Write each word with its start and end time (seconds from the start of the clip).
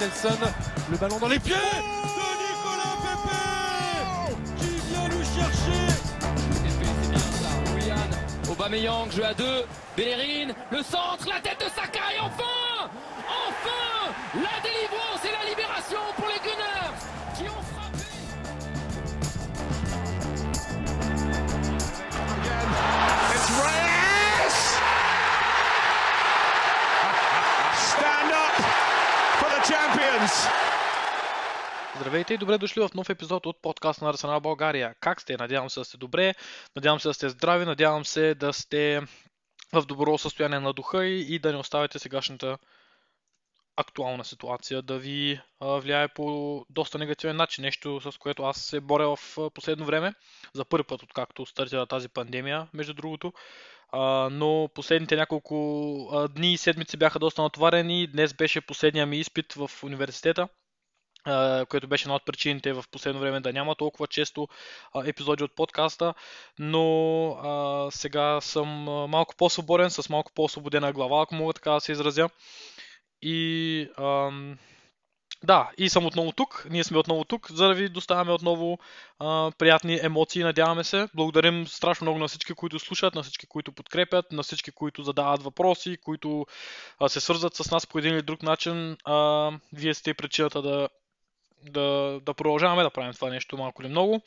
Nelson. 0.00 0.38
Le 0.90 0.96
ballon 0.96 1.18
dans 1.18 1.28
les 1.28 1.38
pieds 1.38 1.54
de 1.54 1.58
Nicolas 2.44 2.96
Pepe 3.02 4.36
qui 4.58 4.78
vient 4.88 5.08
nous 5.08 5.24
chercher. 5.24 5.92
Willian, 7.74 8.50
Aubameyang, 8.50 9.10
jeu 9.10 9.24
à 9.24 9.34
deux, 9.34 9.64
Bellerin, 9.96 10.52
le 10.70 10.82
centre, 10.82 11.26
la 11.28 11.40
tête 11.40 11.58
de 11.58 11.70
Saka 11.74 12.00
et 12.16 12.20
enfin 12.20 12.90
Enfin 13.48 14.12
La 14.34 14.60
délivrance 14.62 15.24
et 15.24 15.32
la 15.32 15.48
libération 15.50 15.98
pour 16.16 16.27
Здравейте 32.08 32.34
и 32.34 32.38
добре 32.38 32.58
дошли 32.58 32.80
в 32.80 32.94
нов 32.94 33.10
епизод 33.10 33.46
от 33.46 33.62
подкаста 33.62 34.04
на 34.04 34.10
Арсенал 34.10 34.40
България. 34.40 34.94
Как 35.00 35.20
сте? 35.20 35.36
Надявам 35.36 35.70
се 35.70 35.80
да 35.80 35.84
сте 35.84 35.96
добре, 35.96 36.34
надявам 36.76 37.00
се 37.00 37.08
да 37.08 37.14
сте 37.14 37.28
здрави, 37.28 37.64
надявам 37.64 38.04
се 38.04 38.34
да 38.34 38.52
сте 38.52 39.00
в 39.72 39.86
добро 39.86 40.18
състояние 40.18 40.60
на 40.60 40.72
духа 40.72 41.06
и, 41.06 41.34
и 41.34 41.38
да 41.38 41.52
не 41.52 41.58
оставяте 41.58 41.98
сегашната 41.98 42.58
актуална 43.76 44.24
ситуация 44.24 44.82
да 44.82 44.98
ви 44.98 45.40
влияе 45.60 46.08
по 46.08 46.66
доста 46.70 46.98
негативен 46.98 47.36
начин. 47.36 47.62
Нещо 47.62 48.00
с 48.00 48.18
което 48.18 48.42
аз 48.42 48.56
се 48.60 48.80
боря 48.80 49.16
в 49.16 49.38
последно 49.54 49.84
време. 49.84 50.14
За 50.54 50.64
първи 50.64 50.84
път, 50.84 51.02
откакто 51.02 51.46
стартира 51.46 51.86
тази 51.86 52.08
пандемия, 52.08 52.68
между 52.74 52.94
другото. 52.94 53.32
Но 54.30 54.68
последните 54.74 55.16
няколко 55.16 56.28
дни 56.34 56.52
и 56.52 56.58
седмици 56.58 56.96
бяха 56.96 57.18
доста 57.18 57.42
натоварени. 57.42 58.06
Днес 58.06 58.34
беше 58.34 58.60
последния 58.60 59.06
ми 59.06 59.18
изпит 59.18 59.52
в 59.52 59.70
университета 59.84 60.48
което 61.68 61.88
беше 61.88 62.04
една 62.04 62.14
от 62.14 62.24
причините 62.26 62.72
в 62.72 62.84
последно 62.90 63.20
време 63.20 63.40
да 63.40 63.52
няма 63.52 63.74
толкова 63.74 64.06
често 64.06 64.48
епизоди 65.04 65.44
от 65.44 65.54
подкаста, 65.54 66.14
но 66.58 67.88
сега 67.92 68.40
съм 68.40 68.68
малко 69.08 69.34
по-свободен, 69.36 69.90
с 69.90 70.08
малко 70.08 70.32
по-освободена 70.34 70.92
глава, 70.92 71.22
ако 71.22 71.34
мога 71.34 71.52
така 71.52 71.70
да 71.70 71.80
се 71.80 71.92
изразя. 71.92 72.28
И 73.22 73.88
да, 75.44 75.70
и 75.78 75.88
съм 75.88 76.06
отново 76.06 76.32
тук. 76.32 76.66
Ние 76.70 76.84
сме 76.84 76.98
отново 76.98 77.24
тук, 77.24 77.50
за 77.50 77.68
да 77.68 77.74
ви 77.74 77.88
доставяме 77.88 78.32
отново 78.32 78.78
приятни 79.58 80.00
емоции, 80.02 80.42
надяваме 80.42 80.84
се. 80.84 81.08
Благодарим 81.14 81.66
страшно 81.66 82.04
много 82.04 82.18
на 82.18 82.28
всички, 82.28 82.54
които 82.54 82.78
слушат, 82.78 83.14
на 83.14 83.22
всички, 83.22 83.46
които 83.46 83.72
подкрепят, 83.72 84.32
на 84.32 84.42
всички, 84.42 84.70
които 84.70 85.02
задават 85.02 85.42
въпроси, 85.42 85.98
които 86.04 86.46
се 87.08 87.20
свързват 87.20 87.56
с 87.56 87.70
нас 87.70 87.86
по 87.86 87.98
един 87.98 88.14
или 88.14 88.22
друг 88.22 88.42
начин. 88.42 88.96
Вие 89.72 89.94
сте 89.94 90.14
причината 90.14 90.62
да, 90.62 90.88
да, 91.62 92.20
да 92.26 92.34
продължаваме 92.34 92.82
да 92.82 92.90
правим 92.90 93.12
това 93.12 93.30
нещо 93.30 93.56
малко 93.56 93.82
или 93.82 93.88
много. 93.88 94.20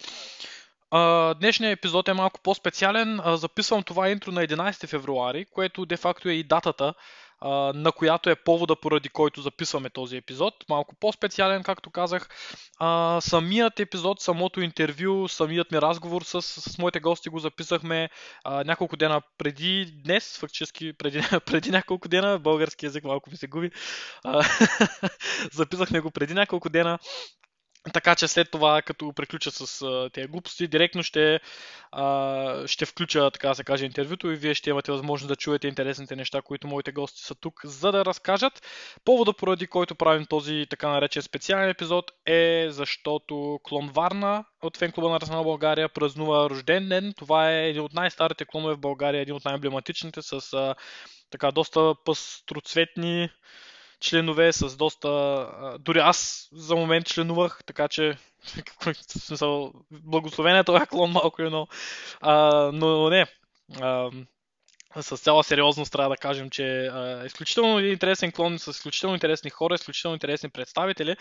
Днешният 1.40 1.78
епизод 1.78 2.08
е 2.08 2.14
малко 2.14 2.40
по-специален. 2.44 3.20
Записвам 3.26 3.84
това 3.84 4.10
интро 4.10 4.32
на 4.32 4.48
11 4.48 4.88
февруари, 4.88 5.46
което 5.46 5.86
де-факто 5.86 6.30
е 6.30 6.34
и 6.34 6.44
датата, 6.44 6.94
на 7.76 7.92
която 7.92 8.30
е 8.30 8.36
повода, 8.36 8.76
поради 8.76 9.10
който 9.10 9.42
записваме 9.42 9.90
този 9.90 10.18
епизод. 10.18 10.54
Малко 10.70 10.96
по-специален, 10.96 11.64
както 11.64 11.90
казах. 11.90 12.30
Самият 13.20 13.80
епизод, 13.80 14.22
самото 14.22 14.62
интервю, 14.62 15.28
самият 15.28 15.72
ми 15.72 15.82
разговор 15.82 16.22
с, 16.22 16.42
с 16.42 16.78
моите 16.78 17.00
гости 17.00 17.30
го 17.30 17.40
записахме 17.40 18.10
няколко 18.46 18.98
дена 18.98 19.22
преди 19.38 19.86
днес, 20.04 20.38
фактически 20.38 20.94
преди, 20.94 21.22
преди 21.46 21.72
няколко 21.72 22.08
дена, 22.08 22.40
български 22.40 22.86
язик 22.86 23.04
малко 23.04 23.30
ми 23.30 23.38
се 23.38 23.48
губи. 23.48 23.72
Записахме 25.54 26.00
го 26.00 26.12
преди 26.12 26.34
няколко 26.34 26.70
дена. 26.70 27.00
Така 27.94 28.16
че 28.16 28.28
след 28.28 28.52
това, 28.52 28.82
като 28.82 29.14
приключа 29.14 29.52
с 29.52 29.82
а, 29.82 30.10
тези 30.14 30.28
глупости, 30.28 30.68
директно 30.68 31.04
ще, 31.04 31.40
а, 31.92 32.68
ще 32.68 32.86
включа, 32.86 33.32
така 33.32 33.48
да 33.48 33.56
се 33.56 33.64
каже, 33.64 33.86
интервюто 33.86 34.32
и 34.32 34.36
вие 34.36 34.54
ще 34.54 34.70
имате 34.70 34.92
възможност 34.92 35.28
да 35.28 35.36
чуете 35.36 35.68
интересните 35.68 36.16
неща, 36.16 36.42
които 36.42 36.68
моите 36.68 36.92
гости 36.92 37.22
са 37.22 37.36
тук, 37.36 37.62
за 37.64 37.92
да 37.92 38.06
разкажат. 38.06 38.62
Повода, 39.06 39.34
поради 39.34 39.68
който 39.68 39.96
правим 39.96 40.26
този 40.26 40.66
така 40.70 40.90
наречен 40.90 41.22
специален 41.22 41.70
епизод 41.70 42.12
е 42.26 42.68
защото 42.70 43.60
Клон 43.64 43.90
Варна 43.90 44.46
от 44.62 44.78
фен 44.78 44.92
клуба 44.92 45.10
на 45.10 45.16
Арсенал 45.16 45.44
България 45.44 45.90
празнува 45.90 46.50
рожден 46.50 46.90
ден. 46.90 47.14
Това 47.18 47.52
е 47.52 47.70
един 47.70 47.82
от 47.82 47.94
най-старите 47.94 48.46
клонове 48.46 48.74
в 48.74 48.80
България, 48.80 49.22
един 49.22 49.36
от 49.36 49.46
най-емблематичните 49.46 50.22
с 50.22 50.54
а, 50.54 50.76
така 51.32 51.52
доста 51.52 51.96
пъстроцветни 52.06 53.30
членове 54.02 54.54
с 54.54 54.78
доста... 54.78 55.48
Дори 55.80 56.00
аз 56.00 56.50
за 56.54 56.76
момент 56.76 57.06
членувах, 57.06 57.60
така 57.66 57.88
че 57.88 58.18
смисъл, 59.08 59.74
благословен 59.92 60.56
е 60.56 60.64
това 60.64 60.86
клон 60.86 61.12
малко 61.12 61.42
едно. 61.42 61.68
А, 62.22 62.36
но 62.74 63.10
не. 63.10 63.26
А, 63.82 64.12
с 64.96 65.18
цяла 65.18 65.44
сериозност 65.44 65.92
трябва 65.92 66.10
да 66.10 66.18
кажем, 66.18 66.50
че 66.50 66.86
е 66.86 67.26
изключително 67.26 67.80
интересен 67.80 68.32
клон 68.32 68.60
с 68.60 68.68
изключително 68.68 69.16
интересни 69.16 69.50
хора, 69.50 69.76
изключително 69.76 70.16
интересни 70.16 70.50
представители. 70.50 71.16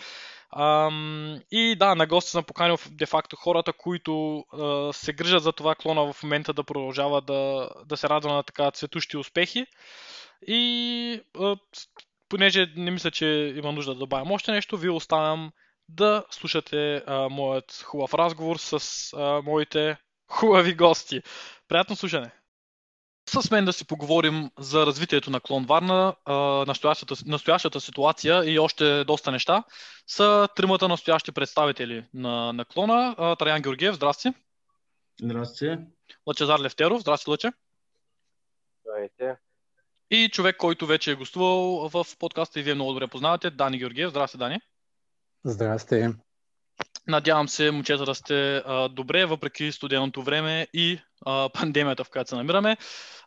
Ам, 0.51 1.39
и 1.51 1.75
да, 1.75 1.95
на 1.95 2.07
гости 2.07 2.31
съм 2.31 2.43
поканил 2.43 2.77
де-факто 2.89 3.35
хората, 3.35 3.73
които 3.73 4.45
а, 4.53 4.93
се 4.93 5.13
грижат 5.13 5.43
за 5.43 5.51
това 5.51 5.75
клона 5.75 6.13
в 6.13 6.23
момента 6.23 6.53
да 6.53 6.63
продължава 6.63 7.21
да, 7.21 7.69
да 7.85 7.97
се 7.97 8.09
радва 8.09 8.33
на 8.33 8.43
така 8.43 8.71
цветущи 8.71 9.17
успехи. 9.17 9.65
И 10.47 11.21
а, 11.39 11.55
понеже 12.31 12.73
не 12.75 12.91
мисля, 12.91 13.11
че 13.11 13.53
има 13.57 13.71
нужда 13.71 13.93
да 13.93 13.99
добавям 13.99 14.31
още 14.31 14.51
нещо, 14.51 14.77
ви 14.77 14.89
оставям 14.89 15.51
да 15.89 16.25
слушате 16.29 17.03
а, 17.07 17.29
моят 17.29 17.81
хубав 17.85 18.13
разговор 18.13 18.57
с 18.57 18.79
а, 19.13 19.41
моите 19.41 19.97
хубави 20.27 20.75
гости. 20.75 21.21
Приятно 21.67 21.95
слушане! 21.95 22.31
С 23.29 23.51
мен 23.51 23.65
да 23.65 23.73
си 23.73 23.87
поговорим 23.87 24.51
за 24.59 24.85
развитието 24.85 25.31
на 25.31 25.39
Клон 25.39 25.65
Варна, 25.65 26.15
а, 26.25 26.33
настоящата, 26.67 27.15
настоящата 27.25 27.81
ситуация 27.81 28.53
и 28.53 28.59
още 28.59 29.03
доста 29.03 29.31
неща 29.31 29.63
са 30.07 30.47
тримата 30.55 30.87
настоящи 30.87 31.31
представители 31.31 32.05
на, 32.13 32.53
на 32.53 32.65
клона. 32.65 33.15
А, 33.17 33.35
Траян 33.35 33.61
Георгиев, 33.61 33.95
здрасти! 33.95 34.33
Здрасти! 35.21 35.77
Лъчезар 36.27 36.59
Левтеров, 36.59 37.01
здрасти 37.01 37.29
Лъче! 37.29 37.51
Здравейте! 38.81 39.50
И 40.11 40.29
човек, 40.29 40.57
който 40.57 40.85
вече 40.87 41.11
е 41.11 41.15
гостувал 41.15 41.89
в 41.89 42.05
подкаста 42.19 42.59
и 42.59 42.63
вие 42.63 42.73
много 42.73 42.93
добре 42.93 43.07
познавате, 43.07 43.49
Дани 43.49 43.77
Георгиев. 43.77 44.09
Здрасти, 44.09 44.37
Дани. 44.37 44.59
Здрасти. 45.43 46.07
Надявам 47.07 47.47
се, 47.47 47.71
момчета, 47.71 48.05
да 48.05 48.15
сте 48.15 48.57
а, 48.57 48.89
добре, 48.89 49.25
въпреки 49.25 49.71
студеното 49.71 50.23
време 50.23 50.67
и 50.73 50.99
а, 51.25 51.49
пандемията, 51.49 52.03
в 52.03 52.09
която 52.09 52.29
се 52.29 52.35
намираме. 52.35 52.77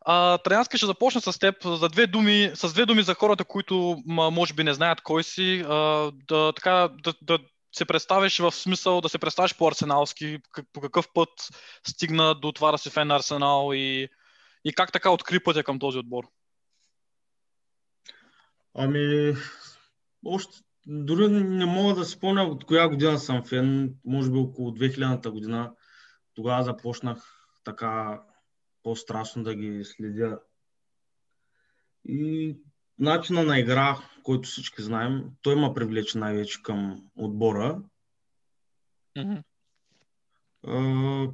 А, 0.01 0.39
Траянска 0.39 0.77
ще 0.77 0.87
започна 0.87 1.21
с 1.21 1.39
теб 1.39 1.65
за 1.65 1.89
две 1.89 2.07
думи, 2.07 2.51
с 2.55 2.73
две 2.73 2.87
думи 2.87 3.03
за 3.03 3.15
хората, 3.15 3.45
които 3.45 4.03
може 4.07 4.55
би 4.55 4.65
не 4.65 4.75
знаят 4.75 5.01
кой 5.01 5.25
си, 5.25 5.65
а, 5.69 6.11
да, 6.29 6.53
така, 6.53 6.89
да, 7.05 7.15
да 7.23 7.39
се 7.73 7.85
представиш 7.85 8.39
в 8.39 8.53
смисъл 8.53 9.01
да 9.01 9.09
се 9.09 9.19
представиш 9.19 9.57
по-арсеналски, 9.57 10.39
по 10.73 10.81
какъв 10.81 11.09
път 11.15 11.29
стигна 11.89 12.35
до 12.35 12.53
това 12.53 12.73
да 12.73 12.79
си 12.79 12.91
фен 12.91 13.09
на 13.09 13.17
Арсенал 13.17 13.71
и, 13.75 14.09
и 14.65 14.73
как 14.73 14.93
така 14.93 15.11
откри 15.11 15.41
пътя 15.41 15.65
към 15.65 15.79
този 15.79 15.99
отбор. 15.99 16.25
Ами, 18.75 19.35
още 20.25 20.61
дори 20.87 21.29
не 21.29 21.67
мога 21.67 21.95
да 21.95 22.05
спомня 22.05 22.43
от 22.43 22.65
коя 22.65 22.89
година 22.89 23.19
съм 23.19 23.45
фен, 23.45 23.95
може 24.05 24.31
би 24.31 24.39
около 24.39 24.71
2000-та 24.71 25.31
година. 25.31 25.73
Тогава 26.35 26.65
започнах 26.65 27.49
така 27.65 28.23
по-страшно 28.83 29.43
да 29.43 29.55
ги 29.55 29.85
следя. 29.85 30.41
И 32.05 32.57
начина 32.99 33.43
на 33.43 33.59
игра, 33.59 33.99
който 34.23 34.49
всички 34.49 34.83
знаем, 34.83 35.31
той 35.43 35.57
ма 35.57 35.75
привлече 35.75 36.19
най-вече 36.19 36.63
към 36.63 37.09
отбора. 37.17 37.83
Mm-hmm. 39.17 39.43
А, 40.67 41.29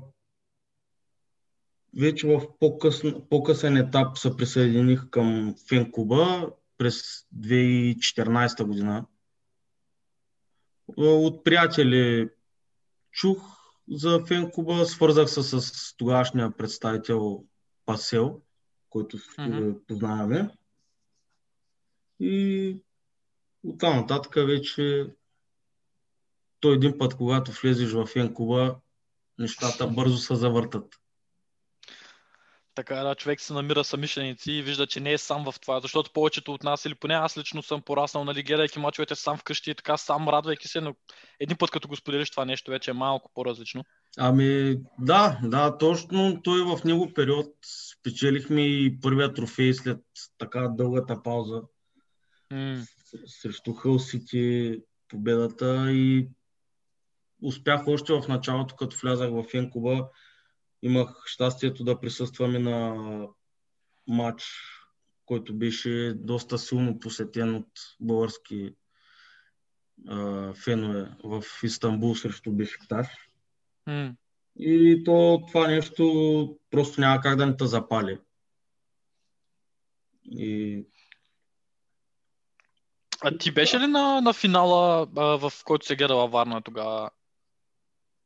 вече 1.98 2.26
в 2.26 2.58
по-късен, 2.60 3.26
по-късен 3.31 3.76
етап 3.76 4.19
се 4.19 4.37
присъединих 4.37 5.10
към 5.10 5.54
фен 5.69 5.92
клуба 5.92 6.50
през 6.80 7.26
2014 7.36 8.64
година. 8.64 9.06
От 10.96 11.44
приятели 11.44 12.28
чух 13.10 13.38
за 13.90 14.24
фенкуба, 14.26 14.86
свързах 14.86 15.30
се 15.30 15.42
с 15.42 15.96
тогашния 15.96 16.50
представител 16.50 17.44
Пасел, 17.86 18.40
който 18.90 19.18
mm-hmm. 19.18 19.86
познаваме. 19.86 20.50
И 22.20 22.76
оттам 23.64 23.96
нататък 23.96 24.34
вече 24.34 25.06
той 26.60 26.74
един 26.74 26.98
път, 26.98 27.14
когато 27.14 27.52
влезеш 27.52 27.92
в 27.92 28.06
фенкуба, 28.06 28.76
нещата 29.38 29.86
бързо 29.86 30.16
се 30.16 30.34
завъртат. 30.34 31.00
Така 32.80 32.94
да 32.94 33.14
човек 33.14 33.40
се 33.40 33.52
намира 33.52 33.84
самишленици 33.84 34.52
и 34.52 34.62
вижда, 34.62 34.86
че 34.86 35.00
не 35.00 35.12
е 35.12 35.18
сам 35.18 35.44
в 35.44 35.60
това, 35.60 35.80
защото 35.80 36.12
повечето 36.12 36.52
от 36.54 36.62
нас, 36.62 36.84
или 36.84 36.94
поне 36.94 37.14
аз 37.14 37.38
лично 37.38 37.62
съм 37.62 37.82
пораснал, 37.82 38.24
нали, 38.24 38.42
гледайки 38.42 38.78
мачовете 38.78 39.14
сам 39.14 39.38
вкъщи 39.38 39.70
и 39.70 39.74
така 39.74 39.96
сам 39.96 40.28
радвайки 40.28 40.68
се, 40.68 40.80
но 40.80 40.94
един 41.40 41.56
път 41.56 41.70
като 41.70 41.88
го 41.88 41.96
споделиш 41.96 42.30
това 42.30 42.44
нещо 42.44 42.70
вече 42.70 42.90
е 42.90 42.94
малко 42.94 43.30
по-различно. 43.34 43.84
Ами 44.18 44.76
да, 44.98 45.40
да, 45.42 45.78
точно 45.78 46.42
той 46.42 46.62
в 46.62 46.84
него 46.84 47.12
период 47.14 47.46
спечелихме 47.98 48.60
и 48.62 49.00
първия 49.00 49.34
трофей 49.34 49.74
след 49.74 49.98
така 50.38 50.68
дългата 50.68 51.22
пауза 51.22 51.62
М, 52.52 52.82
срещу 53.26 53.72
Хъл 53.72 53.98
Сити 53.98 54.76
победата 55.08 55.92
и 55.92 56.28
успях 57.42 57.88
още 57.88 58.12
в 58.12 58.28
началото, 58.28 58.76
като 58.76 58.96
влязах 59.02 59.30
в 59.30 59.44
Енкуба, 59.54 60.08
имах 60.82 61.22
щастието 61.26 61.84
да 61.84 62.00
присъстваме 62.00 62.58
на 62.58 62.96
матч, 64.06 64.44
който 65.26 65.54
беше 65.54 66.14
доста 66.16 66.58
силно 66.58 66.98
посетен 66.98 67.54
от 67.54 67.68
български 68.00 68.74
а, 70.08 70.52
фенове 70.54 71.16
в 71.24 71.44
Истанбул 71.62 72.14
срещу 72.14 72.52
Бешикташ. 72.52 73.06
м. 73.86 74.14
И 74.58 75.02
то 75.04 75.42
това 75.48 75.68
нещо 75.68 76.58
просто 76.70 77.00
няма 77.00 77.20
как 77.20 77.36
да 77.36 77.46
не 77.46 77.56
те 77.56 77.66
запали. 77.66 78.18
И 80.24 80.84
А 83.20 83.38
ти 83.38 83.50
беше 83.50 83.80
ли 83.80 83.86
на, 83.86 84.20
на 84.20 84.32
финала, 84.32 85.06
а, 85.16 85.24
в 85.24 85.52
който 85.64 85.86
се 85.86 85.96
гледа 85.96 86.16
във 86.16 86.30
Варна 86.30 86.62
тогава? 86.62 87.10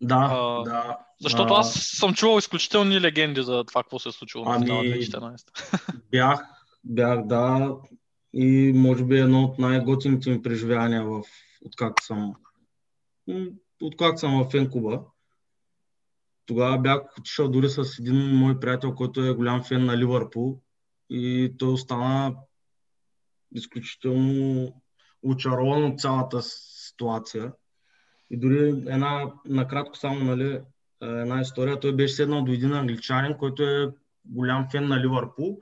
Да, 0.05 0.29
А, 0.33 0.63
да. 0.63 0.99
Защото 1.21 1.55
а, 1.55 1.61
аз 1.61 1.75
съм 1.75 2.15
чувал 2.15 2.39
изключителни 2.39 3.01
легенди 3.01 3.43
за 3.43 3.65
това, 3.65 3.83
какво 3.83 3.99
се 3.99 4.09
е 4.09 4.13
случило 4.13 4.45
на 4.45 4.55
Ами, 4.55 4.67
финала 4.67 4.85
2014. 4.85 6.01
Бях, 6.11 6.41
бях, 6.85 7.27
да. 7.27 7.77
И 8.33 8.73
може 8.75 9.05
би 9.05 9.19
едно 9.19 9.45
от 9.45 9.59
най-готините 9.59 10.31
ми 10.31 10.43
преживявания 10.43 11.05
в, 11.05 11.23
откакто 11.67 12.05
съм, 12.05 12.35
откакто 13.83 14.21
съм 14.21 14.45
в 14.45 14.55
Енкуба. 14.55 15.01
Тогава 16.47 16.79
бях 16.79 17.01
отишъл 17.19 17.49
дори 17.49 17.69
с 17.69 17.99
един 17.99 18.17
мой 18.17 18.61
приятел, 18.61 18.95
който 18.95 19.25
е 19.25 19.35
голям 19.35 19.65
фен 19.65 19.85
на 19.85 19.99
Ливърпул. 19.99 20.61
И 21.11 21.55
той 21.59 21.73
остана 21.73 22.35
изключително 23.55 24.73
очарован 25.23 25.85
от 25.85 26.01
цялата 26.01 26.43
ситуация. 26.43 27.53
И 28.31 28.37
дори 28.37 28.69
една, 28.69 29.33
накратко 29.45 29.97
само, 29.97 30.25
нали, 30.25 30.61
една 31.03 31.41
история. 31.41 31.81
Той 31.81 31.97
беше 31.97 32.15
седнал 32.15 32.45
до 32.45 32.53
един 32.53 32.73
англичанин, 32.73 33.37
който 33.39 33.63
е 33.63 33.91
голям 34.25 34.69
фен 34.71 34.89
на 34.89 35.01
Ливърпул. 35.01 35.61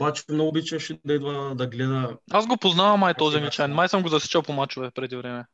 Обаче 0.00 0.24
много 0.28 0.48
обичаше 0.48 1.00
да 1.04 1.14
идва 1.14 1.54
да 1.54 1.66
гледа. 1.66 2.16
Аз 2.30 2.46
го 2.46 2.56
познавам 2.56 3.00
май 3.00 3.14
този 3.14 3.34
Сега 3.34 3.44
англичанин. 3.44 3.76
Май 3.76 3.88
съм 3.88 4.02
го 4.02 4.08
засичал 4.08 4.42
по 4.42 4.52
мачове 4.52 4.90
преди 4.90 5.16
време. 5.16 5.44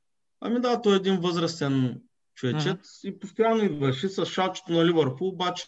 Ами 0.40 0.60
да, 0.60 0.82
той 0.82 0.92
е 0.92 0.96
един 0.96 1.20
възрастен 1.20 2.00
човечец 2.34 3.00
и 3.04 3.18
постоянно 3.18 3.64
идваше 3.64 4.08
с 4.08 4.26
шалчето 4.26 4.72
на 4.72 4.86
Ливърпул, 4.86 5.28
обаче 5.28 5.64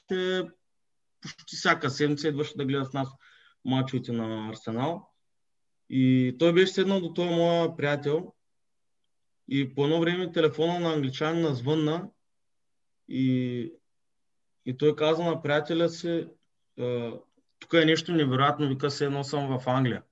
почти 1.21 1.57
всяка 1.57 1.91
седмица 1.91 2.29
идваше 2.29 2.57
да 2.57 2.65
гледа 2.65 2.85
с 2.85 2.93
нас 2.93 3.09
мачовете 3.65 4.13
на 4.13 4.49
Арсенал. 4.49 5.09
И 5.91 6.37
той 6.39 6.53
беше 6.53 6.73
седнал 6.73 7.01
до 7.01 7.13
този 7.13 7.29
моя 7.29 7.77
приятел 7.77 8.33
и 9.49 9.75
по 9.75 9.85
едно 9.85 10.01
време 10.01 10.33
телефона 10.33 10.81
на 10.81 10.93
англичанина 10.93 11.55
звънна 11.55 12.09
и, 13.09 13.73
и 14.67 14.77
той 14.77 14.97
каза 14.97 15.23
на 15.23 15.43
приятеля 15.43 15.89
си, 15.89 16.27
«А, 16.79 17.13
тук 17.59 17.73
е 17.73 17.85
нещо 17.85 18.13
невероятно, 18.13 18.69
вика 18.69 18.91
се 18.91 19.05
едно 19.05 19.25
съм 19.25 19.59
в 19.59 19.69
Англия. 19.69 20.03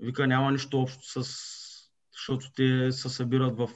Вика 0.00 0.26
няма 0.26 0.52
нищо 0.52 0.80
общо 0.80 1.22
с... 1.22 1.32
защото 2.12 2.52
те 2.52 2.92
се 2.92 3.08
събират 3.08 3.56
в, 3.56 3.70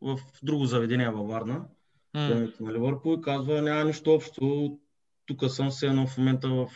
в 0.00 0.18
друго 0.42 0.64
заведение 0.64 1.10
във 1.10 1.28
Варна, 1.28 1.64
феновете 2.12 2.62
на 2.62 2.72
Ливърпул 2.72 3.16
и 3.18 3.22
казва 3.22 3.62
няма 3.62 3.84
нищо 3.84 4.14
общо, 4.14 4.78
тук 5.26 5.50
съм 5.50 5.70
се 5.70 5.86
едно 5.86 6.06
в 6.06 6.18
момента 6.18 6.48
в, 6.48 6.70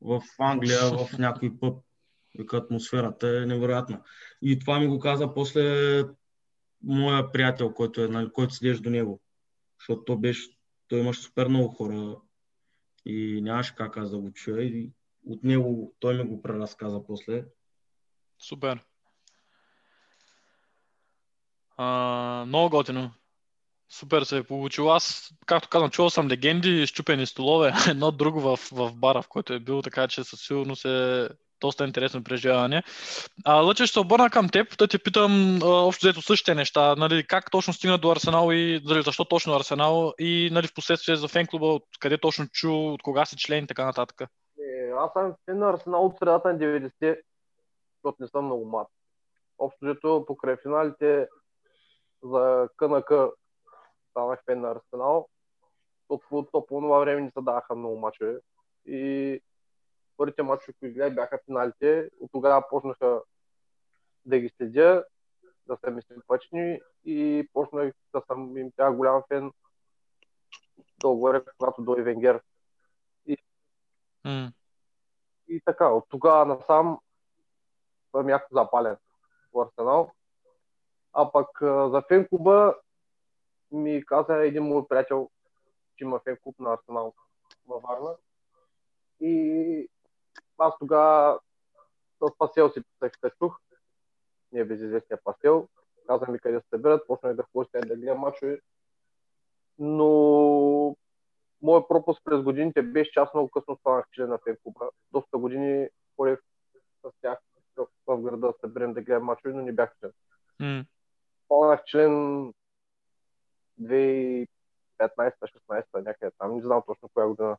в 0.00 0.22
Англия, 0.38 0.80
в 0.80 1.18
някой 1.18 1.58
пъб. 1.60 1.84
Вика 2.38 2.56
атмосферата 2.56 3.28
е 3.28 3.46
невероятна. 3.46 4.02
И 4.42 4.58
това 4.58 4.80
ми 4.80 4.86
го 4.86 4.98
каза 4.98 5.34
после 5.34 6.04
моя 6.82 7.32
приятел, 7.32 7.74
който, 7.74 8.00
е, 8.00 8.08
нали, 8.08 8.30
който 8.32 8.54
седеше 8.54 8.82
до 8.82 8.90
него. 8.90 9.20
Защото 9.80 10.04
той, 10.04 10.16
беше, 10.16 10.48
той 10.88 10.98
имаше 10.98 11.22
супер 11.22 11.48
много 11.48 11.68
хора 11.68 12.16
и 13.06 13.40
нямаше 13.42 13.74
как 13.74 13.96
аз 13.96 14.10
да 14.10 14.18
го 14.18 14.32
чуя. 14.32 14.64
И 14.64 14.90
от 15.26 15.44
него 15.44 15.94
той 15.98 16.16
ми 16.16 16.24
го 16.24 16.42
преразказа 16.42 17.06
после. 17.06 17.44
Супер. 18.38 18.84
А, 21.76 22.44
много 22.46 22.70
готино. 22.70 23.10
Супер 23.90 24.22
се 24.22 24.36
е 24.36 24.42
получило. 24.42 24.90
Аз, 24.90 25.30
както 25.46 25.68
казвам, 25.68 25.90
чувал 25.90 26.10
съм 26.10 26.28
легенди, 26.28 26.86
щупени 26.86 27.26
столове, 27.26 27.72
едно 27.88 28.10
друго 28.10 28.40
в, 28.40 28.56
в 28.72 28.92
бара, 28.94 29.22
в 29.22 29.28
който 29.28 29.52
е 29.52 29.60
бил, 29.60 29.82
така 29.82 30.08
че 30.08 30.24
със 30.24 30.40
сигурност 30.40 30.84
е 30.84 31.28
доста 31.60 31.84
интересно 31.84 32.24
преживяване. 32.24 32.82
Лъче, 33.48 33.86
ще 33.86 33.92
се 33.92 34.00
обърна 34.00 34.30
към 34.30 34.48
теб, 34.48 34.78
да 34.78 34.88
те 34.88 34.98
питам 34.98 35.58
а, 35.62 35.66
общо 35.66 36.06
взето 36.06 36.22
същите 36.22 36.54
неща. 36.54 36.96
Нали, 36.96 37.26
как 37.26 37.50
точно 37.50 37.72
стигна 37.72 37.98
до 37.98 38.10
Арсенал 38.10 38.52
и 38.52 38.80
нали, 38.84 39.02
защо 39.02 39.24
точно 39.24 39.54
Арсенал 39.54 40.14
и 40.18 40.50
нали, 40.52 40.66
в 40.66 40.74
последствие 40.74 41.16
за 41.16 41.28
фен 41.28 41.46
клуба, 41.46 41.66
от 41.66 41.84
къде 42.00 42.18
точно 42.18 42.46
чу, 42.52 42.72
от 42.72 43.02
кога 43.02 43.24
си 43.24 43.36
член 43.36 43.64
и 43.64 43.66
така 43.66 43.84
нататък. 43.84 44.20
Е, 44.20 44.90
аз 44.98 45.12
съм 45.12 45.34
фен 45.44 45.58
на 45.58 45.70
Арсенал 45.70 46.06
от 46.06 46.18
средата 46.18 46.52
на 46.52 46.58
90-те, 46.58 47.20
защото 47.94 48.22
не 48.22 48.28
съм 48.28 48.44
много 48.44 48.64
млад. 48.64 48.88
Общо 49.58 49.78
взето 49.82 50.24
покрай 50.26 50.56
финалите 50.62 51.28
за 52.22 52.68
КНК 52.76 53.12
станах 54.10 54.44
фен 54.44 54.60
на 54.60 54.70
Арсенал, 54.70 55.28
защото 56.10 56.48
то 56.52 56.66
по 56.66 56.80
това 56.80 56.98
време 56.98 57.20
не 57.20 57.30
се 57.30 57.40
даваха 57.40 57.74
много 57.74 57.98
мачове. 57.98 58.38
И 58.86 59.40
първите 60.18 60.42
мачове, 60.42 60.72
които 60.80 60.94
гледах, 60.94 61.14
бяха 61.14 61.38
финалите. 61.44 62.10
От 62.20 62.30
тогава 62.32 62.68
почнаха 62.70 63.22
да 64.24 64.38
ги 64.38 64.50
следя, 64.56 65.04
да 65.66 65.76
са 65.84 65.90
ми 65.90 66.02
симпатични 66.02 66.80
и 67.04 67.48
почнах 67.52 67.92
да 68.12 68.22
съм 68.26 68.56
им 68.56 68.72
тя 68.76 68.92
голям 68.92 69.22
фен 69.28 69.52
долу 71.00 71.18
горе, 71.18 71.44
когато 71.58 71.82
дойде 71.82 72.02
Венгер. 72.02 72.42
М. 74.24 74.52
И 75.48 75.60
така, 75.64 75.88
от 75.88 76.04
тогава 76.08 76.46
насам 76.46 76.98
съм 78.10 78.28
яко 78.28 78.46
запален 78.52 78.96
в 79.52 79.60
Арсенал. 79.60 80.10
А 81.12 81.32
пък 81.32 81.48
за 81.62 82.02
фен 82.08 82.28
клуба 82.28 82.74
ми 83.70 84.06
каза 84.06 84.36
един 84.36 84.62
мой 84.62 84.88
приятел, 84.88 85.30
че 85.96 86.04
има 86.04 86.20
фен 86.20 86.38
клуб 86.42 86.58
на 86.58 86.72
Арсенал 86.72 87.14
във 87.66 87.82
Варна. 87.82 88.16
И 89.20 89.88
аз 90.58 90.78
тогава 90.78 91.40
с 92.22 92.38
Пасел 92.38 92.70
си 92.70 92.82
се 93.00 93.10
чух. 93.38 93.60
Не 94.52 94.60
е 94.60 94.64
безизвестния 94.64 95.18
Пасел. 95.24 95.68
Каза 96.06 96.32
ми 96.32 96.38
къде 96.38 96.60
се 96.60 96.68
събират, 96.68 97.06
почнах 97.06 97.34
да 97.34 97.44
ходя 97.52 97.80
да 97.80 97.96
гледам 97.96 98.18
мачове. 98.18 98.60
Но 99.78 100.96
моят 101.62 101.88
пропуск 101.88 102.22
през 102.24 102.42
годините 102.42 102.82
беше, 102.82 103.10
че 103.10 103.20
аз 103.20 103.34
много 103.34 103.50
късно 103.50 103.76
станах 103.76 104.06
член 104.12 104.28
на 104.28 104.38
фен 104.38 104.56
клуба. 104.62 104.90
Доста 105.12 105.38
години 105.38 105.88
ходех 106.16 106.38
с 107.02 107.10
тях 107.20 107.38
в- 107.76 107.86
в 108.06 108.22
града 108.22 108.36
да 108.36 108.54
съберем 108.60 108.92
да 108.92 109.02
гледам 109.02 109.24
мачове, 109.24 109.54
но 109.54 109.62
не 109.62 109.72
бях 109.72 109.96
член. 110.00 110.12
М. 110.60 110.84
Станах 111.44 111.84
член 111.84 112.52
2015-16 113.80 116.00
някъде 116.00 116.32
там, 116.38 116.54
не 116.54 116.62
знам 116.62 116.82
точно 116.86 117.08
коя 117.14 117.26
година. 117.26 117.56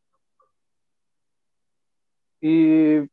И 2.42 3.10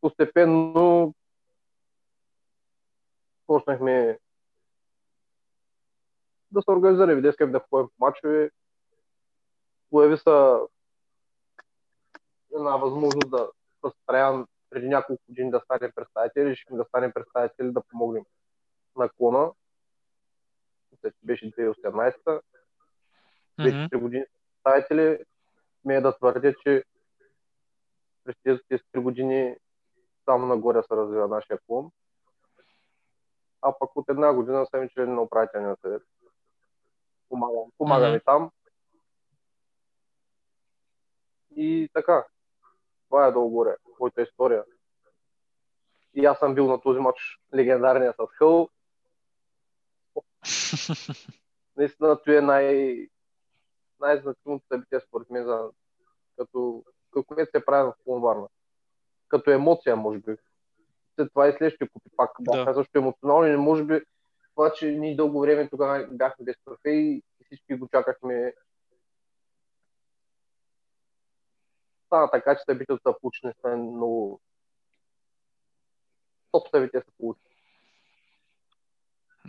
постепенно 0.00 1.14
почнахме 3.46 4.18
да 6.50 6.62
се 6.62 6.70
организираме, 6.70 7.20
да 7.20 7.28
искаме 7.28 7.52
да 7.52 7.60
ходим 7.70 7.88
по 7.98 8.04
мачове. 8.06 8.50
Появи 9.90 10.16
се 10.16 10.30
една 12.54 12.76
възможност 12.76 13.30
да 13.30 13.50
с 13.84 13.92
Траян 14.06 14.46
преди 14.70 14.88
няколко 14.88 15.22
години 15.28 15.50
да 15.50 15.60
станем 15.60 15.92
представители, 15.94 16.44
решихме 16.44 16.76
да 16.76 16.84
станем 16.84 17.12
представители 17.12 17.72
да 17.72 17.82
помогнем 17.82 18.24
на 18.96 19.08
клона. 19.08 19.52
Мисля, 20.92 21.12
беше 21.22 21.50
2018 21.50 22.40
вече 23.58 23.76
Мгм. 23.76 23.96
3 23.96 24.00
години 24.00 24.24
представители. 24.64 25.18
Смея 25.82 26.02
да 26.02 26.16
твърдя, 26.16 26.54
че 26.62 26.84
през 28.24 28.36
тези 28.42 28.82
3 28.94 29.00
години 29.00 29.56
само 30.24 30.46
нагоре 30.46 30.82
се 30.82 30.96
развива 30.96 31.28
нашия 31.28 31.58
клон. 31.66 31.90
А 33.62 33.78
пък 33.78 33.96
от 33.96 34.08
една 34.08 34.32
година 34.32 34.66
съм 34.66 34.88
член 34.88 35.14
на 35.14 35.22
управителния 35.22 35.76
съвет. 35.80 36.02
Помагам, 37.28 37.70
помагам 37.78 38.14
и 38.14 38.20
там. 38.20 38.50
И 41.56 41.88
така. 41.92 42.26
Това 43.08 43.26
е 43.26 43.32
долу-горе, 43.32 43.76
моята 44.00 44.22
история. 44.22 44.64
И 46.14 46.24
аз 46.24 46.38
съм 46.38 46.54
бил 46.54 46.66
на 46.66 46.80
този 46.80 47.00
матч 47.00 47.40
легендарния 47.54 48.12
с 48.12 48.26
Хъл. 48.26 48.68
Наистина, 51.76 52.22
той 52.22 52.36
е 52.36 52.40
най... 52.40 52.96
най-значимото 54.00 54.66
събитие 54.68 55.00
според 55.00 55.30
мен 55.30 55.44
за 55.44 55.70
като, 56.36 56.84
като 57.12 57.34
се 57.56 57.64
прави 57.64 57.90
в 57.90 58.04
Клон 58.04 58.46
Като 59.28 59.50
емоция, 59.50 59.96
може 59.96 60.18
би. 60.18 60.36
След 61.14 61.28
това 61.28 61.48
и 61.48 61.52
следващия 61.52 61.88
купи 61.90 62.10
пак 62.16 62.30
бяха 62.40 62.72
Да. 62.72 62.74
също 62.74 62.98
емоционални, 62.98 63.50
но 63.50 63.62
може 63.62 63.84
би 63.84 64.00
това, 64.54 64.72
че 64.72 64.86
ние 64.86 65.16
дълго 65.16 65.40
време 65.40 65.68
тогава 65.68 66.08
бяхме 66.10 66.44
без 66.44 66.56
трофей 66.64 66.94
и 66.94 67.22
всички 67.46 67.74
го 67.74 67.88
чакахме. 67.88 68.54
Стана 72.06 72.30
така, 72.30 72.56
че 72.56 72.62
събитието 72.64 73.02
са 73.06 73.14
получи 73.20 73.40
наистина 73.44 73.76
много 73.76 74.40
топ 76.52 76.68
събития 76.68 77.02
се 77.02 77.10
получи. 77.18 77.40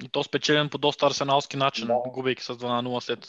И 0.03 0.09
то 0.09 0.23
спечелен 0.23 0.69
по 0.69 0.77
доста 0.77 1.05
арсеналски 1.05 1.57
начин, 1.57 1.87
Да. 1.87 2.01
губейки 2.07 2.43
с 2.43 2.53
2 2.53 2.67
на 2.67 2.83
0 2.83 2.99
след 2.99 3.27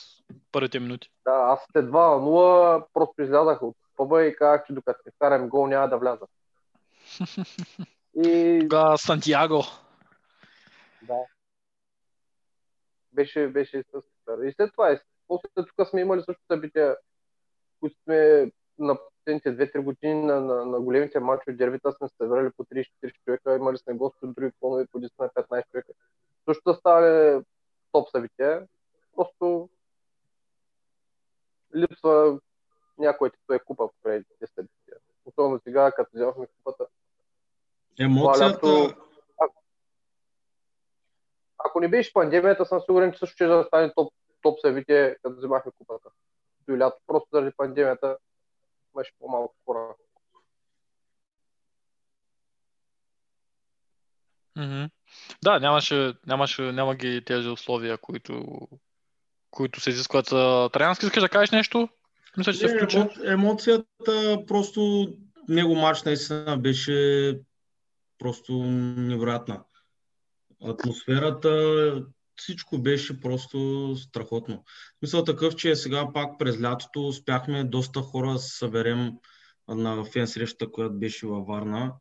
първите 0.53 0.81
минути. 0.81 1.11
Да, 1.25 1.33
аз 1.33 1.61
след 1.73 1.85
2 1.85 1.91
на 1.91 2.27
0 2.27 2.87
просто 2.95 3.23
излязах 3.23 3.63
от 3.63 3.77
пъба 3.97 4.25
и 4.25 4.37
казах, 4.37 4.67
че 4.67 4.73
докато 4.73 5.01
не 5.07 5.13
вкарам 5.13 5.49
гол 5.49 5.67
няма 5.67 5.89
да 5.89 5.99
вляза. 5.99 6.27
И 8.25 8.59
Тогава 8.61 8.99
Сантьяго. 8.99 9.63
да. 11.03 11.19
Беше, 13.13 13.49
беше 13.49 13.85
супер. 13.93 14.45
И 14.45 14.53
след 14.53 14.73
това, 14.73 14.93
и 14.93 14.99
после 15.29 15.49
тук 15.55 15.89
сме 15.89 16.01
имали 16.01 16.23
също 16.23 16.43
събития, 16.53 16.97
които 17.81 17.97
сме 18.05 18.51
на 18.79 18.99
последните 18.99 19.73
2-3 19.73 19.81
години 19.81 20.25
на, 20.25 20.41
на, 20.41 20.65
на 20.65 20.81
големите 20.81 21.21
матчове, 21.21 21.57
дербита 21.57 21.93
сме 21.93 22.09
се 22.09 22.17
събрали 22.17 22.51
по 22.57 22.65
30-40 22.65 23.25
човека, 23.25 23.57
имали 23.57 23.79
сме 23.79 23.95
гости 23.95 24.19
от 24.23 24.35
други 24.35 24.53
клонове 24.61 24.87
по 24.87 24.99
10 25.01 25.11
на 25.19 25.29
15 25.29 25.71
човека. 25.71 25.93
Също 26.45 26.63
да 26.67 26.75
стане 26.75 27.43
топ 27.93 28.11
събития. 28.11 28.67
Просто 29.17 29.69
липсва 31.77 32.41
някой 32.99 33.31
титул 33.31 33.55
е 33.55 33.59
купа 33.59 33.89
преди 34.03 34.25
тези 34.25 34.53
събития. 34.53 34.97
Особено 35.25 35.61
сега, 35.65 35.93
като 35.93 36.11
вземахме 36.15 36.47
купата. 36.47 36.87
Емоцията, 37.99 38.61
Това 38.61 38.87
лято- 38.89 38.97
Ако 41.59 41.81
не 41.81 41.89
беше 41.89 42.13
пандемията, 42.13 42.67
съм 42.67 42.81
сигурен, 42.81 43.13
че 43.13 43.19
също 43.19 43.35
ще 43.35 43.47
да 43.47 43.65
стане 43.67 43.93
топ, 43.95 44.13
топ 44.43 44.61
събитие, 44.61 45.17
като 45.23 45.37
вземахме 45.37 45.73
купата. 45.79 46.09
До 46.69 46.79
лято. 46.79 46.97
Просто 47.07 47.29
заради 47.33 47.51
пандемията 47.57 48.19
имаше 48.95 49.13
по-малко 49.19 49.55
хора. 49.67 49.95
Да, 55.43 55.61
нямаше, 55.61 56.15
нямаше, 56.27 56.63
няма 56.63 56.95
ги 56.95 57.25
тези 57.25 57.49
условия, 57.49 57.99
които, 57.99 58.59
които 59.51 59.81
се 59.81 59.91
изискват. 59.91 60.27
Траянски, 60.73 61.07
искаш 61.07 61.23
да 61.23 61.29
кажеш 61.29 61.51
нещо? 61.51 61.89
Мисля, 62.39 62.53
че 62.53 62.59
се 62.59 62.69
включи. 62.69 62.97
емо- 62.97 63.33
емоцията, 63.33 64.39
просто 64.47 65.09
него 65.49 65.75
матч 65.75 66.03
наистина 66.03 66.59
беше 66.59 67.41
просто 68.19 68.53
невероятна. 68.63 69.65
Атмосферата, 70.65 72.05
всичко 72.37 72.79
беше 72.79 73.21
просто 73.21 73.97
страхотно. 73.97 74.65
Мисъл 75.03 75.25
такъв, 75.25 75.57
че 75.57 75.77
сега 75.77 76.13
пак 76.13 76.39
през 76.39 76.63
лятото 76.63 77.09
успяхме 77.09 77.65
доста 77.65 78.01
хора 78.01 78.33
да 78.33 78.39
се 78.39 78.59
съберем 78.59 79.13
на 79.69 80.05
фен 80.05 80.27
срещата, 80.27 80.71
която 80.71 80.99
беше 80.99 81.27
във 81.27 81.47
Варна. 81.47 81.95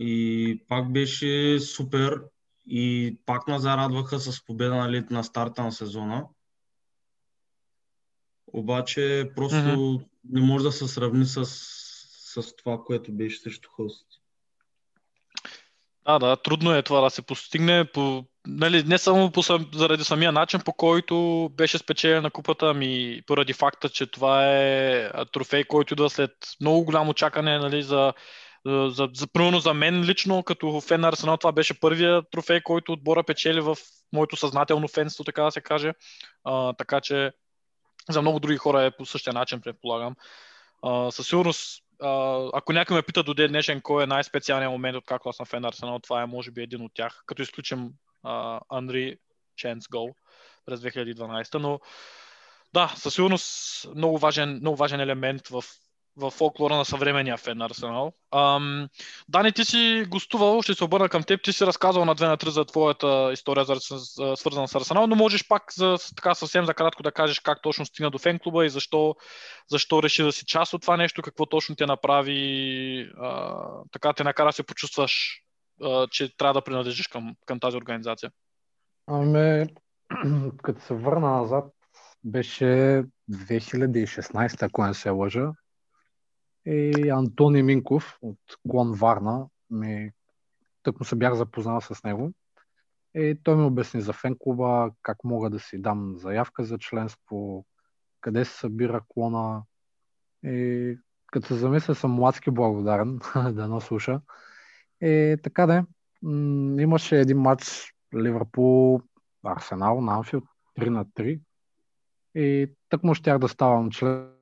И 0.00 0.64
пак 0.68 0.92
беше 0.92 1.60
супер. 1.60 2.22
И 2.66 3.16
пак 3.26 3.48
на 3.48 3.58
зарадваха 3.58 4.18
с 4.18 4.44
победа 4.44 4.74
нали, 4.74 5.04
на 5.10 5.24
старта 5.24 5.62
на 5.62 5.72
сезона. 5.72 6.24
Обаче 8.52 9.30
просто 9.36 10.00
не 10.30 10.40
може 10.40 10.64
да 10.64 10.72
се 10.72 10.88
сравни 10.88 11.26
с, 11.26 11.44
с 11.44 12.56
това, 12.56 12.78
което 12.84 13.12
беше 13.12 13.40
срещу 13.40 13.68
Хълст. 13.76 14.06
Да, 16.06 16.18
да, 16.18 16.36
трудно 16.36 16.74
е 16.74 16.82
това 16.82 17.00
да 17.00 17.10
се 17.10 17.22
постигне, 17.22 17.84
по, 17.84 18.24
нали, 18.46 18.82
не 18.82 18.98
само 18.98 19.30
по, 19.30 19.42
заради 19.72 20.04
самия 20.04 20.32
начин, 20.32 20.60
по 20.64 20.72
който 20.72 21.48
беше 21.56 21.78
спечелена 21.78 22.30
купата, 22.30 22.66
ами 22.66 23.22
поради 23.26 23.52
факта, 23.52 23.88
че 23.88 24.06
това 24.06 24.56
е 24.56 25.10
трофей, 25.32 25.64
който 25.64 25.94
идва 25.94 26.10
след 26.10 26.30
много 26.60 26.84
голямо 26.84 27.14
чакане 27.14 27.58
нали, 27.58 27.82
за, 27.82 28.12
за, 28.66 28.88
за, 28.90 29.08
за, 29.14 29.26
примерно 29.26 29.60
за 29.60 29.74
мен 29.74 30.04
лично, 30.04 30.42
като 30.42 30.80
фен 30.80 31.00
на 31.00 31.08
Арсенал, 31.08 31.36
това 31.36 31.52
беше 31.52 31.80
първия 31.80 32.22
трофей, 32.30 32.60
който 32.60 32.92
отбора 32.92 33.24
печели 33.24 33.60
в 33.60 33.76
моето 34.12 34.36
съзнателно 34.36 34.88
фенство, 34.88 35.24
така 35.24 35.42
да 35.42 35.50
се 35.50 35.60
каже. 35.60 35.92
А, 36.44 36.72
така 36.72 37.00
че 37.00 37.32
за 38.08 38.20
много 38.20 38.40
други 38.40 38.56
хора 38.56 38.82
е 38.82 38.90
по 38.90 39.06
същия 39.06 39.32
начин, 39.32 39.60
предполагам. 39.60 40.14
А, 40.82 41.10
със 41.10 41.28
сигурност, 41.28 41.82
а, 42.02 42.42
ако 42.52 42.72
някой 42.72 42.96
ме 42.96 43.02
пита 43.02 43.22
до 43.22 43.34
ден 43.34 43.48
днешен 43.48 43.80
кой 43.80 44.04
е 44.04 44.06
най-специалният 44.06 44.72
момент, 44.72 44.96
откакто 44.96 45.28
аз 45.28 45.36
съм 45.36 45.46
фен 45.46 45.62
на 45.62 45.68
Арсенал, 45.68 45.98
това 45.98 46.22
е 46.22 46.26
може 46.26 46.50
би 46.50 46.62
един 46.62 46.82
от 46.82 46.92
тях, 46.94 47.22
като 47.26 47.42
изключим 47.42 47.90
а, 48.22 48.60
Анри 48.68 49.16
Ченс 49.56 49.88
гол 49.88 50.14
през 50.66 50.80
2012. 50.80 51.58
Но 51.58 51.80
да, 52.74 52.94
със 52.96 53.14
сигурност 53.14 53.86
много 53.94 54.18
важен, 54.18 54.54
много 54.54 54.76
важен 54.76 55.00
елемент 55.00 55.48
в, 55.48 55.64
в 56.18 56.30
фолклора 56.30 56.76
на 56.76 56.84
съвременния 56.84 57.36
фен 57.36 57.58
на 57.58 57.64
Арсенал. 57.64 58.12
Ам, 58.34 58.88
Дани, 59.28 59.52
ти 59.52 59.64
си 59.64 60.04
гостувал, 60.08 60.62
ще 60.62 60.74
се 60.74 60.84
обърна 60.84 61.08
към 61.08 61.22
теб, 61.22 61.42
ти 61.42 61.52
си 61.52 61.66
разказал 61.66 62.04
на 62.04 62.14
две 62.14 62.26
на 62.26 62.36
три 62.36 62.50
за 62.50 62.64
твоята 62.64 63.30
история, 63.32 63.64
за, 63.64 63.74
за, 63.74 64.36
свързана 64.36 64.68
с 64.68 64.74
Арсенал, 64.74 65.06
но 65.06 65.16
можеш 65.16 65.48
пак 65.48 65.62
за, 65.72 65.96
така 66.16 66.34
съвсем 66.34 66.66
за 66.66 66.74
кратко 66.74 67.02
да 67.02 67.12
кажеш 67.12 67.40
как 67.40 67.62
точно 67.62 67.86
стигна 67.86 68.10
до 68.10 68.18
фен 68.18 68.38
клуба 68.38 68.66
и 68.66 68.70
защо, 68.70 69.16
защо 69.68 70.02
реши 70.02 70.22
да 70.22 70.32
си 70.32 70.44
част 70.46 70.74
от 70.74 70.82
това 70.82 70.96
нещо, 70.96 71.22
какво 71.22 71.46
точно 71.46 71.76
те 71.76 71.86
направи, 71.86 73.10
а, 73.18 73.56
така 73.92 74.12
те 74.12 74.24
накара 74.24 74.52
се 74.52 74.62
почувстваш, 74.62 75.42
а, 75.82 76.06
че 76.10 76.36
трябва 76.36 76.54
да 76.54 76.64
принадлежиш 76.64 77.06
към, 77.06 77.34
към 77.46 77.60
тази 77.60 77.76
организация. 77.76 78.30
Ами, 79.06 79.66
като 80.62 80.80
се 80.80 80.94
върна 80.94 81.30
назад, 81.30 81.64
беше 82.24 83.04
2016, 83.30 84.62
ако 84.62 84.86
не 84.86 84.94
се 84.94 85.10
лъжа. 85.10 85.52
И 86.70 87.08
Антони 87.10 87.62
Минков 87.62 88.18
от 88.22 88.38
Клон 88.70 88.92
Варна, 88.92 89.46
ми, 89.70 90.10
тък 90.82 91.00
му 91.00 91.04
се 91.04 91.16
бях 91.16 91.34
запознал 91.34 91.80
с 91.80 92.04
него. 92.04 92.32
И 93.14 93.38
той 93.42 93.56
ми 93.56 93.62
обясни 93.62 94.00
за 94.00 94.12
фен 94.12 94.36
клуба, 94.38 94.90
как 95.02 95.24
мога 95.24 95.50
да 95.50 95.60
си 95.60 95.78
дам 95.78 96.14
заявка 96.16 96.64
за 96.64 96.78
членство, 96.78 97.66
къде 98.20 98.44
се 98.44 98.58
събира 98.58 99.00
клона. 99.08 99.62
И 100.44 100.98
като 101.26 101.46
се 101.46 101.54
замисля, 101.54 101.94
съм 101.94 102.10
младски 102.10 102.50
благодарен 102.50 103.18
да 103.52 103.68
не 103.68 103.80
слуша. 103.80 104.20
И 105.00 105.36
така 105.42 105.66
да 105.66 105.76
е. 105.76 105.82
М, 106.22 106.80
Имаше 106.80 107.20
един 107.20 107.38
матч 107.38 107.94
Ливърпул 108.16 109.00
Арсенал 109.44 110.00
на 110.00 110.14
Анфилд 110.14 110.44
3 110.80 110.88
на 110.88 111.04
3. 111.04 111.40
И 112.34 112.72
тък 112.88 113.04
му 113.04 113.14
щях 113.14 113.38
да 113.38 113.48
ставам 113.48 113.90
член 113.90 114.37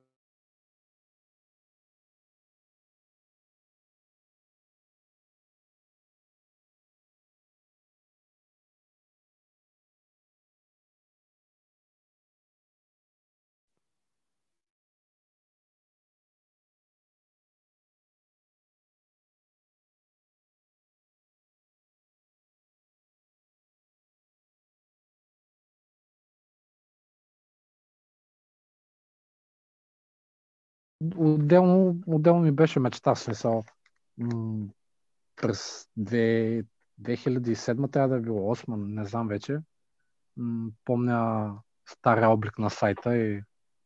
Отделно, 31.17 31.95
отделно 32.07 32.41
ми 32.41 32.51
беше 32.51 32.79
мечта, 32.79 33.15
в 33.15 33.19
смисъл. 33.19 33.63
М, 34.17 34.67
през 35.35 35.87
2, 35.97 36.65
2007 37.01 37.91
трябва 37.91 38.09
да 38.09 38.15
е 38.15 38.19
било 38.19 38.55
8, 38.55 38.75
не 38.75 39.05
знам 39.05 39.27
вече. 39.27 39.59
М, 40.37 40.71
помня 40.85 41.51
стария 41.89 42.29
облик 42.29 42.59
на 42.59 42.69
сайта 42.69 43.17
и 43.17 43.41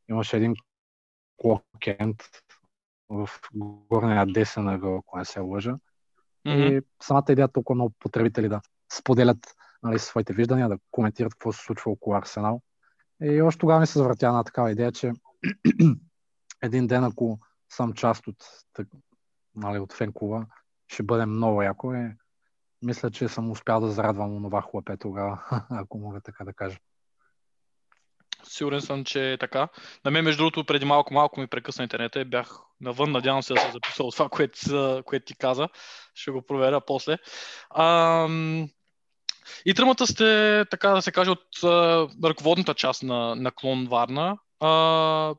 имаше 0.10 0.38
един 0.38 0.56
клокенд 1.38 2.24
в 3.10 3.30
горния 3.54 4.26
десен 4.26 4.68
ъгъл, 4.68 4.98
ако 4.98 5.18
не 5.18 5.26
се 5.26 5.40
лъжа. 5.40 5.76
И 6.46 6.82
самата 7.04 7.26
идея 7.30 7.48
толкова 7.48 7.76
много 7.76 7.94
потребители 8.00 8.50
да 8.50 8.62
споделят 8.94 9.56
нали, 9.84 10.00
своите 10.00 10.34
виждания, 10.34 10.70
да 10.70 10.78
коментират 10.92 11.34
какво 11.34 11.52
се 11.52 11.64
случва 11.64 11.92
около 11.92 12.16
Арсенал. 12.16 12.62
И 13.24 13.42
още 13.42 13.60
тогава 13.60 13.80
ми 13.80 13.88
се 13.88 14.00
завъртя 14.00 14.32
на 14.32 14.44
такава 14.44 14.72
идея, 14.72 14.92
че 14.92 15.12
един 16.62 16.88
ден, 16.88 17.04
ако 17.04 17.40
съм 17.70 17.94
част 17.94 18.28
от, 18.28 18.36
так- 18.74 18.88
нали, 19.56 19.80
от 19.80 19.94
фен 19.94 20.14
клуба, 20.14 20.46
ще 20.88 21.04
бъде 21.04 21.26
много 21.26 21.62
яко. 21.62 21.94
Е, 21.94 22.18
мисля, 22.82 23.12
че 23.12 23.28
съм 23.28 23.52
успял 23.52 23.80
да 23.80 23.92
зарадвам 23.92 24.36
онова 24.36 24.62
хлапе 24.62 24.98
тогава, 24.98 25.44
ако 25.70 25.98
мога 25.98 26.22
така 26.22 26.44
да 26.44 26.54
кажа. 26.54 26.78
Сигурен 28.44 28.82
съм, 28.82 29.06
че 29.06 29.34
е 29.34 29.38
така. 29.38 29.68
На 30.06 30.12
мен, 30.12 30.24
между 30.24 30.38
другото, 30.38 30.66
преди 30.66 30.86
малко, 30.86 31.14
малко 31.14 31.40
ми 31.40 31.48
прекъсна 31.48 31.84
интернета 31.84 32.20
и 32.20 32.26
бях 32.26 32.60
навън. 32.82 33.12
Надявам 33.12 33.44
се 33.44 33.54
да 33.54 33.60
се 33.60 33.72
записал 33.72 34.12
това, 34.12 34.30
което, 34.30 35.04
което 35.06 35.26
ти 35.26 35.36
каза. 35.36 35.70
Ще 36.16 36.32
го 36.32 36.42
проверя 36.42 36.82
после. 36.82 37.18
Ам... 37.76 38.70
И 39.66 39.74
тримата 39.74 40.08
сте, 40.08 40.66
така 40.72 40.90
да 40.90 41.02
се 41.02 41.12
каже, 41.12 41.32
от 41.32 41.64
а, 41.64 42.08
ръководната 42.24 42.74
част 42.74 43.04
на, 43.04 43.36
на 43.36 43.52
клон 43.52 43.88
Варна. 43.88 44.38
А, 44.60 45.36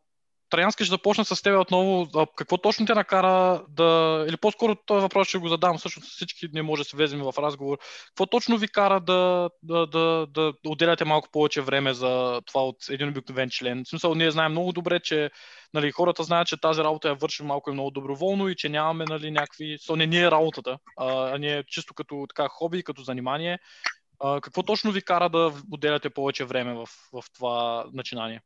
Траянски 0.52 0.85
ще 0.85 0.90
започна 0.90 1.25
с 1.25 1.42
теб 1.42 1.61
отново. 1.61 2.09
Какво 2.37 2.59
точно 2.59 2.87
те 2.87 2.94
накара 2.94 3.62
да... 3.68 4.25
Или 4.28 4.37
по-скоро 4.37 4.75
този 4.75 5.02
въпрос 5.02 5.28
ще 5.28 5.38
го 5.38 5.49
задам. 5.49 5.78
Всъщност 5.78 6.09
всички 6.09 6.49
не 6.52 6.62
може 6.62 6.80
да 6.80 6.88
се 6.88 6.97
влезем 6.97 7.21
в 7.23 7.35
разговор. 7.38 7.78
Какво 8.06 8.26
точно 8.26 8.59
ви 8.59 8.68
кара 8.68 9.00
да, 9.00 9.50
да, 9.62 9.87
да, 9.87 10.26
да 10.35 10.52
отделяте 10.66 11.04
малко 11.04 11.28
повече 11.32 11.61
време 11.61 11.94
за 11.94 12.40
това 12.47 12.64
от 12.64 12.76
един 12.90 13.09
обикновен 13.09 13.50
член? 13.50 13.85
В 13.85 13.88
смисъл, 13.88 14.14
ние 14.14 14.30
знаем 14.30 14.52
много 14.52 14.73
добре, 14.73 15.00
че 15.00 15.30
нали, 15.75 15.90
хората 15.90 16.23
знаят, 16.25 16.49
че 16.49 16.61
тази 16.61 16.80
работа 16.80 17.09
я 17.09 17.14
вършим 17.14 17.47
малко 17.47 17.71
и 17.71 17.73
много 17.73 17.90
доброволно 17.90 18.49
и 18.49 18.56
че 18.56 18.68
нямаме 18.68 19.04
нали, 19.09 19.30
някакви... 19.30 19.78
So, 19.78 19.97
не 19.97 20.06
ни 20.06 20.18
е 20.18 20.30
работата, 20.30 20.78
а, 20.97 21.35
а 21.35 21.38
ни 21.38 21.52
е 21.52 21.64
чисто 21.66 21.94
като 21.94 22.26
така, 22.28 22.49
хоби, 22.49 22.82
като 22.82 23.02
занимание. 23.02 23.59
А, 24.21 24.40
какво 24.40 24.62
точно 24.62 24.92
ви 24.92 25.02
кара 25.02 25.28
да 25.28 25.52
отделяте 25.71 26.11
повече 26.11 26.44
време 26.44 26.75
в, 26.75 26.87
в 27.12 27.23
това 27.35 27.85
начинание? 27.92 28.40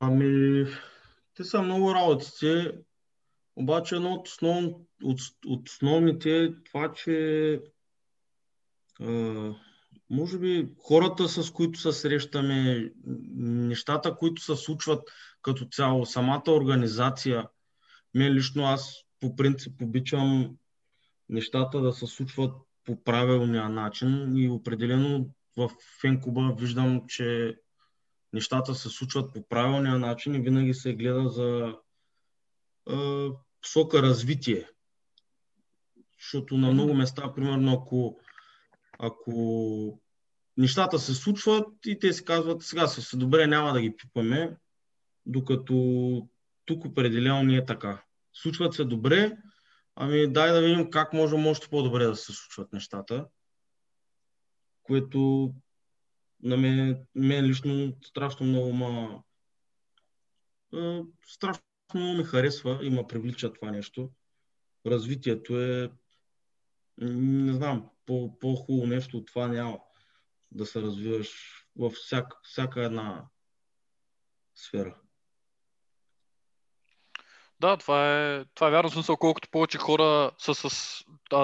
Ами, 0.00 0.66
те 1.34 1.44
са 1.44 1.62
много 1.62 1.94
работите, 1.94 2.72
обаче 3.56 3.96
едно 3.96 4.12
от, 4.12 4.28
основ, 4.28 4.72
от, 5.02 5.20
от 5.46 5.68
основните 5.68 6.44
е 6.44 6.62
това, 6.64 6.92
че 6.92 7.60
а, 9.00 9.54
може 10.10 10.38
би 10.38 10.68
хората, 10.78 11.28
с 11.28 11.50
които 11.50 11.78
се 11.78 11.92
срещаме, 11.92 12.92
нещата, 13.36 14.16
които 14.16 14.42
се 14.42 14.56
случват 14.56 15.02
като 15.42 15.64
цяло, 15.64 16.06
самата 16.06 16.42
организация, 16.48 17.48
мен 18.14 18.32
лично 18.32 18.64
аз 18.64 19.04
по 19.20 19.36
принцип 19.36 19.82
обичам 19.82 20.56
нещата 21.28 21.80
да 21.80 21.92
се 21.92 22.06
случват 22.06 22.54
по 22.84 23.04
правилния 23.04 23.68
начин 23.68 24.36
и 24.36 24.48
определено 24.48 25.30
в 25.56 25.70
фенкуба 26.00 26.54
виждам, 26.58 27.02
че 27.08 27.56
нещата 28.32 28.74
се 28.74 28.88
случват 28.88 29.32
по 29.32 29.48
правилния 29.48 29.98
начин 29.98 30.34
и 30.34 30.40
винаги 30.40 30.74
се 30.74 30.94
гледа 30.94 31.28
за 31.28 31.74
посока 33.60 34.02
развитие. 34.02 34.68
Защото 36.20 36.56
на 36.56 36.72
много 36.72 36.94
места, 36.94 37.34
примерно, 37.34 37.72
ако, 37.72 38.20
ако 38.98 40.00
нещата 40.56 40.98
се 40.98 41.14
случват 41.14 41.68
и 41.86 41.98
те 41.98 42.12
си 42.12 42.24
казват, 42.24 42.62
сега 42.62 42.86
се, 42.86 43.02
се 43.02 43.16
добре, 43.16 43.46
няма 43.46 43.72
да 43.72 43.80
ги 43.80 43.96
пипаме, 43.96 44.56
докато 45.26 45.74
тук 46.64 46.84
определено 46.84 47.42
не 47.42 47.56
е 47.56 47.64
така. 47.64 48.04
Случват 48.32 48.74
се 48.74 48.84
добре, 48.84 49.36
ами 49.96 50.32
дай 50.32 50.52
да 50.52 50.60
видим 50.62 50.90
как 50.90 51.12
можем 51.12 51.46
още 51.46 51.68
по-добре 51.68 52.04
да 52.04 52.16
се 52.16 52.32
случват 52.32 52.72
нещата, 52.72 53.26
което 54.82 55.52
на 56.42 56.56
мен, 56.56 57.06
мен 57.14 57.44
лично 57.44 57.92
страшно 58.04 58.46
много 58.46 58.72
ма... 58.72 59.22
страшно 61.26 61.62
много 61.94 62.18
ми 62.18 62.24
харесва 62.24 62.78
и 62.82 62.90
ме 62.90 63.06
привлича 63.06 63.52
това 63.52 63.70
нещо. 63.70 64.10
Развитието 64.86 65.60
е 65.60 65.90
не 67.00 67.52
знам, 67.52 67.90
по, 68.06 68.38
по-хубаво 68.38 68.86
нещо 68.86 69.16
от 69.16 69.26
това 69.26 69.48
няма 69.48 69.78
да 70.50 70.66
се 70.66 70.82
развиваш 70.82 71.30
във 71.76 71.92
всяка, 71.92 72.36
всяка 72.42 72.84
една 72.84 73.24
сфера. 74.54 74.96
Да, 77.60 77.76
това 77.76 78.18
е, 78.18 78.44
това 78.54 78.68
е 78.68 78.70
вярно 78.70 78.90
смисъл, 78.90 79.16
колкото 79.16 79.48
повече 79.50 79.78
хора 79.78 80.30
са 80.38 80.54
с 80.54 81.00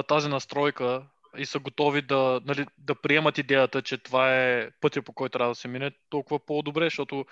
тази 0.09 0.29
настройка 0.29 1.07
и 1.39 1.47
са 1.47 1.59
готови 1.59 2.03
да, 2.03 2.41
нали, 2.45 2.67
да 2.79 2.95
приемат 2.95 3.39
идеята, 3.39 3.83
че 3.83 3.99
това 3.99 4.37
е 4.37 4.71
пътя 4.81 5.03
по 5.03 5.13
който 5.13 5.39
трябва 5.39 5.51
да 5.51 5.55
се 5.55 5.69
мине, 5.69 5.91
толкова 6.11 6.47
по-добре, 6.47 6.85
защото 6.87 7.25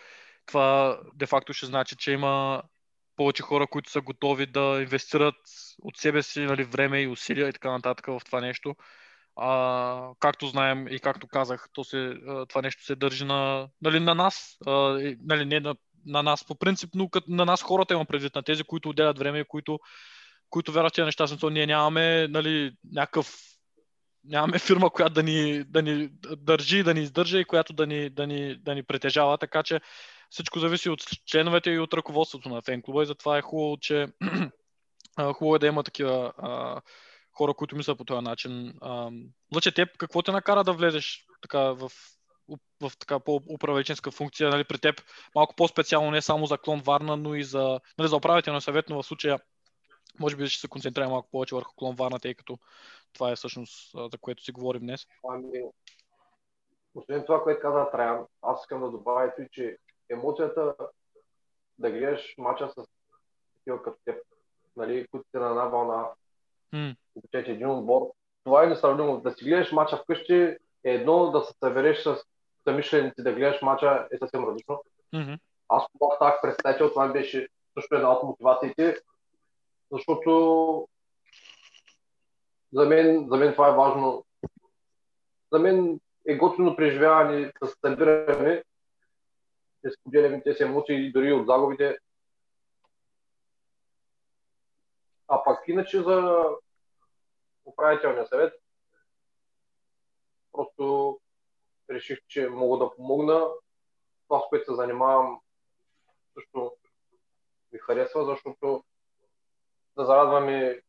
това 0.47 0.99
де-факто 1.15 1.53
ще 1.53 1.67
значи, 1.67 1.97
че 1.97 2.13
има 2.13 2.63
повече 3.17 3.43
хора, 3.43 3.67
които 3.67 3.91
са 3.91 4.01
готови 4.01 4.47
да 4.47 4.79
инвестират 4.83 5.35
от 5.83 5.97
себе 5.97 6.23
си 6.23 6.41
нали, 6.41 6.65
време 6.65 7.01
и 7.01 7.09
усилия 7.09 7.49
и 7.49 7.53
така 7.53 7.71
нататък 7.71 8.07
в 8.07 8.21
това 8.27 8.41
нещо. 8.41 8.77
А, 9.37 10.11
както 10.21 10.47
знаем 10.47 10.89
и 10.89 11.01
както 11.01 11.27
казах, 11.27 11.69
то 11.73 11.85
се, 11.85 12.15
това 12.49 12.63
нещо 12.63 12.85
се 12.85 12.97
държи 12.97 13.25
на, 13.25 13.69
нали, 13.83 14.01
на 14.01 14.15
нас, 14.15 14.57
а, 14.67 14.71
нали, 15.25 15.45
не 15.45 15.61
на, 15.61 15.75
на 16.07 16.23
нас 16.23 16.47
по 16.47 16.55
принцип, 16.55 16.91
но 16.95 17.09
като 17.09 17.31
на 17.31 17.45
нас 17.45 17.63
хората 17.63 17.95
имам 17.95 18.07
предвид, 18.07 18.35
на 18.35 18.43
тези, 18.43 18.65
които 18.65 18.89
отделят 18.89 19.19
време 19.19 19.39
и 19.39 19.45
които, 19.45 19.79
които 20.51 20.73
вярват 20.73 20.95
тези 20.95 21.05
неща, 21.05 21.27
ние 21.51 21.67
нямаме 21.67 22.29
нали, 22.29 22.73
някакъв 22.93 23.54
нямаме 24.25 24.59
фирма, 24.59 24.91
която 24.91 25.15
да 25.15 25.23
ни, 25.23 25.65
да 25.65 25.83
ни 25.83 26.09
държи, 26.37 26.83
да 26.83 26.95
ни 26.95 27.01
издържа 27.01 27.39
и 27.39 27.45
която 27.45 27.73
да 27.73 27.87
ни, 27.87 28.11
да 28.11 28.27
ни, 28.27 28.57
да 28.57 28.75
ни 28.75 28.83
притежава, 28.83 29.39
така 29.39 29.63
че 29.63 29.81
всичко 30.31 30.59
зависи 30.59 30.91
от 30.91 31.01
членовете 31.27 31.71
и 31.71 31.79
от 31.79 31.95
ръководството 31.95 32.49
на 32.49 32.63
фен-клуба 32.63 33.03
и 33.03 33.07
затова 33.07 33.39
е 33.39 33.43
хубаво, 33.43 33.77
че 33.77 34.07
хубаво 35.35 35.57
е 35.57 35.59
да 35.59 35.67
има 35.67 35.83
такива 35.83 36.33
а, 36.39 36.81
хора, 37.33 37.55
които 37.55 37.77
мислят 37.77 37.99
по 37.99 38.05
този 38.05 38.25
начин. 38.25 38.75
Лъче, 39.55 39.73
теб 39.73 39.89
какво 39.99 40.23
те 40.23 40.33
накара 40.33 40.65
да 40.65 40.73
влезеш 40.73 41.27
така 41.43 41.61
в, 41.61 41.91
в, 42.81 42.93
така 42.99 43.21
по-управленческа 43.21 44.11
функция 44.11 44.51
нали, 44.51 44.65
при 44.65 44.79
теб? 44.79 45.03
Малко 45.35 45.55
по-специално 45.57 46.11
не 46.11 46.23
само 46.23 46.47
за 46.47 46.59
клон 46.59 46.81
Варна, 46.81 47.17
но 47.17 47.35
и 47.35 47.45
за, 47.45 47.81
нали, 47.99 48.09
за 48.09 48.17
управително 48.17 48.61
съвет, 48.61 48.89
но 48.89 49.03
в 49.03 49.07
случая 49.07 49.39
може 50.21 50.37
би 50.37 50.49
ще 50.49 50.61
се 50.61 50.69
концентрираме 50.69 51.13
малко 51.13 51.29
повече 51.31 51.55
върху 51.55 51.75
клон 51.77 51.97
Варна, 51.97 52.19
тъй 52.19 52.35
като 52.35 52.59
това 53.15 53.31
е 53.31 53.37
всъщност 53.37 53.93
за 54.13 54.19
което 54.21 54.43
си 54.43 54.53
говорим 54.53 54.83
днес. 54.83 55.07
Ами, 55.29 55.63
освен 56.95 57.25
това, 57.27 57.43
което 57.43 57.61
каза 57.61 57.91
Траян, 57.91 58.27
аз 58.43 58.61
искам 58.61 58.81
да 58.81 58.91
добавя 58.91 59.33
и 59.39 59.49
че 59.53 59.79
емоцията 60.11 60.75
да 61.79 61.91
гледаш 61.91 62.35
мача 62.39 62.69
с 62.69 62.85
такива 63.59 63.83
като 63.83 63.99
теб, 64.05 64.17
нали, 64.77 65.07
които 65.07 65.27
са 65.31 65.41
на 65.41 65.49
една 65.49 65.65
вълна, 65.65 66.09
mm. 66.75 66.97
един 67.35 67.71
отбор, 67.71 68.13
това 68.45 68.65
е 68.65 68.67
несравнимо. 68.67 69.21
Да 69.21 69.33
си 69.33 69.45
гледаш 69.45 69.73
мача 69.73 69.97
вкъщи 69.97 70.35
е 70.35 70.59
едно, 70.85 71.31
да 71.31 71.43
се 71.43 71.55
събереш 71.65 72.03
с 72.03 72.17
самишленици, 72.69 73.23
да 73.23 73.33
гледаш 73.33 73.63
мача 73.63 74.09
е 74.13 74.19
съвсем 74.19 74.45
различно. 74.45 74.85
Mm-hmm. 75.15 75.39
Аз 75.69 75.85
когато 75.99 76.17
ставах 76.17 76.41
представител, 76.43 76.89
това 76.89 77.09
беше 77.09 77.49
също 77.75 77.95
една 77.95 78.13
от 78.13 78.23
мотивациите, 78.23 78.97
защото 79.93 80.89
за 82.75 82.87
мен, 82.87 83.29
за 83.29 83.37
мен 83.37 83.53
това 83.53 83.69
е 83.69 83.77
важно. 83.77 84.27
За 85.53 85.59
мен 85.59 86.01
е 86.27 86.37
готино 86.37 86.77
преживяване 86.77 87.53
да 87.61 87.67
се 87.67 87.75
събираме, 87.81 88.65
да 89.85 89.91
споделяме 89.91 90.43
тези 90.43 90.63
емоции 90.63 91.13
дори 91.13 91.33
от 91.33 91.47
загубите. 91.47 91.99
А 95.29 95.45
пак 95.45 95.69
иначе 95.69 96.03
за 96.03 96.45
управителния 97.65 98.27
съвет, 98.27 98.55
просто 100.53 101.19
реших, 101.91 102.19
че 102.29 102.49
мога 102.49 102.85
да 102.85 102.97
помогна. 102.97 103.49
Това, 104.29 104.41
с 104.41 104.49
което 104.49 104.65
се 104.65 104.77
занимавам, 104.77 105.41
също 106.35 106.77
ми 107.73 107.79
харесва, 107.79 108.25
защото 108.25 108.85
да 109.97 110.05
зарадваме 110.05 110.83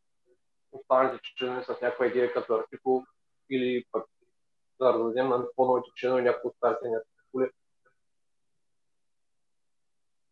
останалите 0.79 1.19
членове 1.37 1.63
с 1.63 1.67
някаква 1.67 2.05
идея 2.05 2.33
като 2.33 2.55
артикул 2.55 3.05
или 3.49 3.83
пък 3.91 4.05
да 4.79 4.93
раздадем 4.93 5.29
на 5.29 5.45
по-новите 5.55 5.89
членове 5.95 6.21
някакво 6.21 6.49
от 6.49 6.55
старите 6.55 6.87
ни 6.87 6.95
артикули. 6.95 7.49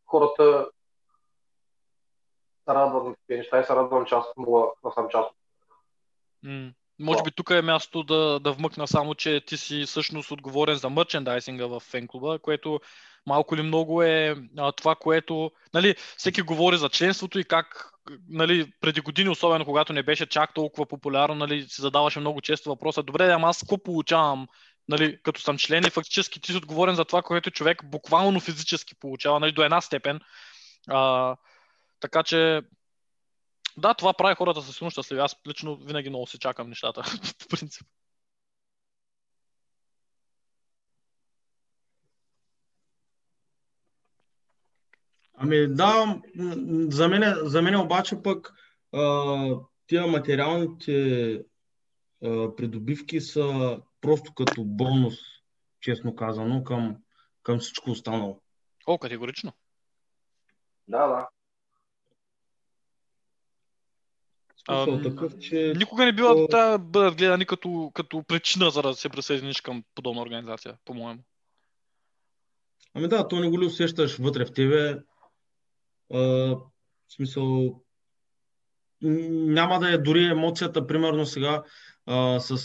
Хората 0.05 0.69
се 2.63 2.73
радват 2.73 3.03
на 3.03 3.15
такива 3.15 3.37
неща 3.37 3.59
и 3.59 3.63
се 3.63 3.75
радвам, 3.75 4.05
че 4.05 4.15
аз 4.15 4.25
мога 4.37 4.67
да 4.85 4.91
съм 4.91 5.09
част 5.09 5.29
от. 5.29 5.37
Може 6.99 7.23
би 7.23 7.31
тук 7.31 7.49
е 7.49 7.61
място 7.61 8.03
да, 8.03 8.39
да 8.39 8.51
вмъкна 8.51 8.87
само, 8.87 9.15
че 9.15 9.45
ти 9.45 9.57
си 9.57 9.83
всъщност 9.85 10.31
отговорен 10.31 10.75
за 10.75 10.89
мерчендайзинга 10.89 11.65
в 11.65 11.79
фенклуба, 11.79 12.39
което 12.39 12.79
малко 13.25 13.55
или 13.55 13.61
много 13.61 14.03
е 14.03 14.35
а, 14.57 14.71
това, 14.71 14.95
което... 14.95 15.51
Нали, 15.73 15.95
всеки 16.17 16.41
говори 16.41 16.77
за 16.77 16.89
членството 16.89 17.39
и 17.39 17.43
как 17.43 17.89
нали, 18.29 18.71
преди 18.81 19.01
години, 19.01 19.29
особено 19.29 19.65
когато 19.65 19.93
не 19.93 20.03
беше 20.03 20.25
чак 20.25 20.53
толкова 20.53 20.85
популярно, 20.85 21.35
нали, 21.35 21.69
си 21.69 21.81
задаваше 21.81 22.19
много 22.19 22.41
често 22.41 22.69
въпроса, 22.69 23.03
добре, 23.03 23.31
ама 23.31 23.49
аз 23.49 23.59
какво 23.59 23.77
получавам 23.77 24.47
нали, 24.87 25.19
като 25.23 25.41
съм 25.41 25.57
член 25.57 25.83
и 25.85 25.89
фактически 25.89 26.41
ти 26.41 26.51
си 26.51 26.57
отговорен 26.57 26.95
за 26.95 27.05
това, 27.05 27.21
което 27.21 27.51
човек 27.51 27.81
буквално 27.85 28.39
физически 28.39 28.95
получава, 28.95 29.39
нали, 29.39 29.51
до 29.51 29.63
една 29.63 29.81
степен. 29.81 30.19
А, 30.87 31.35
така 31.99 32.23
че, 32.23 32.61
да, 33.77 33.93
това 33.93 34.13
прави 34.13 34.35
хората 34.35 34.61
със 34.61 34.77
силно 34.77 34.91
щастливи. 34.91 35.21
Аз 35.21 35.35
лично 35.47 35.75
винаги 35.75 36.09
много 36.09 36.27
се 36.27 36.39
чакам 36.39 36.69
нещата, 36.69 37.01
по 37.39 37.47
принцип. 37.47 37.87
Ами 45.33 45.67
да, 45.67 46.21
за 46.89 47.07
мен, 47.07 47.33
за 47.43 47.61
мен 47.61 47.75
обаче 47.75 48.21
пък 48.23 48.53
а, 48.91 49.55
тия 49.87 50.07
материалните 50.07 51.33
а, 52.23 52.55
придобивки 52.55 53.21
са 53.21 53.79
просто 54.01 54.33
като 54.33 54.63
бонус, 54.63 55.15
честно 55.81 56.15
казано, 56.15 56.63
към, 56.63 56.97
към 57.43 57.59
всичко 57.59 57.91
останало. 57.91 58.41
О, 58.87 58.97
категорично. 58.97 59.53
Да, 60.87 61.07
да. 61.07 61.27
Ам, 64.67 65.03
такъв, 65.03 65.39
че 65.39 65.73
Никога 65.77 66.05
не 66.05 66.13
бива 66.13 66.35
то- 66.35 66.47
да 66.47 66.77
бъдат 66.77 67.17
гледани 67.17 67.45
като, 67.45 67.91
като 67.93 68.23
причина 68.23 68.71
за 68.71 68.81
да 68.81 68.93
се 68.93 69.09
присъединиш 69.09 69.61
към 69.61 69.83
подобна 69.95 70.21
организация, 70.21 70.77
по-моему. 70.85 71.23
Ами 72.93 73.07
да, 73.07 73.27
то 73.27 73.39
не 73.39 73.49
го 73.49 73.61
ли 73.61 73.65
усещаш 73.65 74.17
вътре 74.17 74.45
в 74.45 74.53
тебе. 74.53 74.99
А, 76.13 76.17
в 76.17 77.13
смисъл, 77.15 77.81
няма 79.01 79.79
да 79.79 79.93
е 79.93 79.97
дори 79.97 80.25
емоцията, 80.25 80.87
примерно 80.87 81.25
сега, 81.25 81.63
а, 82.05 82.39
с, 82.39 82.57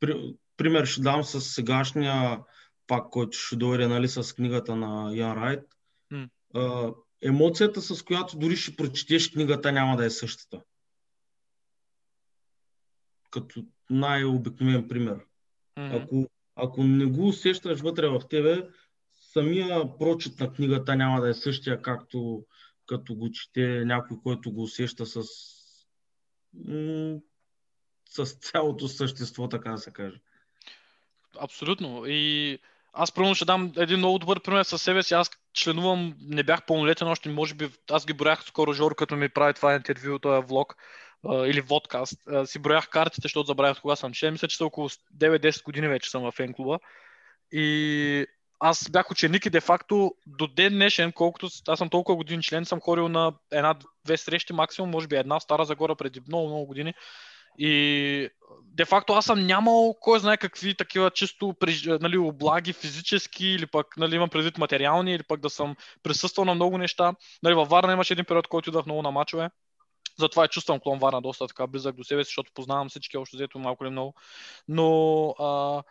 при, 0.00 0.34
пример 0.56 0.84
ще 0.84 1.00
дам 1.00 1.24
с 1.24 1.40
сегашния 1.40 2.40
пак, 2.86 3.10
който 3.10 3.38
ще 3.38 3.56
дойде, 3.56 3.88
нали, 3.88 4.08
с 4.08 4.34
книгата 4.36 4.76
на 4.76 5.16
Ян 5.16 5.38
Райт. 5.38 5.64
М. 6.10 6.28
А, 6.54 6.92
емоцията, 7.22 7.82
с 7.82 8.02
която 8.02 8.38
дори 8.38 8.56
ще 8.56 8.76
прочетеш 8.76 9.30
книгата, 9.30 9.72
няма 9.72 9.96
да 9.96 10.04
е 10.04 10.10
същата. 10.10 10.60
Като 13.30 13.64
най-обикновен 13.90 14.88
пример. 14.88 15.16
Мгм. 15.76 15.96
Ако, 15.96 16.26
ако 16.56 16.84
не 16.84 17.06
го 17.06 17.28
усещаш 17.28 17.80
вътре 17.80 18.08
в 18.08 18.20
тебе, 18.30 18.68
самия 19.10 19.98
прочит 19.98 20.40
на 20.40 20.52
книгата 20.52 20.96
няма 20.96 21.20
да 21.20 21.28
е 21.28 21.34
същия, 21.34 21.82
както 21.82 22.44
като 22.86 23.14
го 23.14 23.30
чете 23.30 23.84
някой, 23.84 24.16
който 24.22 24.52
го 24.52 24.62
усеща 24.62 25.06
с, 25.06 25.22
с 28.10 28.24
цялото 28.24 28.88
същество, 28.88 29.48
така 29.48 29.70
да 29.70 29.78
се 29.78 29.92
каже. 29.92 30.20
Абсолютно. 31.40 32.02
И 32.06 32.58
аз 32.92 33.12
първо 33.12 33.34
ще 33.34 33.44
дам 33.44 33.72
един 33.76 33.98
много 33.98 34.18
добър 34.18 34.42
пример 34.42 34.62
със 34.62 34.82
себе 34.82 35.02
си. 35.02 35.14
Аз 35.14 35.30
членувам, 35.54 36.14
не 36.20 36.42
бях 36.42 36.66
пълнолетен 36.66 37.08
още, 37.08 37.28
може 37.28 37.54
би, 37.54 37.70
аз 37.90 38.06
ги 38.06 38.12
броях 38.12 38.44
скоро 38.44 38.72
Жоро, 38.72 38.94
като 38.94 39.16
ми 39.16 39.28
прави 39.28 39.54
това 39.54 39.74
интервю, 39.74 40.18
този 40.18 40.46
влог 40.46 40.76
или 41.24 41.60
водкаст. 41.60 42.18
Си 42.44 42.58
броях 42.58 42.88
картите, 42.88 43.20
защото 43.24 43.46
забравях 43.46 43.80
кога 43.80 43.96
съм 43.96 44.12
член. 44.12 44.32
Мисля, 44.32 44.48
че 44.48 44.56
са 44.56 44.64
около 44.64 44.88
9-10 44.88 45.64
години 45.64 45.88
вече 45.88 46.10
съм 46.10 46.22
в 46.22 46.32
фен 46.32 46.54
клуба. 46.54 46.78
И 47.52 48.26
аз 48.64 48.90
бях 48.90 49.10
ученик 49.10 49.46
и 49.46 49.50
де-факто 49.50 50.14
до 50.26 50.46
ден 50.46 50.72
днешен, 50.72 51.12
колкото 51.12 51.48
аз 51.68 51.78
съм 51.78 51.88
толкова 51.88 52.16
години 52.16 52.42
член, 52.42 52.64
съм 52.64 52.80
ходил 52.80 53.08
на 53.08 53.32
една-две 53.52 54.16
срещи 54.16 54.52
максимум, 54.52 54.90
може 54.90 55.06
би 55.06 55.16
една 55.16 55.40
Стара 55.40 55.64
Загора 55.64 55.94
преди 55.94 56.20
много-много 56.28 56.66
години. 56.66 56.94
И 57.58 58.28
де-факто 58.64 59.12
аз 59.12 59.24
съм 59.24 59.46
нямал 59.46 59.96
кой 60.00 60.20
знае 60.20 60.36
какви 60.36 60.74
такива 60.74 61.10
чисто 61.10 61.54
нали, 61.86 62.18
облаги 62.18 62.72
физически 62.72 63.46
или 63.46 63.66
пък 63.66 63.96
нали, 63.96 64.16
имам 64.16 64.28
предвид 64.28 64.58
материални 64.58 65.14
или 65.14 65.22
пък 65.22 65.40
да 65.40 65.50
съм 65.50 65.76
присъствал 66.02 66.44
на 66.44 66.54
много 66.54 66.78
неща. 66.78 67.14
Нали, 67.42 67.54
във 67.54 67.68
Варна 67.68 67.92
имаше 67.92 68.14
един 68.14 68.24
период, 68.24 68.48
който 68.48 68.70
идвах 68.70 68.86
много 68.86 69.02
на 69.02 69.10
мачове. 69.10 69.48
Затова 70.18 70.44
и 70.44 70.48
чувствам 70.48 70.80
клон 70.80 70.98
Варна 70.98 71.22
доста 71.22 71.46
така 71.46 71.66
близък 71.66 71.96
до 71.96 72.04
себе 72.04 72.24
си, 72.24 72.28
защото 72.28 72.52
познавам 72.54 72.88
всички 72.88 73.16
общо 73.16 73.36
взето 73.36 73.58
малко 73.58 73.84
или 73.84 73.90
много. 73.90 74.14
Но 74.68 75.28
а, 75.38 75.82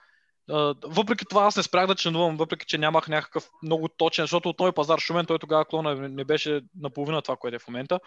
въпреки 0.84 1.26
това 1.26 1.44
аз 1.44 1.58
не 1.58 1.64
спрях 1.64 1.88
да 1.88 1.96
членувам, 1.96 2.38
въпреки 2.38 2.66
че 2.66 2.78
нямах 2.78 3.08
някакъв 3.08 3.50
много 3.64 3.88
точен, 3.88 4.24
защото 4.24 4.50
от 4.50 4.60
нови 4.60 4.72
пазар 4.72 5.00
Шумен 5.00 5.26
той 5.26 5.40
тогава 5.40 5.66
клона 5.66 5.96
не- 6.10 6.26
беше 6.26 6.62
наполовина 6.80 7.22
това, 7.22 7.36
което 7.36 7.56
е 7.56 7.60
в 7.60 7.68
момента. 7.68 8.00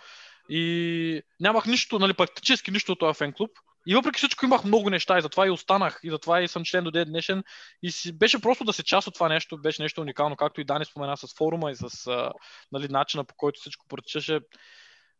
И 0.49 1.23
нямах 1.41 1.67
нищо, 1.67 1.99
нали, 1.99 2.15
практически 2.15 2.71
нищо 2.71 2.93
от 2.93 2.99
този 2.99 3.19
фен 3.19 3.33
клуб. 3.33 3.51
И 3.87 3.95
въпреки 3.95 4.19
всичко 4.19 4.45
имах 4.45 4.65
много 4.65 4.91
неща 4.91 5.19
и 5.19 5.23
затова 5.23 5.47
и 5.47 5.51
останах. 5.51 6.01
И 6.03 6.11
затова 6.11 6.43
и 6.43 6.49
съм 6.49 6.65
член 6.65 6.85
до 6.85 6.91
ден 6.91 7.09
днешен. 7.09 7.45
И 7.83 7.91
си, 7.91 8.19
беше 8.19 8.41
просто 8.41 8.65
да 8.65 8.73
се 8.73 8.83
част 8.83 9.07
от 9.07 9.15
това 9.15 9.29
нещо, 9.29 9.61
беше 9.61 9.83
нещо 9.83 10.01
уникално, 10.01 10.37
както 10.37 10.61
и 10.61 10.65
Дани 10.65 10.85
спомена 10.85 11.17
с 11.17 11.37
форума 11.39 11.71
и 11.71 11.77
с 11.77 12.07
а, 12.07 12.33
нали, 12.73 12.89
начина 12.89 13.25
по 13.25 13.35
който 13.37 13.61
всичко 13.61 13.87
протичаше 13.89 14.41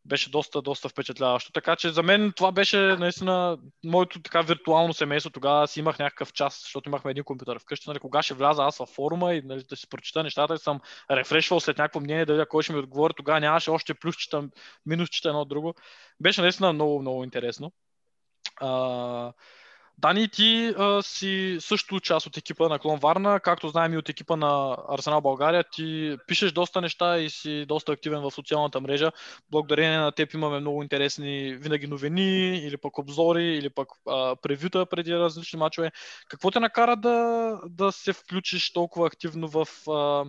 беше 0.05 0.29
доста, 0.29 0.61
доста 0.61 0.89
впечатляващо. 0.89 1.51
Така 1.51 1.75
че 1.75 1.89
за 1.89 2.03
мен 2.03 2.33
това 2.35 2.51
беше 2.51 2.77
наистина 2.77 3.57
моето 3.85 4.21
така 4.21 4.41
виртуално 4.41 4.93
семейство. 4.93 5.29
Тогава 5.29 5.67
си 5.67 5.79
имах 5.79 5.99
някакъв 5.99 6.33
час, 6.33 6.61
защото 6.61 6.89
имахме 6.89 7.11
един 7.11 7.23
компютър 7.23 7.59
вкъщи. 7.59 7.89
Нали, 7.89 7.99
кога 7.99 8.21
ще 8.21 8.33
вляза 8.33 8.63
аз 8.63 8.77
във 8.77 8.89
форума 8.89 9.33
и 9.33 9.41
нали, 9.41 9.63
да 9.69 9.75
си 9.75 9.89
прочита 9.89 10.23
нещата 10.23 10.53
и 10.53 10.57
съм 10.57 10.79
рефрешвал 11.11 11.59
след 11.59 11.77
някакво 11.77 11.99
мнение, 11.99 12.25
да 12.25 12.33
видя 12.33 12.45
кой 12.45 12.63
ще 12.63 12.73
ми 12.73 12.79
отговори. 12.79 13.13
Тогава 13.17 13.39
нямаше 13.39 13.71
още 13.71 13.93
плюсчета, 13.93 14.43
минусчета 14.85 15.29
едно 15.29 15.41
от 15.41 15.49
друго. 15.49 15.73
Беше 16.19 16.41
наистина 16.41 16.73
много, 16.73 17.01
много 17.01 17.23
интересно. 17.23 17.71
А, 18.61 19.33
Дани, 19.97 20.29
ти 20.29 20.73
а, 20.77 21.01
си 21.03 21.57
също 21.59 21.99
част 21.99 22.27
от 22.27 22.37
екипа 22.37 22.69
на 22.69 22.79
Клон 22.79 22.99
Варна, 22.99 23.39
както 23.39 23.67
знаем 23.67 23.93
и 23.93 23.97
от 23.97 24.09
екипа 24.09 24.35
на 24.35 24.77
Арсенал 24.89 25.21
България. 25.21 25.63
Ти 25.71 26.17
пишеш 26.27 26.51
доста 26.51 26.81
неща 26.81 27.17
и 27.17 27.29
си 27.29 27.65
доста 27.65 27.91
активен 27.91 28.21
в 28.21 28.31
социалната 28.31 28.81
мрежа. 28.81 29.11
Благодарение 29.51 29.97
на 29.97 30.11
теб 30.11 30.33
имаме 30.33 30.59
много 30.59 30.83
интересни 30.83 31.55
винаги 31.55 31.87
новини, 31.87 32.57
или 32.57 32.77
пък 32.77 32.97
обзори, 32.97 33.43
или 33.43 33.69
пък 33.69 33.87
а, 34.07 34.35
превюта 34.35 34.85
преди 34.85 35.15
различни 35.15 35.59
мачове. 35.59 35.91
Какво 36.29 36.51
те 36.51 36.59
накара 36.59 36.95
да, 36.95 37.59
да 37.65 37.91
се 37.91 38.13
включиш 38.13 38.73
толкова 38.73 39.07
активно 39.07 39.47
в 39.47 39.67
а, 39.89 40.25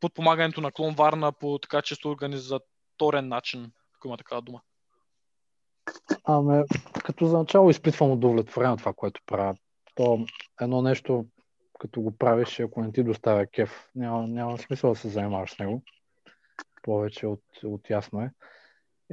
подпомагането 0.00 0.60
на 0.60 0.72
Клон 0.72 0.94
Варна 0.94 1.32
по 1.32 1.58
така 1.58 1.82
често 1.82 2.10
организаторен 2.10 3.28
начин, 3.28 3.72
ако 3.96 4.08
има 4.08 4.16
такава 4.16 4.42
дума? 4.42 4.60
Ами, 6.24 6.64
като 7.04 7.26
за 7.26 7.38
начало 7.38 7.70
изпитвам 7.70 8.10
удовлетворение 8.10 8.72
от 8.72 8.78
това, 8.78 8.92
което 8.92 9.20
правя. 9.26 9.54
То 9.94 10.26
едно 10.60 10.82
нещо, 10.82 11.26
като 11.80 12.00
го 12.00 12.18
правиш, 12.18 12.60
ако 12.60 12.82
не 12.82 12.92
ти 12.92 13.02
доставя 13.02 13.46
кеф, 13.46 13.90
няма, 13.94 14.26
няма 14.26 14.58
смисъл 14.58 14.90
да 14.90 14.96
се 14.96 15.08
занимаваш 15.08 15.50
с 15.54 15.58
него. 15.58 15.82
Повече 16.82 17.26
от, 17.26 17.42
от 17.64 17.90
ясно 17.90 18.22
е. 18.22 18.30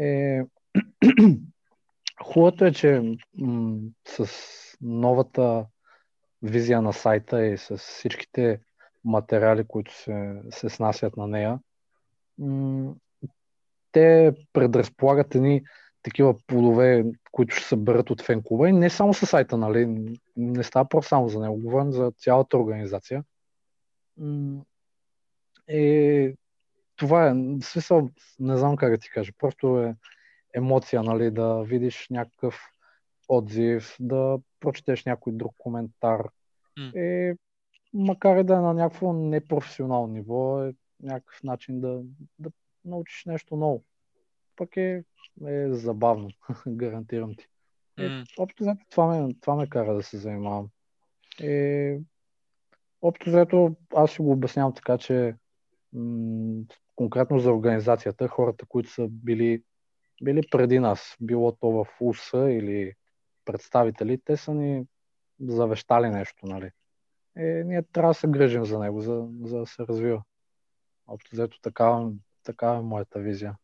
е... 0.06 0.42
Хубавото 2.24 2.66
е, 2.66 2.72
че 2.72 3.18
м- 3.38 3.80
с 4.08 4.28
новата 4.82 5.66
визия 6.42 6.82
на 6.82 6.94
сайта 6.94 7.46
и 7.46 7.58
с 7.58 7.78
всичките 7.78 8.60
материали, 9.06 9.66
които 9.68 9.94
се, 9.94 10.42
се 10.50 10.70
снасят 10.70 11.18
на 11.18 11.28
нея, 11.28 11.60
м- 12.38 12.94
те 13.92 14.34
предразполагат 14.54 15.36
едни 15.36 15.64
такива 16.04 16.36
плодове, 16.48 17.06
които 17.32 17.56
ще 17.56 17.68
се 17.68 17.76
берат 17.76 18.10
от 18.10 18.22
фен 18.22 18.42
клуба 18.44 18.70
и 18.70 18.74
не 18.74 18.90
само 18.90 19.14
със 19.14 19.30
сайта, 19.30 19.58
нали? 19.58 20.16
Не 20.38 20.64
става 20.64 20.90
просто 20.90 21.10
само 21.10 21.30
за 21.30 21.40
него, 21.40 21.58
говорим 21.58 21.92
за 21.92 22.12
цялата 22.18 22.58
организация. 22.58 23.24
И 25.70 26.36
това 26.96 27.28
е, 27.28 27.34
в 27.34 27.64
смисъл, 27.64 28.10
не 28.40 28.58
знам 28.58 28.76
как 28.76 28.92
да 28.92 28.98
ти 28.98 29.10
кажа, 29.10 29.32
просто 29.38 29.82
е 29.82 29.96
емоция, 30.54 31.04
нали, 31.04 31.32
да 31.32 31.64
видиш 31.64 32.08
някакъв 32.10 32.56
отзив, 33.28 33.96
да 34.00 34.40
прочетеш 34.60 35.06
някой 35.06 35.34
друг 35.34 35.56
коментар. 35.58 36.30
М. 36.78 36.92
И 36.96 37.34
макар 37.94 38.38
и 38.38 38.44
да 38.44 38.54
е 38.54 38.60
на 38.60 38.74
някакво 38.74 39.14
непрофесионално 39.14 40.14
ниво, 40.14 40.64
е 40.64 40.74
някакъв 41.04 41.44
начин 41.44 41.82
да, 41.82 42.02
да 42.40 42.52
научиш 42.86 43.26
нещо 43.26 43.56
ново. 43.56 43.84
Пък 44.62 44.78
е, 44.78 45.04
е 45.48 45.74
забавно, 45.74 46.30
гарантирам 46.68 47.36
ти. 47.36 47.48
Е, 47.98 48.08
М. 48.08 48.24
общо 48.38 48.64
взето 48.64 48.86
това 48.90 49.08
ме, 49.08 49.34
това 49.42 49.56
ме 49.56 49.70
кара 49.70 49.94
да 49.94 50.04
се 50.04 50.18
занимавам. 50.18 50.70
Е, 51.42 52.00
общо 53.02 53.30
взето 53.30 53.76
аз 53.96 54.12
си 54.12 54.22
го 54.22 54.32
обяснявам 54.32 54.74
така, 54.74 54.98
че 54.98 55.36
м- 55.94 56.64
конкретно 56.96 57.40
за 57.40 57.52
организацията, 57.52 58.28
хората, 58.28 58.66
които 58.66 58.90
са 58.90 59.08
били, 59.10 59.64
били 60.24 60.42
преди 60.52 60.80
нас, 60.80 61.16
било 61.22 61.52
то 61.52 61.72
в 61.72 61.86
УСА 62.00 62.52
или 62.52 62.94
представители, 63.46 64.22
те 64.26 64.38
са 64.38 64.54
ни 64.54 64.86
завещали 65.40 66.10
нещо, 66.10 66.46
нали? 66.46 66.70
Е, 67.36 67.64
ние 67.66 67.84
трябва 67.84 68.10
да 68.10 68.14
се 68.14 68.28
грижим 68.28 68.66
за 68.66 68.80
него, 68.80 69.02
за, 69.02 69.28
за 69.44 69.60
да 69.60 69.66
се 69.66 69.84
развива. 69.84 70.24
Общо 71.08 71.30
взето 71.34 71.62
такава, 71.62 72.12
такава 72.44 72.78
е 72.78 72.82
моята 72.82 73.20
визия. 73.20 73.56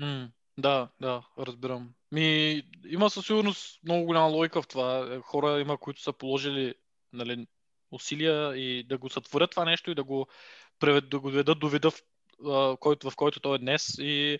М, 0.00 0.28
да, 0.58 0.88
да, 1.00 1.22
разбирам. 1.38 1.94
Ми, 2.12 2.62
има 2.88 3.10
със 3.10 3.26
сигурност 3.26 3.80
много 3.84 4.04
голяма 4.06 4.26
логика 4.26 4.62
в 4.62 4.68
това. 4.68 5.20
Хора 5.22 5.60
има, 5.60 5.78
които 5.78 6.02
са 6.02 6.12
положили 6.12 6.74
нали, 7.12 7.46
усилия 7.90 8.56
и 8.56 8.82
да 8.82 8.98
го 8.98 9.08
сътворят 9.10 9.50
това 9.50 9.64
нещо 9.64 9.90
и 9.90 9.94
да 9.94 10.04
го, 10.04 10.26
превед, 10.78 11.08
да 11.08 11.20
го 11.20 11.30
доведат 11.30 11.58
до 11.58 11.68
вида, 11.68 11.90
в, 11.90 12.76
който, 12.80 13.10
в 13.10 13.16
който 13.16 13.40
той 13.40 13.54
е 13.54 13.58
днес. 13.58 13.98
И 13.98 14.38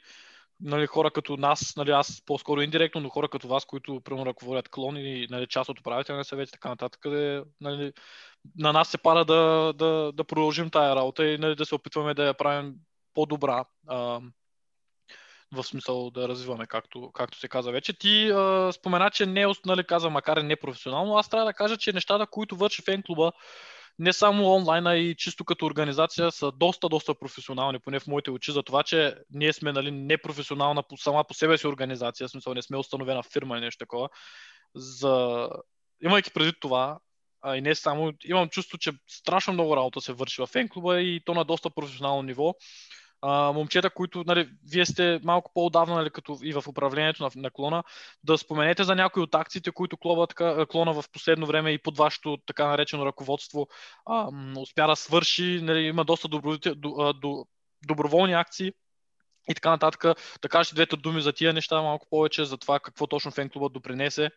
нали, 0.60 0.86
хора 0.86 1.10
като 1.10 1.36
нас, 1.36 1.76
нали, 1.76 1.90
аз 1.90 2.22
по-скоро 2.26 2.62
индиректно, 2.62 3.00
но 3.00 3.08
хора 3.08 3.28
като 3.28 3.48
вас, 3.48 3.64
които 3.64 4.00
примерно 4.00 4.26
ръководят 4.26 4.68
клон 4.68 4.96
и 4.96 5.26
нали, 5.30 5.46
част 5.46 5.70
от 5.70 5.80
управителния 5.80 6.24
съвет 6.24 6.48
и 6.48 6.52
така 6.52 6.68
нататък, 6.68 7.00
къде, 7.00 7.44
нали, 7.60 7.92
на 8.58 8.72
нас 8.72 8.88
се 8.88 8.98
пада 8.98 9.24
да, 9.24 9.72
да, 9.72 10.12
да 10.12 10.24
продължим 10.24 10.70
тая 10.70 10.96
работа 10.96 11.26
и 11.26 11.38
нали, 11.38 11.56
да 11.56 11.66
се 11.66 11.74
опитваме 11.74 12.14
да 12.14 12.26
я 12.26 12.34
правим 12.34 12.74
по-добра. 13.14 13.64
А, 13.86 14.20
в 15.52 15.64
смисъл 15.64 16.10
да 16.10 16.28
развиваме, 16.28 16.66
както, 16.66 17.10
както 17.14 17.38
се 17.38 17.48
каза 17.48 17.70
вече. 17.70 17.92
Ти 17.92 18.30
а, 18.30 18.72
спомена, 18.72 19.10
че 19.10 19.26
не, 19.26 19.46
нали, 19.66 19.84
каза, 19.84 20.10
макар 20.10 20.36
и 20.36 20.42
непрофесионално, 20.42 21.16
аз 21.16 21.28
трябва 21.28 21.46
да 21.46 21.52
кажа, 21.52 21.76
че 21.76 21.92
нещата, 21.92 22.26
които 22.26 22.56
върши 22.56 22.82
фен 22.82 23.02
клуба, 23.02 23.32
не 23.98 24.12
само 24.12 24.52
онлайн, 24.52 24.86
а 24.86 24.96
и 24.96 25.16
чисто 25.16 25.44
като 25.44 25.66
организация 25.66 26.32
са 26.32 26.52
доста, 26.52 26.88
доста 26.88 27.14
професионални, 27.14 27.78
поне 27.78 28.00
в 28.00 28.06
моите 28.06 28.30
очи, 28.30 28.52
за 28.52 28.62
това, 28.62 28.82
че 28.82 29.14
ние 29.30 29.52
сме 29.52 29.72
нали, 29.72 29.90
непрофесионална 29.90 30.82
по, 30.82 30.96
сама 30.96 31.24
по 31.24 31.34
себе 31.34 31.58
си 31.58 31.66
организация, 31.66 32.28
в 32.28 32.30
смисъл 32.30 32.54
не 32.54 32.62
сме 32.62 32.76
установена 32.76 33.22
фирма 33.22 33.56
или 33.56 33.64
нещо 33.64 33.78
такова. 33.78 34.08
За... 34.74 35.48
Имайки 36.02 36.30
преди 36.30 36.52
това, 36.60 36.98
а 37.42 37.56
и 37.56 37.60
не 37.60 37.74
само, 37.74 38.12
имам 38.24 38.48
чувство, 38.48 38.78
че 38.78 38.92
страшно 39.08 39.52
много 39.52 39.76
работа 39.76 40.00
се 40.00 40.12
върши 40.12 40.42
в 40.42 40.46
фен 40.46 40.68
клуба 40.68 41.00
и 41.00 41.20
то 41.24 41.34
на 41.34 41.44
доста 41.44 41.70
професионално 41.70 42.22
ниво 42.22 42.54
а, 43.28 43.52
момчета, 43.52 43.90
които, 43.90 44.24
нали, 44.26 44.48
вие 44.70 44.86
сте 44.86 45.20
малко 45.24 45.50
по-отдавна, 45.54 45.94
нали, 45.94 46.10
като 46.10 46.38
и 46.42 46.52
в 46.52 46.64
управлението 46.68 47.22
на, 47.22 47.30
на 47.36 47.50
клона, 47.50 47.84
да 48.24 48.38
споменете 48.38 48.84
за 48.84 48.94
някои 48.94 49.22
от 49.22 49.34
акциите, 49.34 49.70
които 49.70 49.96
клоба, 49.96 50.26
така, 50.26 50.66
клона 50.66 51.02
в 51.02 51.04
последно 51.12 51.46
време 51.46 51.70
и 51.70 51.78
под 51.78 51.96
вашето 51.96 52.38
така 52.46 52.66
наречено 52.66 53.06
ръководство 53.06 53.68
а, 54.06 54.28
успя 54.60 54.86
да 54.86 54.96
свърши. 54.96 55.60
Нали, 55.62 55.80
има 55.80 56.04
доста 56.04 56.28
добро, 56.28 56.56
до, 56.58 57.12
до, 57.12 57.46
доброволни 57.86 58.32
акции 58.32 58.72
и 59.48 59.54
така 59.54 59.70
нататък. 59.70 60.18
Да 60.42 60.48
кажете 60.48 60.74
двете 60.74 60.96
думи 60.96 61.22
за 61.22 61.32
тия 61.32 61.52
неща 61.52 61.82
малко 61.82 62.06
повече, 62.10 62.44
за 62.44 62.56
това 62.56 62.80
какво 62.80 63.06
точно 63.06 63.30
фен 63.30 63.50
клубът 63.50 63.72
допринесе. 63.72 64.30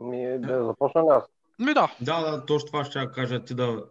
Ми, 0.00 0.38
да 0.38 0.64
започна 0.64 1.02
аз? 1.10 1.24
Ми 1.58 1.74
да. 1.74 1.94
Да, 2.00 2.20
да, 2.20 2.46
точно 2.46 2.66
това 2.66 2.84
ще 2.84 3.10
кажа 3.14 3.44
ти 3.44 3.54
да... 3.54 3.84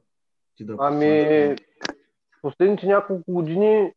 Ти 0.56 0.66
да 0.66 0.76
ами, 0.80 1.56
последните 2.44 2.88
няколко 2.88 3.32
години 3.34 3.94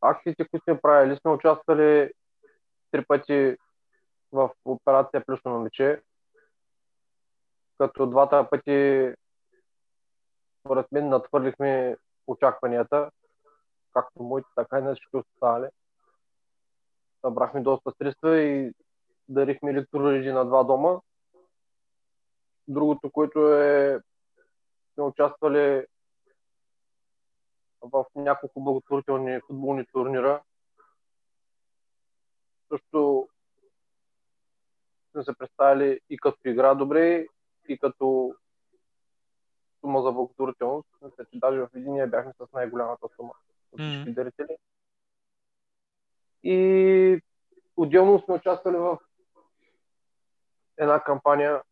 акциите, 0.00 0.48
които 0.48 0.64
сме 0.64 0.80
правили, 0.80 1.16
сме 1.16 1.30
участвали 1.30 2.12
три 2.90 3.04
пъти 3.04 3.56
в 4.32 4.50
операция 4.64 5.24
Плюсно 5.26 5.50
момиче, 5.50 6.02
като 7.78 8.06
двата 8.06 8.48
пъти 8.50 9.12
според 10.60 10.92
мен 10.92 11.08
надхвърлихме 11.08 11.96
очакванията, 12.26 13.10
както 13.92 14.22
моите, 14.22 14.48
така 14.56 14.78
и 14.78 14.82
на 14.82 14.94
всички 14.94 15.16
останали. 15.16 15.68
Събрахме 17.20 17.60
доста 17.60 17.92
средства 17.98 18.40
и 18.40 18.72
дарихме 19.28 19.70
електроуреди 19.70 20.32
на 20.32 20.44
два 20.44 20.64
дома. 20.64 21.00
Другото, 22.68 23.10
което 23.10 23.52
е 23.54 24.00
сме 24.94 25.04
участвали 25.04 25.86
в 27.92 28.04
няколко 28.14 28.60
благотворителни 28.60 29.40
футболни 29.46 29.86
турнира. 29.86 30.42
Също 32.68 33.28
сме 35.12 35.24
се 35.24 35.38
представили 35.38 36.00
и 36.10 36.18
като 36.18 36.38
игра 36.44 36.74
добре, 36.74 37.26
и 37.68 37.78
като 37.78 38.34
сума 39.80 40.02
за 40.02 40.12
благотворителност. 40.12 40.88
Мисля, 41.02 41.24
че 41.24 41.38
даже 41.38 41.60
в 41.60 41.68
единия 41.74 42.06
бяхме 42.06 42.32
с 42.32 42.52
най-голямата 42.52 43.08
сума 43.16 43.32
от 43.72 43.80
всички 43.80 44.12
дарители. 44.12 44.56
И 46.42 47.20
отделно 47.76 48.20
сме 48.20 48.34
участвали 48.34 48.76
в 48.76 48.98
една 50.76 51.00
кампания. 51.00 51.62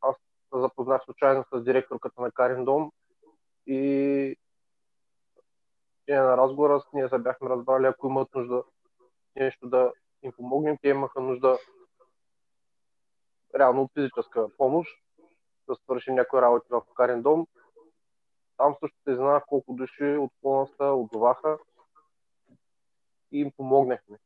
Аз 0.00 0.16
се 0.16 0.60
запознах 0.60 1.04
случайно 1.04 1.44
с 1.52 1.64
директорката 1.64 2.20
на 2.20 2.30
Карин 2.32 2.64
Дом 2.64 2.92
и 3.66 4.36
на 6.08 6.36
разговора 6.36 6.82
ние 6.92 7.08
се 7.08 7.18
бяхме 7.18 7.50
разбрали, 7.50 7.86
ако 7.86 8.06
имат 8.06 8.34
нужда 8.34 8.62
нещо 9.36 9.68
да 9.68 9.92
им 10.22 10.32
помогнем, 10.32 10.78
те 10.82 10.88
имаха 10.88 11.20
нужда 11.20 11.58
реално 13.58 13.82
от 13.82 13.92
физическа 13.92 14.48
помощ, 14.56 14.90
да 15.68 15.74
свършим 15.74 16.14
някои 16.14 16.40
работи 16.40 16.66
в 16.70 16.82
карен 16.94 17.22
дом. 17.22 17.46
Там 18.56 18.76
също 18.80 18.96
се 19.04 19.14
знах 19.14 19.44
колко 19.46 19.74
души 19.74 20.04
от 20.04 20.32
клоната 20.42 20.84
отзоваха 20.84 21.58
и 23.32 23.40
им 23.40 23.52
помогнахме. 23.56 24.18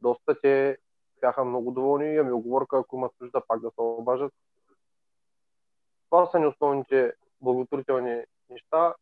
Доста 0.00 0.40
те 0.40 0.78
бяха 1.20 1.44
много 1.44 1.70
доволни 1.70 2.14
и 2.14 2.22
ми 2.22 2.32
оговорка, 2.32 2.78
ако 2.78 2.96
имат 2.96 3.12
нужда 3.20 3.42
пак 3.48 3.60
да 3.60 3.70
се 3.70 3.80
обажат. 3.80 4.32
Това 6.10 6.26
са 6.26 6.38
ни 6.38 6.46
основните 6.46 7.12
благотворителни 7.40 8.24
неща. 8.50 8.94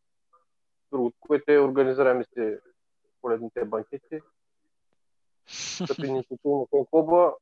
Другото, 0.93 1.17
което 1.21 1.53
е 1.53 1.59
организираме 1.59 2.25
си 2.25 2.57
коледните 3.21 3.65
банкети. 3.65 4.21
Като 5.89 6.05
инициатива 6.05 6.67
на 6.73 6.87
клуба. 6.91 7.35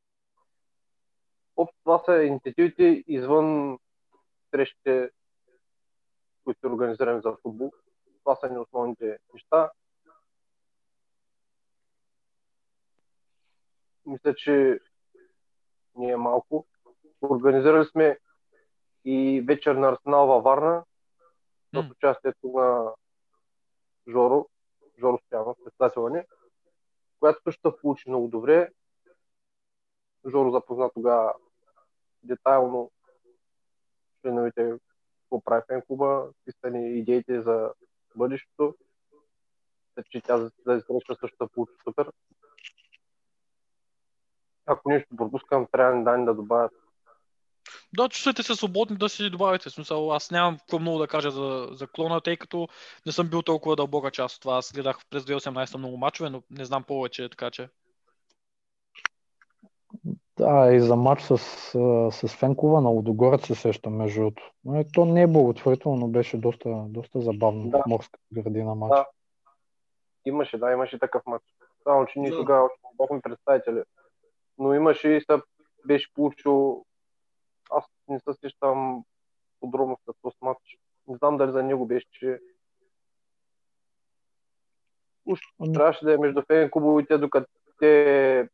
Общо 1.56 1.78
това 1.84 2.02
са 2.04 2.22
инициативите 2.22 3.04
извън 3.06 3.78
срещите, 4.50 5.10
които 6.44 6.66
организираме 6.66 7.20
за 7.20 7.36
футбол. 7.42 7.72
Това 8.18 8.36
са 8.36 8.50
ни 8.50 8.58
основните 8.58 9.18
неща. 9.34 9.70
Мисля, 14.06 14.34
че 14.34 14.80
ние 15.94 16.16
малко. 16.16 16.66
Организирали 17.22 17.84
сме 17.84 18.18
и 19.04 19.44
вечер 19.48 19.74
на 19.74 19.88
Арсенал 19.88 20.26
във 20.26 20.44
Варна 20.44 20.84
с 21.74 21.90
участието 21.90 22.48
на 22.48 22.92
Жоро, 24.10 24.48
Жоро 24.98 25.18
Стоянов, 25.18 25.56
председателя 25.64 26.10
ни, 26.10 26.22
която 27.20 27.42
също 27.42 27.76
получи 27.80 28.08
много 28.08 28.28
добре. 28.28 28.72
Жоро 30.30 30.50
запозна 30.50 30.90
тогава 30.94 31.34
детайлно 32.22 32.90
членовете 34.20 34.78
какво 35.22 35.40
прави 35.40 35.62
фен 35.66 35.82
клуба, 35.86 36.30
писани 36.44 36.98
идеите 36.98 37.42
за 37.42 37.72
бъдещето. 38.16 38.76
че 40.10 40.20
тя 40.20 40.38
за 40.38 40.50
изгреща 40.66 41.16
също 41.20 41.48
получи 41.48 41.72
супер. 41.84 42.12
Ако 44.66 44.88
нещо 44.88 45.16
пропускам, 45.16 45.66
трябва 45.72 46.02
да 46.04 46.24
да 46.24 46.34
добавят 46.34 46.72
да, 47.96 48.08
чувствате 48.08 48.42
се 48.42 48.54
свободни 48.54 48.96
да 48.96 49.08
си 49.08 49.30
добавите. 49.30 49.70
Смисъл, 49.70 50.12
аз 50.12 50.30
нямам 50.30 50.58
какво 50.58 50.78
много 50.78 50.98
да 50.98 51.08
кажа 51.08 51.30
за, 51.30 51.68
за 51.72 51.86
клона, 51.86 52.20
тъй 52.20 52.36
като 52.36 52.68
не 53.06 53.12
съм 53.12 53.28
бил 53.28 53.42
толкова 53.42 53.76
дълбока 53.76 54.10
част 54.10 54.36
от 54.36 54.42
това. 54.42 54.56
Аз 54.56 54.72
гледах 54.72 54.98
през 55.10 55.22
2018 55.22 55.76
много 55.76 55.96
мачове, 55.96 56.30
но 56.30 56.42
не 56.50 56.64
знам 56.64 56.82
повече, 56.82 57.28
така 57.28 57.50
че. 57.50 57.68
Да, 60.38 60.72
и 60.72 60.80
за 60.80 60.96
матч 60.96 61.22
с, 61.22 61.38
с 62.10 62.36
Фенкова 62.38 62.80
на 62.80 62.88
Лодогорец 62.88 63.46
се 63.46 63.54
сещам, 63.54 63.96
между 63.96 64.20
другото. 64.20 64.52
То 64.94 65.04
не 65.04 65.22
е 65.22 65.26
благотворително, 65.26 65.96
но 65.96 66.08
беше 66.08 66.36
доста, 66.36 66.84
доста 66.88 67.20
забавно. 67.20 67.70
Да. 67.70 67.82
Морска 67.86 68.18
градина 68.32 68.74
матч. 68.74 68.90
Да. 68.90 69.06
Имаше, 70.26 70.58
да, 70.58 70.72
имаше 70.72 70.98
такъв 70.98 71.22
матч. 71.26 71.44
Само, 71.82 72.06
че 72.06 72.18
ние 72.18 72.30
да. 72.30 72.36
тогава 72.36 72.64
още 72.64 72.78
бяхме 73.00 73.20
представители. 73.20 73.82
Но 74.58 74.74
имаше 74.74 75.08
и 75.08 75.20
са 75.20 75.42
беше 75.86 76.14
получил 76.14 76.84
не 78.10 78.20
се 78.20 78.32
сещам 78.40 79.04
подробно 79.60 79.98
с 80.04 80.12
този 80.22 80.36
матч. 80.42 80.78
Не 81.08 81.16
знам 81.16 81.36
дали 81.36 81.52
за 81.52 81.62
него 81.62 81.86
беше, 81.86 82.06
че 82.10 82.40
уж 85.26 85.40
трябваше 85.74 86.04
да 86.04 86.14
е 86.14 86.18
между 86.18 86.42
фен 86.42 86.70
клубовите, 86.70 87.18
докато 87.18 87.50
те 87.78 88.48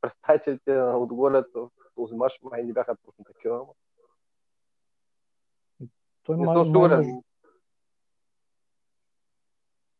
представителите 0.00 0.72
на 0.72 0.98
отговорят 0.98 1.46
в 1.54 1.70
този 1.94 2.14
мач 2.14 2.32
май 2.42 2.62
не 2.62 2.72
бяха 2.72 2.96
точно 2.96 3.24
такива. 3.24 3.66
Той 6.22 6.36
май, 6.36 6.64
май, 6.64 7.20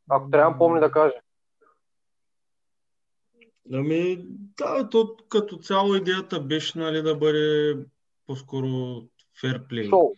Ако 0.08 0.30
трябва 0.30 0.58
помни 0.58 0.80
да 0.80 0.90
каже. 0.90 1.20
Ами, 3.72 4.18
да, 4.58 4.88
то 4.88 5.16
като 5.28 5.56
цяло 5.56 5.94
идеята 5.94 6.40
беше 6.40 6.78
нали, 6.78 7.02
да 7.02 7.16
бъде 7.16 7.76
по-скоро 8.26 9.02
ферплей. 9.40 9.88
Шоу. 9.88 10.14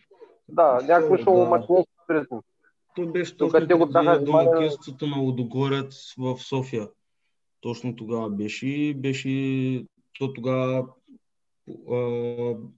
Да, 0.48 0.80
някакво 0.82 1.16
шоу, 1.16 1.36
да. 1.36 1.44
мач 1.44 1.64
не 2.08 2.16
е 2.16 2.24
То 2.96 3.06
беше 3.06 3.36
точно 3.36 3.78
го 3.78 3.86
домакинството 4.24 5.06
на 5.06 5.16
Лодогорец 5.16 6.14
в 6.18 6.38
София. 6.38 6.88
Точно 7.60 7.96
тогава 7.96 8.30
беше. 8.30 8.94
Беше 8.96 9.84
то 10.18 10.32
тогава 10.32 10.88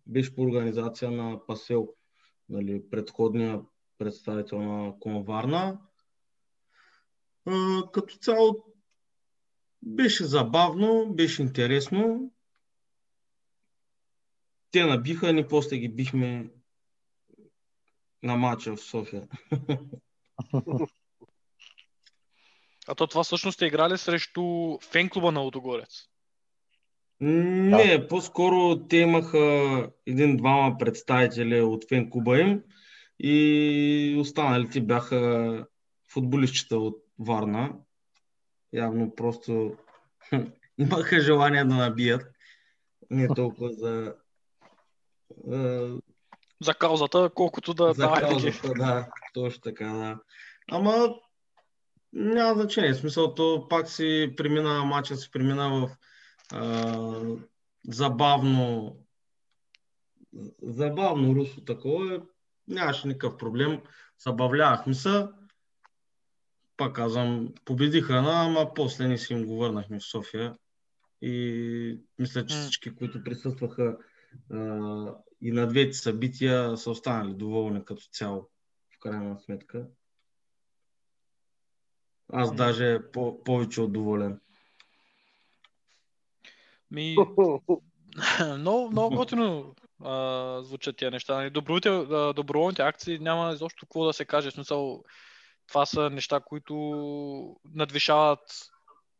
беше 0.06 0.34
по 0.34 0.42
организация 0.42 1.10
на 1.10 1.46
Пасел, 1.46 1.88
нали, 2.48 2.82
предходния 2.90 3.60
представител 3.98 4.62
на 4.62 4.94
Конварна. 5.00 5.78
А, 7.46 7.82
като 7.92 8.16
цяло 8.16 8.69
беше 9.82 10.24
забавно, 10.24 11.06
беше 11.10 11.42
интересно. 11.42 12.32
Те 14.70 14.84
набиха, 14.84 15.32
ни 15.32 15.48
после 15.48 15.76
ги 15.76 15.88
бихме 15.88 16.50
на 18.22 18.36
матча 18.36 18.76
в 18.76 18.80
София. 18.80 19.28
А 22.88 22.94
то 22.94 23.06
това 23.06 23.24
всъщност 23.24 23.54
сте 23.54 23.66
играли 23.66 23.98
срещу 23.98 24.42
фен-клуба 24.80 25.30
на 25.30 25.40
Лудогорец. 25.40 26.06
Не, 27.20 28.06
по-скоро 28.08 28.86
те 28.88 28.96
имаха 28.96 29.90
един-двама 30.06 30.78
представители 30.78 31.60
от 31.60 31.88
фен 31.88 32.10
клуба 32.10 32.40
им 32.40 32.62
и 33.18 34.16
останалите 34.20 34.80
бяха 34.80 35.66
футболистчета 36.12 36.78
от 36.78 37.04
Варна. 37.18 37.72
Явно 38.72 39.14
просто 39.14 39.76
имаха 40.78 41.20
желание 41.20 41.64
да 41.64 41.74
набият. 41.74 42.32
Не 43.10 43.28
толкова 43.34 43.72
за 43.72 44.14
за 46.62 46.74
каузата, 46.74 47.30
колкото 47.34 47.74
да 47.74 47.92
за 47.92 48.12
каузата, 48.20 48.72
да, 48.74 49.08
точно 49.34 49.60
така, 49.60 49.84
да. 49.84 50.18
Ама 50.70 51.14
няма 52.12 52.54
значение. 52.54 52.92
В 52.92 52.96
смисъл, 52.96 53.34
то 53.34 53.66
пак 53.68 53.88
си 53.88 54.34
премина, 54.36 54.84
матча 54.84 55.16
си 55.16 55.30
премина 55.30 55.68
в 55.70 55.96
а, 56.52 57.20
забавно 57.88 58.96
забавно 60.62 61.34
русо 61.34 61.64
такова. 61.64 62.22
Нямаше 62.68 63.08
никакъв 63.08 63.36
проблем. 63.36 63.80
Забавлявахме 64.18 64.94
се. 64.94 65.26
Пак 66.80 66.92
казвам, 66.92 67.54
победиха 67.64 68.22
на, 68.22 68.46
ама 68.46 68.74
после 68.74 69.08
не 69.08 69.18
си 69.18 69.32
им 69.32 69.46
го 69.46 69.56
върнахме 69.56 69.98
в 69.98 70.04
София. 70.04 70.54
И 71.22 72.00
мисля, 72.18 72.46
че 72.46 72.56
всички, 72.56 72.94
които 72.94 73.24
присъстваха 73.24 73.98
а, 74.50 74.56
и 75.40 75.52
на 75.52 75.66
двете 75.66 75.92
събития 75.92 76.76
са 76.76 76.90
останали 76.90 77.34
доволни 77.34 77.84
като 77.84 78.02
цяло, 78.12 78.48
в 78.96 78.98
крайна 79.00 79.38
сметка. 79.40 79.86
Аз 82.32 82.54
даже 82.54 83.10
по- 83.12 83.44
повече 83.44 83.80
от 83.80 83.92
доволен. 83.92 84.40
Ми, 86.90 87.16
много, 88.58 88.90
много 88.90 89.16
готино 89.16 89.74
звучат 90.62 90.96
тия 90.96 91.10
неща. 91.10 91.34
Нали, 91.34 91.50
доброволните, 91.50 91.90
доброволните 92.34 92.82
акции 92.82 93.18
няма 93.18 93.52
изобщо 93.52 93.86
какво 93.86 94.04
да 94.04 94.12
се 94.12 94.24
каже. 94.24 94.50
В 94.50 94.54
смисъл, 94.54 95.04
това 95.70 95.86
са 95.86 96.10
неща, 96.10 96.40
които 96.40 96.74
надвишават 97.74 98.40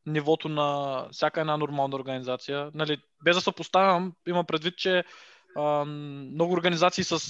нивото 0.06 0.48
на 0.48 1.06
всяка 1.12 1.40
една 1.40 1.56
нормална 1.56 1.96
организация. 1.96 2.70
Нали, 2.74 2.98
без 3.24 3.36
да 3.36 3.42
се 3.42 3.52
поставям, 3.52 4.12
има 4.28 4.44
предвид, 4.44 4.76
че 4.76 5.04
а, 5.56 5.84
много 5.84 6.52
организации 6.52 7.04
с 7.04 7.20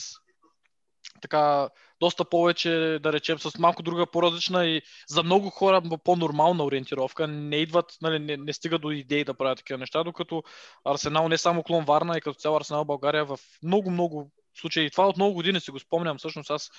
така 1.22 1.68
доста 2.00 2.24
повече, 2.24 2.98
да 3.02 3.12
речем, 3.12 3.38
с 3.38 3.58
малко 3.58 3.82
друга 3.82 4.06
по-различна 4.06 4.66
и 4.66 4.82
за 5.08 5.22
много 5.22 5.50
хора 5.50 5.82
по-нормална 6.04 6.64
ориентировка. 6.64 7.26
Не 7.26 7.56
идват, 7.56 7.96
нали, 8.02 8.18
не, 8.18 8.36
не 8.36 8.52
стига 8.52 8.78
до 8.78 8.90
идеи 8.90 9.24
да 9.24 9.34
правят 9.34 9.58
такива 9.58 9.78
неща, 9.78 10.04
докато 10.04 10.42
Арсенал 10.84 11.28
не 11.28 11.38
само 11.38 11.62
клон 11.62 11.84
Варна, 11.84 12.18
и 12.18 12.20
като 12.20 12.38
цяло 12.38 12.56
Арсенал 12.56 12.84
България 12.84 13.24
в 13.24 13.38
много-много 13.62 14.30
случаи. 14.60 14.90
Това 14.90 15.06
от 15.06 15.16
много 15.16 15.34
години 15.34 15.60
си 15.60 15.70
го 15.70 15.78
спомням. 15.78 16.18
Всъщност 16.18 16.50
аз 16.50 16.70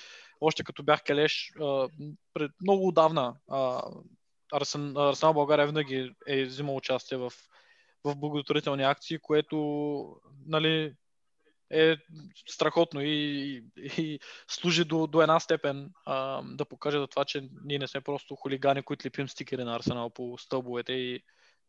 още 0.41 0.63
като 0.63 0.83
бях 0.83 1.03
келеш, 1.03 1.53
пред 2.33 2.51
много 2.61 2.87
отдавна 2.87 3.35
Арсен, 4.53 4.97
Арсенал 4.97 5.33
България 5.33 5.67
винаги 5.67 6.15
е 6.27 6.45
взимал 6.45 6.75
участие 6.75 7.17
в, 7.17 7.33
в 8.03 8.15
благотворителни 8.15 8.83
акции, 8.83 9.19
което 9.19 10.15
нали, 10.45 10.95
е 11.71 11.97
страхотно 12.47 13.01
и, 13.01 13.07
и, 13.77 13.91
и 13.97 14.19
служи 14.47 14.85
до, 14.85 15.07
до 15.07 15.21
една 15.21 15.39
степен 15.39 15.91
а, 16.05 16.41
да 16.43 16.65
покаже 16.65 16.99
за 16.99 17.07
това, 17.07 17.25
че 17.25 17.49
ние 17.63 17.79
не 17.79 17.87
сме 17.87 18.01
просто 18.01 18.35
хулигани, 18.35 18.83
които 18.83 19.07
лепим 19.07 19.29
стикери 19.29 19.63
на 19.63 19.75
Арсенал 19.75 20.09
по 20.09 20.37
стълбовете 20.37 20.93
и 20.93 21.23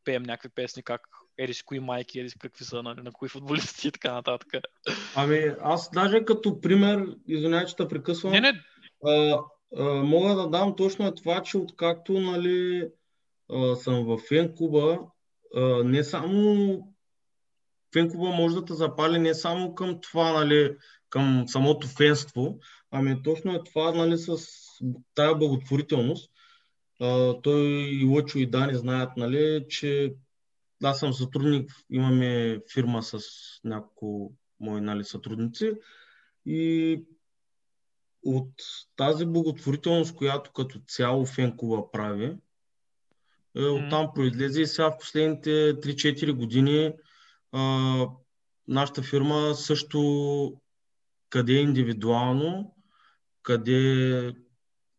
пеем 0.04 0.22
някакви 0.22 0.48
песни, 0.48 0.82
как 0.82 1.00
ери 1.38 1.54
си 1.54 1.62
кои 1.64 1.80
майки, 1.80 2.20
ери 2.20 2.30
си 2.30 2.38
какви 2.38 2.64
са, 2.64 2.82
нали, 2.82 3.02
на 3.02 3.12
кои 3.12 3.28
футболисти 3.28 3.88
и 3.88 3.92
така 3.92 4.12
нататък. 4.12 4.48
Ами 5.16 5.54
аз 5.60 5.90
даже 5.90 6.24
като 6.24 6.60
пример, 6.60 7.16
извинявай, 7.28 7.66
че 7.66 7.76
те 7.76 7.88
прекъсвам, 7.88 8.32
не, 8.32 8.40
не. 8.40 8.52
А, 9.04 9.38
а, 9.76 9.84
мога 9.84 10.34
да 10.34 10.48
дам 10.48 10.76
точно 10.76 11.06
е 11.06 11.14
това, 11.14 11.42
че 11.42 11.58
откакто 11.58 12.12
нали, 12.12 12.88
а, 13.52 13.76
съм 13.76 14.04
в 14.04 14.18
фен 14.28 14.54
клуба, 14.56 14.98
а, 15.56 15.84
не 15.84 16.04
само 16.04 16.92
фенклуба 17.92 18.30
може 18.30 18.54
да 18.54 18.64
те 18.64 18.74
запали 18.74 19.18
не 19.18 19.34
само 19.34 19.74
към 19.74 20.00
това, 20.00 20.32
нали, 20.32 20.76
към 21.10 21.44
самото 21.48 21.86
фенство, 21.86 22.58
ами 22.90 23.22
точно 23.22 23.54
е 23.54 23.64
това 23.64 23.92
нали, 23.92 24.18
с 24.18 24.36
тая 25.14 25.34
благотворителност. 25.34 26.31
А, 27.02 27.40
той 27.42 27.62
и 27.70 28.04
Лъчо 28.04 28.38
и 28.38 28.46
Дани 28.46 28.74
знаят, 28.74 29.16
нали, 29.16 29.66
че 29.68 30.14
аз 30.84 30.98
съм 30.98 31.12
сътрудник, 31.12 31.72
имаме 31.90 32.60
фирма 32.72 33.02
с 33.02 33.20
няколко 33.64 34.34
мои 34.60 34.80
нали, 34.80 35.04
сътрудници. 35.04 35.72
И 36.46 37.04
от 38.24 38.50
тази 38.96 39.26
благотворителност, 39.26 40.16
която 40.16 40.52
като 40.52 40.80
цяло 40.86 41.26
фенкова 41.26 41.90
прави, 41.90 42.36
е, 43.56 43.64
оттам 43.64 44.10
произлезе 44.14 44.62
и 44.62 44.66
сега 44.66 44.90
в 44.90 44.98
последните 44.98 45.50
3-4 45.50 46.32
години 46.32 46.92
а, 47.52 48.06
нашата 48.68 49.02
фирма 49.02 49.54
също 49.54 50.60
къде 51.28 51.52
е 51.52 51.62
индивидуално, 51.62 52.74
къде 53.42 54.34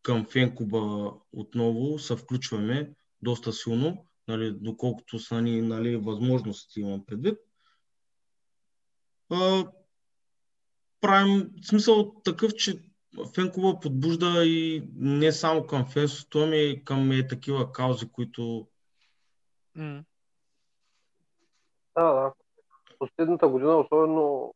към 0.01 0.25
фенкуба 0.25 1.13
отново 1.33 1.99
се 1.99 2.15
включваме 2.15 2.93
доста 3.21 3.53
силно, 3.53 4.05
нали, 4.27 4.51
доколкото 4.51 5.19
са 5.19 5.41
ни 5.41 5.61
нали, 5.61 5.97
възможности 5.97 6.81
имам 6.81 7.05
предвид. 7.05 7.39
А, 9.31 9.65
правим 11.01 11.51
смисъл 11.63 12.21
такъв, 12.23 12.53
че 12.53 12.79
фенкуба 13.35 13.79
подбужда 13.79 14.45
и 14.45 14.87
не 14.95 15.31
само 15.31 15.67
към 15.67 15.85
фенството, 15.85 16.39
ами 16.39 16.57
и 16.57 16.83
към 16.83 17.11
е, 17.11 17.27
такива 17.27 17.71
каузи, 17.71 18.11
които... 18.11 18.67
Mm. 19.77 20.03
Да, 21.97 22.03
да 22.03 22.33
последната 22.99 23.47
година 23.47 23.77
особено 23.77 24.53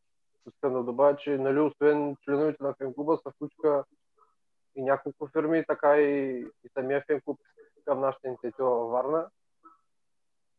искам 0.48 0.72
да 0.72 0.82
добавя, 0.82 1.16
че 1.16 1.30
нали, 1.30 1.60
освен 1.60 2.16
членовете 2.24 2.62
на 2.62 2.74
фенклуба 2.74 3.16
се 3.16 3.30
включиха 3.34 3.84
и 4.78 4.82
няколко 4.82 5.28
фирми, 5.28 5.64
така 5.68 5.96
и, 5.96 6.38
и 6.40 6.68
самия 6.74 7.04
фенклуб 7.06 7.40
към 7.84 8.00
нашата 8.00 8.28
инициатива 8.28 8.70
във 8.70 8.90
Варна. 8.90 9.26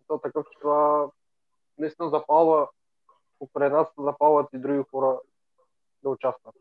То 0.07 0.17
такъв, 0.17 0.45
че 0.51 0.59
това 0.61 1.09
наистина 1.77 2.09
запалва, 2.09 2.67
покрай 3.39 3.69
нас 3.69 3.87
запалват 3.97 4.47
и 4.53 4.57
други 4.57 4.83
хора 4.91 5.19
да 6.03 6.09
участват. 6.09 6.55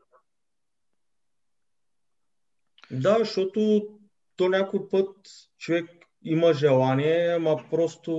Да, 2.90 3.18
защото 3.18 3.88
то 4.36 4.48
някой 4.48 4.88
път 4.88 5.16
човек 5.58 5.90
има 6.22 6.52
желание, 6.52 7.34
ама 7.34 7.64
просто, 7.70 8.12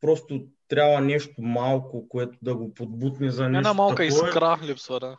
просто 0.00 0.46
трябва 0.68 1.00
нещо 1.00 1.34
малко, 1.38 2.08
което 2.08 2.38
да 2.42 2.56
го 2.56 2.74
подбутне 2.74 3.30
за 3.30 3.48
нещо 3.48 3.68
Една 3.68 3.74
малка 3.82 4.02
такова. 4.02 4.28
искра 4.28 4.58
липсва, 4.62 5.00
да. 5.00 5.16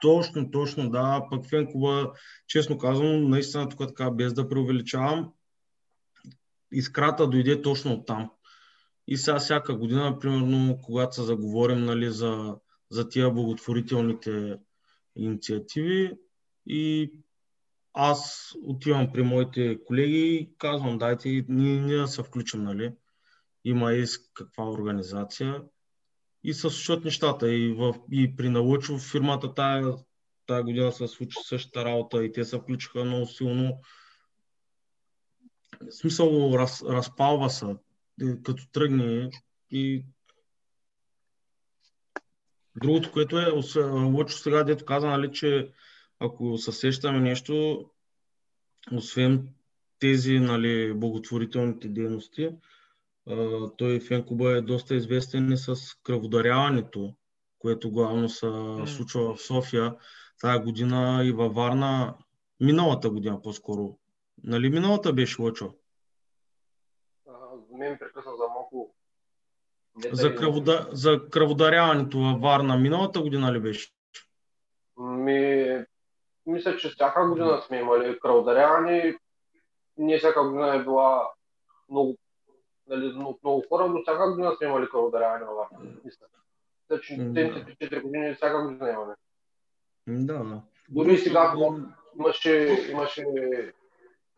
Точно, 0.00 0.50
точно, 0.50 0.90
да. 0.90 1.26
Пък 1.30 1.46
Фенкова, 1.46 2.12
честно 2.46 2.78
казвам, 2.78 3.30
наистина 3.30 3.68
тук 3.68 3.78
така, 3.78 4.10
без 4.10 4.34
да 4.34 4.48
преувеличавам, 4.48 5.32
искрата 6.72 7.26
дойде 7.26 7.62
точно 7.62 7.92
от 7.92 8.06
там. 8.06 8.30
И 9.08 9.16
сега 9.16 9.38
всяка 9.38 9.74
година, 9.76 10.18
примерно, 10.18 10.78
когато 10.82 11.14
се 11.14 11.22
заговорим 11.22 11.84
нали, 11.84 12.10
за, 12.10 12.56
за 12.90 13.08
тия 13.08 13.30
благотворителните 13.30 14.58
инициативи 15.16 16.12
и 16.66 17.12
аз 17.92 18.52
отивам 18.62 19.12
при 19.12 19.22
моите 19.22 19.78
колеги 19.84 20.34
и 20.34 20.50
казвам, 20.58 20.98
дайте, 20.98 21.44
ние, 21.48 21.80
ние 21.80 21.96
да 21.96 22.08
се 22.08 22.22
включим, 22.22 22.62
нали? 22.62 22.92
има 23.64 23.92
и 23.92 24.04
каква 24.34 24.70
организация 24.70 25.62
и 26.44 26.54
се 26.54 26.70
случват 26.70 27.04
нещата. 27.04 27.52
И, 27.52 27.72
в, 27.72 27.94
и 28.12 28.36
при 28.36 28.48
Налъчо 28.48 28.98
фирмата 28.98 29.54
тая, 29.54 29.94
тая 30.46 30.62
година 30.62 30.92
се 30.92 31.08
случи 31.08 31.38
същата 31.44 31.84
работа 31.84 32.24
и 32.24 32.32
те 32.32 32.44
се 32.44 32.58
включиха 32.58 33.04
много 33.04 33.26
силно. 33.26 33.80
В 35.80 35.94
смисъл 35.94 36.54
раз, 36.58 36.82
разпалва 36.82 37.50
се, 37.50 37.66
като 38.42 38.70
тръгне 38.72 39.30
и 39.70 40.04
Другото, 42.76 43.12
което 43.12 43.38
е, 43.38 43.50
Лъчо 43.90 44.38
сега 44.38 44.64
дето 44.64 44.84
каза, 44.84 45.06
нали, 45.06 45.32
че 45.32 45.70
ако 46.18 46.58
се 46.58 46.72
сещаме 46.72 47.20
нещо, 47.20 47.84
освен 48.92 49.48
тези 49.98 50.38
нали, 50.38 50.92
благотворителните 50.94 51.88
дейности, 51.88 52.50
той 53.76 54.00
Фен 54.00 54.24
Куба 54.24 54.50
е 54.50 54.60
доста 54.60 54.94
известен 54.94 55.52
и 55.52 55.56
с 55.56 55.76
кръводаряването, 56.02 57.14
което 57.58 57.90
главно 57.90 58.28
се 58.28 58.46
случва 58.86 59.34
в 59.34 59.42
София 59.42 59.96
тая 60.40 60.58
година 60.58 61.20
и 61.24 61.32
във 61.32 61.54
Варна, 61.54 62.14
миналата 62.60 63.10
година 63.10 63.42
по-скоро. 63.42 63.98
Нали 64.44 64.70
миналата 64.70 65.12
беше 65.12 65.42
Лъчо? 65.42 65.74
Мен 67.72 67.98
прекъсна 67.98 68.32
за 68.36 68.48
малко. 68.48 68.94
За, 70.12 70.34
кръвода... 70.34 70.88
за 70.92 71.28
кръводаряването 71.30 72.18
във 72.18 72.40
Варна 72.40 72.76
миналата 72.76 73.20
година 73.20 73.52
ли 73.52 73.60
беше? 73.60 73.90
Ми, 74.96 75.66
мисля, 76.46 76.76
че 76.76 76.88
всяка 76.88 77.28
година 77.28 77.62
сме 77.66 77.78
имали 77.78 78.18
кръводаряване. 78.20 79.18
Не 79.96 80.18
всяка 80.18 80.44
година 80.44 80.74
е 80.74 80.82
била 80.82 81.30
много, 81.88 82.18
нали, 82.90 83.06
от 83.24 83.42
много 83.42 83.64
хора, 83.68 83.88
но 83.88 84.02
всяка 84.02 84.30
година 84.30 84.56
сме 84.56 84.66
имали 84.66 84.88
кръводаряване 84.88 85.44
във 85.44 85.56
Варна. 85.56 85.90
Мисля, 86.04 86.26
че 87.02 87.16
последните 87.16 87.76
4 87.90 88.02
години 88.02 88.34
всяка 88.34 88.62
година 88.62 88.90
имаме. 88.90 89.14
Да, 90.06 90.44
да. 90.44 90.62
Дори 90.88 91.18
сега, 91.18 91.54
имаше, 92.18 92.68
имаше 92.90 93.24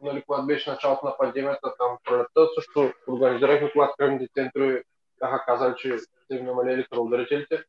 нали, 0.00 0.22
когато 0.26 0.46
беше 0.46 0.70
началото 0.70 1.07
на 1.07 1.16
пандемията, 1.16 1.74
там 1.78 1.98
пролетта, 2.05 2.48
също 2.55 2.92
организирахме, 3.09 3.72
когато 3.72 3.94
кръвните 3.98 4.28
центрове 4.34 4.84
бяха 5.18 5.44
казали, 5.46 5.74
че 5.76 5.98
са 5.98 6.09
им 6.30 6.44
намалели 6.44 6.86
кръводарителите. 6.90 7.64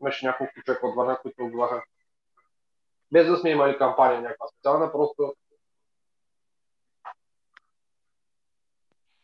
Имаше 0.00 0.26
няколко 0.26 0.52
човека 0.64 0.86
от 0.86 0.96
Варна, 0.96 1.18
които 1.22 1.44
отговаха. 1.44 1.82
Без 3.12 3.26
да 3.26 3.36
сме 3.36 3.50
имали 3.50 3.78
кампания 3.78 4.20
някаква 4.20 4.46
специална, 4.48 4.92
просто 4.92 5.34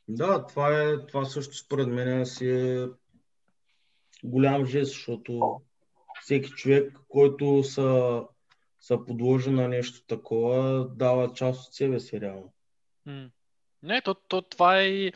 Да, 0.08 0.46
това, 0.46 0.82
е, 0.82 1.06
това 1.06 1.24
също 1.24 1.56
според 1.56 1.88
мен 1.88 2.26
си 2.26 2.50
е 2.50 2.88
голям 4.24 4.66
жест, 4.66 4.92
защото 4.92 5.60
всеки 6.20 6.50
човек, 6.50 6.98
който 7.08 7.62
са, 7.64 8.22
са 8.80 9.04
подложи 9.06 9.50
на 9.50 9.68
нещо 9.68 10.06
такова, 10.06 10.88
дава 10.88 11.32
част 11.32 11.68
от 11.68 11.74
себе 11.74 12.00
си 12.00 12.20
реално. 12.20 12.52
Не, 13.82 14.00
то, 14.00 14.14
то 14.14 14.42
това 14.42 14.82
е. 14.82 15.12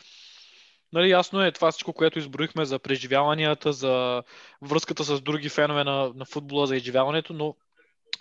Нали, 0.93 1.11
ясно 1.11 1.43
е 1.43 1.53
това 1.53 1.71
всичко, 1.71 1.93
което 1.93 2.19
изброихме 2.19 2.65
за 2.65 2.79
преживяванията, 2.79 3.73
за 3.73 4.23
връзката 4.63 5.05
с 5.05 5.21
други 5.21 5.49
фенове 5.49 5.85
на, 5.85 6.13
на 6.15 6.25
футбола, 6.25 6.67
за 6.67 6.77
изживяването, 6.77 7.33
но 7.33 7.57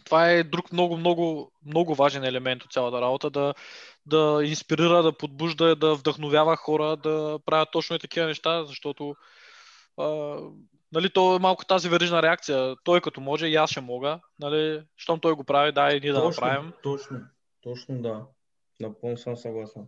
това 0.05 0.29
е 0.29 0.43
друг 0.43 0.71
много, 0.71 0.97
много, 0.97 1.51
много 1.65 1.95
важен 1.95 2.23
елемент 2.23 2.63
от 2.63 2.71
цялата 2.71 3.01
работа, 3.01 3.29
да, 3.29 3.53
да 4.05 4.41
инспирира, 4.43 5.03
да 5.03 5.17
подбужда, 5.17 5.75
да 5.75 5.95
вдъхновява 5.95 6.55
хора 6.55 6.97
да 6.97 7.39
правят 7.45 7.69
точно 7.71 7.95
и 7.95 7.99
такива 7.99 8.25
неща, 8.27 8.65
защото 8.65 9.15
а, 9.97 10.37
нали, 10.91 11.09
то 11.09 11.35
е 11.35 11.39
малко 11.39 11.65
тази 11.65 11.89
верижна 11.89 12.21
реакция. 12.21 12.75
Той 12.83 13.01
като 13.01 13.21
може, 13.21 13.47
и 13.47 13.55
аз 13.55 13.71
ще 13.71 13.81
мога. 13.81 14.19
Нали, 14.39 14.83
щом 14.97 15.19
той 15.19 15.33
го 15.33 15.43
прави, 15.43 15.71
да, 15.71 15.93
и 15.93 15.99
ние 15.99 16.11
да 16.11 16.21
точно, 16.21 16.29
направим. 16.29 16.73
точно, 16.83 17.19
точно 17.61 18.01
да. 18.01 18.25
Напълно 18.79 19.17
съм 19.17 19.37
съгласен. 19.37 19.87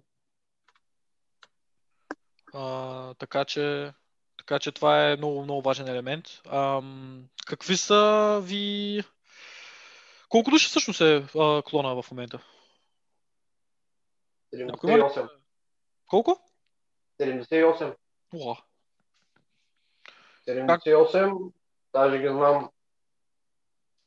А, 2.53 3.13
така 3.13 3.45
че, 3.45 3.93
така 4.38 4.59
че 4.59 4.72
това 4.72 5.09
е 5.09 5.18
много, 5.18 5.43
много 5.43 5.61
важен 5.61 5.88
елемент. 5.88 6.26
Ам, 6.51 7.24
какви 7.45 7.78
са 7.78 8.41
ви... 8.43 9.03
Колко 10.30 10.51
души 10.51 10.67
всъщност 10.67 11.01
е 11.01 11.28
а, 11.39 11.61
клона 11.61 12.01
в 12.01 12.11
момента? 12.11 12.39
Ако 14.73 14.88
има 14.88 14.97
ли- 14.97 15.01
78. 15.01 15.30
Колко? 16.07 16.39
78. 17.19 17.95
Уа. 18.34 18.55
78, 20.47 21.51
даже 21.93 22.17
ги 22.17 22.28
знам 22.28 22.69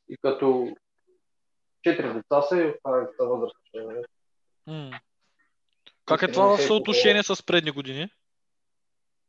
и 0.09 0.17
като 0.21 0.75
4 1.85 2.13
деца 2.13 2.41
са 2.41 2.57
и 2.57 2.69
останалите 2.69 3.13
нали? 3.73 4.03
М. 4.67 4.99
Как 6.05 6.21
е 6.21 6.31
това 6.31 6.45
в 6.45 6.59
70 6.59 6.67
съотношение 6.67 7.23
с 7.23 7.45
предни 7.45 7.71
години? 7.71 8.09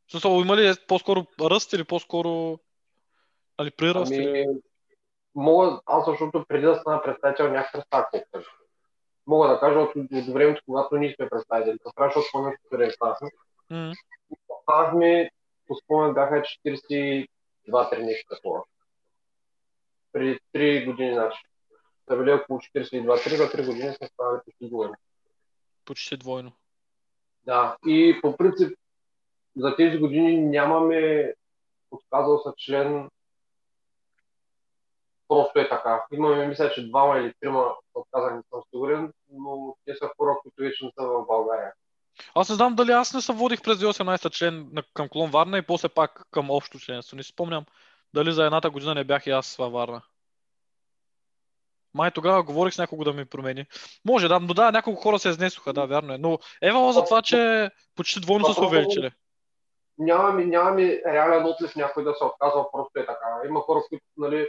В 0.07 0.11
смисъл, 0.11 0.41
има 0.41 0.57
ли 0.57 0.75
по-скоро 0.89 1.27
ръст 1.41 1.73
или 1.73 1.85
по-скоро 1.85 2.59
али 3.59 3.71
приръст? 3.71 4.13
Ами, 4.13 4.47
мога, 5.35 5.81
аз 5.87 6.07
защото 6.07 6.45
преди 6.49 6.67
да 6.67 6.75
стана 6.75 7.03
представител 7.03 7.47
нямах 7.51 7.73
представа 7.73 8.07
е. 8.13 8.23
Мога 9.27 9.49
да 9.49 9.61
кажа 9.61 9.79
от, 9.79 9.97
от 9.97 10.35
времето, 10.35 10.63
когато 10.67 10.97
ние 10.97 11.15
сме 11.15 11.29
представители. 11.29 11.79
Това 11.79 12.07
защото 12.07 12.29
спомням, 12.29 12.55
че 12.73 12.91
станахме. 12.91 13.31
М. 13.71 13.93
Станахме, 14.63 15.31
по 15.67 15.75
спомен 15.75 16.15
бяха 16.15 16.35
42-3 16.35 17.27
нещо 17.99 18.35
такова. 18.35 18.63
Преди 20.13 20.41
3 20.55 20.87
години, 20.87 21.15
значи. 21.15 21.39
Са 22.09 22.17
били 22.17 22.33
около 22.33 22.59
42-3, 22.59 23.37
за 23.37 23.51
3 23.51 23.67
години 23.67 23.93
сме 23.93 24.07
станали 24.07 24.41
почти 24.45 24.69
двойно. 24.69 24.95
Почти 25.85 26.17
двойно. 26.17 26.53
Да, 27.45 27.77
и 27.87 28.19
по 28.23 28.37
принцип 28.37 28.79
за 29.57 29.77
тези 29.77 29.99
години 29.99 30.39
нямаме 30.39 31.33
отказал 31.91 32.39
се 32.39 32.51
член. 32.57 33.11
Просто 35.33 35.59
е 35.59 35.69
така. 35.69 36.05
Имаме, 36.13 36.47
мисля, 36.47 36.71
че 36.71 36.89
двама 36.89 37.19
или 37.19 37.33
трима 37.41 37.75
отказани, 37.95 38.37
не 38.37 38.43
съм 38.51 38.63
сигурен, 38.71 39.13
но 39.31 39.77
те 39.85 39.95
са 39.95 40.11
хора, 40.17 40.37
които 40.43 40.63
вече 40.63 40.85
не 40.85 40.91
са 40.99 41.07
в 41.07 41.27
България. 41.27 41.73
Аз 42.35 42.49
не 42.49 42.55
знам 42.55 42.75
дали 42.75 42.93
аз 42.93 43.15
не 43.15 43.21
се 43.21 43.33
водих 43.33 43.63
през 43.63 43.79
2018 43.79 44.31
член 44.31 44.69
на, 44.73 44.83
към 44.95 45.09
Клон 45.09 45.31
Варна 45.31 45.59
и 45.59 45.63
после 45.63 45.89
пак 45.89 46.23
към 46.31 46.51
общо 46.51 46.79
членство. 46.79 47.17
Не 47.17 47.23
си 47.23 47.33
спомням 47.33 47.65
дали 48.15 48.33
за 48.33 48.45
едната 48.45 48.71
година 48.71 48.95
не 48.95 49.05
бях 49.05 49.27
и 49.27 49.31
аз 49.31 49.57
във 49.57 49.73
Варна. 49.73 50.03
Май 51.95 52.11
тогава 52.11 52.43
говорих 52.43 52.75
с 52.75 52.79
някого 52.79 53.05
да 53.05 53.13
ми 53.13 53.25
промени. 53.25 53.67
Може 54.05 54.29
да, 54.29 54.41
но 54.41 54.55
да, 54.55 54.73
няколко 54.73 55.03
хора 55.03 55.19
се 55.19 55.29
изнесоха, 55.29 55.73
да, 55.73 55.87
вярно 55.87 56.15
е. 56.15 56.19
Но 56.19 56.39
Ева 56.63 56.93
за 56.93 57.05
това, 57.05 57.23
че 57.23 57.71
почти 57.97 58.21
двойно 58.21 58.47
са 58.47 58.55
се 58.55 58.65
увеличили. 58.65 59.11
Нямаме, 59.99 60.45
нямаме 60.45 61.03
реален 61.07 61.47
отлив 61.47 61.77
някой 61.77 62.05
да 62.05 62.15
се 62.15 62.25
отказва, 62.25 62.71
просто 62.73 62.91
е 62.99 63.07
така. 63.07 63.27
Има 63.49 63.61
хора, 63.61 63.81
които 63.89 64.05
нали, 64.17 64.49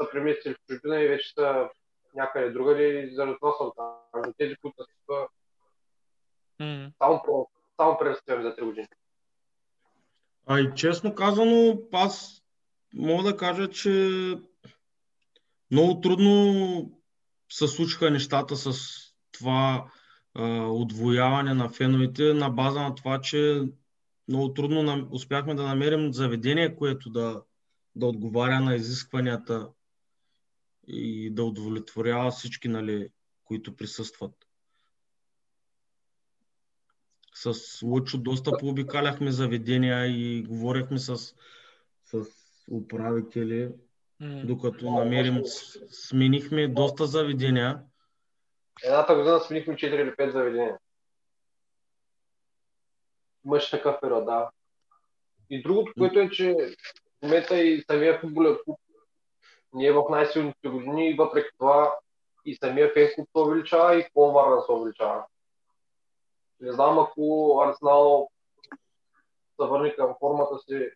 са 0.00 0.10
преместили 0.12 0.54
в 0.54 0.66
чужбина 0.68 1.00
и 1.02 1.08
вече 1.08 1.32
са 1.34 1.68
някъде 2.14 2.50
другаде 2.50 3.00
и 3.00 3.14
заради 3.14 3.36
това 3.40 3.52
са 3.58 3.64
отказали. 3.64 4.34
Тези, 4.38 4.56
които 4.56 4.76
са 5.10 5.26
М. 6.60 6.90
само, 6.98 7.16
про- 7.16 7.48
само 7.76 7.98
преръстяваме 7.98 8.50
за 8.50 8.56
3 8.56 8.64
години. 8.64 8.86
А 10.46 10.60
и 10.60 10.72
честно 10.76 11.14
казано, 11.14 11.78
аз 11.92 12.42
мога 12.94 13.22
да 13.22 13.36
кажа, 13.36 13.70
че 13.70 13.90
много 15.70 16.00
трудно 16.00 17.00
се 17.52 17.68
случиха 17.68 18.10
нещата 18.10 18.56
с 18.56 18.72
това 19.32 19.90
а, 20.34 20.66
отвояване 20.66 21.54
на 21.54 21.68
феновете 21.68 22.22
на 22.34 22.50
база 22.50 22.80
на 22.80 22.94
това, 22.94 23.20
че 23.20 23.62
много 24.28 24.54
трудно 24.54 24.82
нам, 24.82 25.08
успяхме 25.10 25.54
да 25.54 25.62
намерим 25.62 26.12
заведение, 26.12 26.76
което 26.76 27.10
да, 27.10 27.42
да 27.96 28.06
отговаря 28.06 28.60
на 28.60 28.74
изискванията 28.74 29.68
и 30.88 31.30
да 31.30 31.44
удовлетворява 31.44 32.30
всички, 32.30 32.68
нали, 32.68 33.08
които 33.44 33.76
присъстват. 33.76 34.32
С 37.34 37.82
Лъчо 37.82 38.18
доста 38.18 38.58
пообикаляхме 38.58 39.30
заведения 39.30 40.06
и 40.06 40.42
говорихме 40.42 40.98
с, 40.98 41.16
с 42.04 42.24
управители, 42.70 43.72
докато 44.20 44.90
намерим, 44.90 45.42
сменихме 45.88 46.68
доста 46.68 47.06
заведения. 47.06 47.82
Едната 48.84 49.14
година 49.14 49.40
сменихме 49.40 49.74
4 49.74 50.02
или 50.02 50.10
5 50.10 50.30
заведения. 50.30 50.78
Имаше 53.44 53.70
такъв 53.70 54.00
период, 54.00 54.24
да. 54.24 54.50
И 55.50 55.62
другото, 55.62 55.92
което 55.98 56.18
е, 56.18 56.30
че 56.30 56.54
в 56.54 57.22
момента 57.22 57.60
и 57.60 57.82
самия 57.90 58.20
футболен 58.20 58.56
клуб 58.64 58.78
не 59.74 59.86
е 59.86 59.92
в 59.92 60.04
най-силните 60.10 60.68
години 60.68 61.10
и 61.10 61.14
въпреки 61.14 61.48
това 61.58 61.94
и 62.44 62.54
самия 62.54 62.94
клуб 62.94 63.28
се 63.32 63.42
увеличава 63.42 63.98
и 63.98 64.08
Клон 64.12 64.34
Варна 64.34 64.62
се 64.62 64.72
увеличава. 64.72 65.24
Не 66.60 66.72
знам 66.72 66.98
ако 66.98 67.54
Арсенал 67.66 68.30
се 69.60 69.68
върне 69.68 69.94
към 69.94 70.14
формата 70.20 70.58
си 70.58 70.90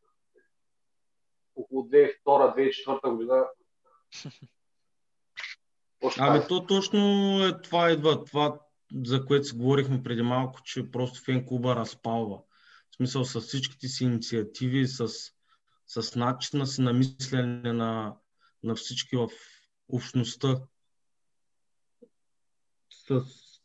около 1.57 1.83
2002-2004 1.83 3.11
година. 3.11 3.47
Ами 6.18 6.41
то 6.49 6.66
точно 6.66 6.99
е 7.45 7.62
това 7.62 7.91
идва, 7.91 8.24
това 8.24 8.59
за 9.05 9.26
което 9.26 9.45
си 9.45 9.57
говорихме 9.57 10.03
преди 10.03 10.22
малко, 10.22 10.61
че 10.62 10.91
просто 10.91 11.24
фен 11.24 11.47
клуба 11.47 11.76
разпалва. 11.76 12.39
В 12.91 12.97
смисъл 12.97 13.24
с 13.24 13.41
всичките 13.41 13.89
си 13.89 14.05
инициативи, 14.05 14.87
с, 14.87 15.09
с 15.87 16.16
начина 16.16 16.66
си 16.66 16.83
на 16.83 16.93
мислене 16.93 17.72
на, 17.72 18.14
на 18.63 18.75
всички 18.75 19.17
в 19.17 19.29
общността. 19.89 20.57
С 22.91 23.23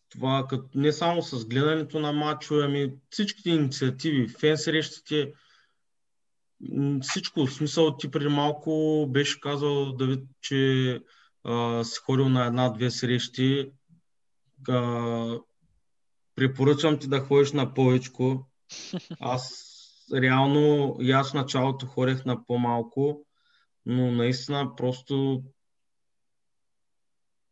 това, 0.10 0.46
като, 0.50 0.70
не 0.76 0.92
само 0.92 1.22
с 1.22 1.46
гледането 1.46 2.00
на 2.00 2.12
матчове, 2.12 2.66
ами 2.66 2.94
всичките 3.10 3.50
инициативи, 3.50 4.28
фен 4.28 4.58
срещите, 4.58 5.34
всичко. 7.02 7.46
В 7.46 7.54
смисъл 7.54 7.98
ти 7.98 8.12
преди 8.12 8.28
малко 8.28 9.06
беше 9.10 9.40
казал 9.40 9.94
Давид, 9.94 10.24
че 10.42 11.00
а, 11.44 11.84
си 11.84 12.00
ходил 12.00 12.30
на 12.30 12.46
една-две 12.46 12.92
срещи. 12.92 13.72
А, 14.70 15.40
препоръчвам 16.36 17.00
ти 17.00 17.08
да 17.08 17.20
ходиш 17.20 17.52
на 17.52 17.74
повечко. 17.74 18.48
Аз 19.20 19.70
реално 20.14 20.96
и 21.00 21.12
аз 21.12 21.32
в 21.32 21.34
началото 21.34 21.86
ходех 21.86 22.26
на 22.26 22.46
по-малко, 22.46 23.26
но 23.86 24.12
наистина 24.12 24.76
просто 24.76 25.44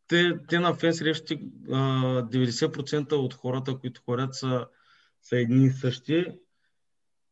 те, 0.07 0.39
те 0.49 0.59
на 0.59 0.73
фен 0.73 0.93
срещи 0.93 1.39
90% 1.67 3.13
от 3.13 3.34
хората, 3.34 3.77
които 3.79 4.01
ходят 4.01 4.36
са, 4.36 4.67
са 5.21 5.38
едни 5.38 5.65
и 5.65 5.69
същи 5.69 6.25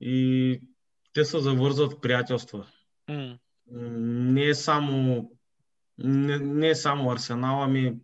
и 0.01 0.61
те 1.13 1.25
се 1.25 1.39
завързват 1.39 2.01
приятелства. 2.01 2.67
М. 3.09 3.39
Не 3.71 4.45
е 4.45 4.55
само 4.55 5.29
не, 6.03 6.39
не 6.39 6.69
е 6.69 6.75
само 6.75 7.11
Арсенал, 7.11 7.63
ами 7.63 7.97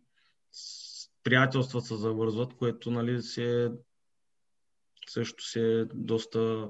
приятелства 1.23 1.81
се 1.81 1.95
завързват, 1.95 2.53
което 2.53 2.91
нали, 2.91 3.21
си 3.21 3.43
е, 3.43 3.69
също 5.07 5.43
си 5.43 5.59
е 5.59 5.85
доста 5.85 6.69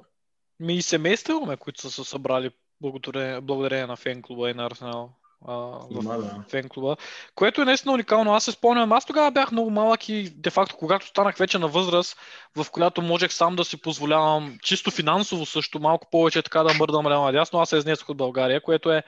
Ми 0.59 0.75
и 0.75 0.81
семейства 0.81 1.33
имаме, 1.33 1.57
които 1.57 1.81
са 1.81 1.91
се 1.91 2.03
събрали 2.03 2.51
благодарение, 2.81 3.41
благодарение 3.41 3.87
на 3.87 3.95
фен 3.95 4.21
клуба 4.21 4.49
и 4.49 4.53
на 4.53 4.65
Арсенал. 4.65 5.09
В 5.47 6.03
да. 6.03 6.43
фен 6.49 6.69
клуба, 6.69 6.97
което 7.35 7.61
е 7.61 7.65
наистина 7.65 7.93
уникално. 7.93 8.33
Аз 8.33 8.43
се 8.43 8.51
спомням, 8.51 8.91
аз 8.91 9.05
тогава 9.05 9.31
бях 9.31 9.51
много 9.51 9.69
малък 9.69 10.09
и 10.09 10.29
де-факто, 10.35 10.77
когато 10.77 11.07
станах 11.07 11.37
вече 11.37 11.59
на 11.59 11.67
възраст, 11.67 12.17
в 12.55 12.71
която 12.71 13.01
можех 13.01 13.33
сам 13.33 13.55
да 13.55 13.65
си 13.65 13.81
позволявам 13.81 14.57
чисто 14.61 14.91
финансово 14.91 15.45
също 15.45 15.79
малко 15.79 16.07
повече 16.11 16.41
така 16.41 16.63
да 16.63 16.73
мърдам 16.73 17.07
ляво 17.07 17.25
надясно, 17.25 17.59
аз 17.59 17.69
се 17.69 17.77
изнесох 17.77 18.09
от 18.09 18.17
България, 18.17 18.61
което 18.61 18.91
е 18.91 19.03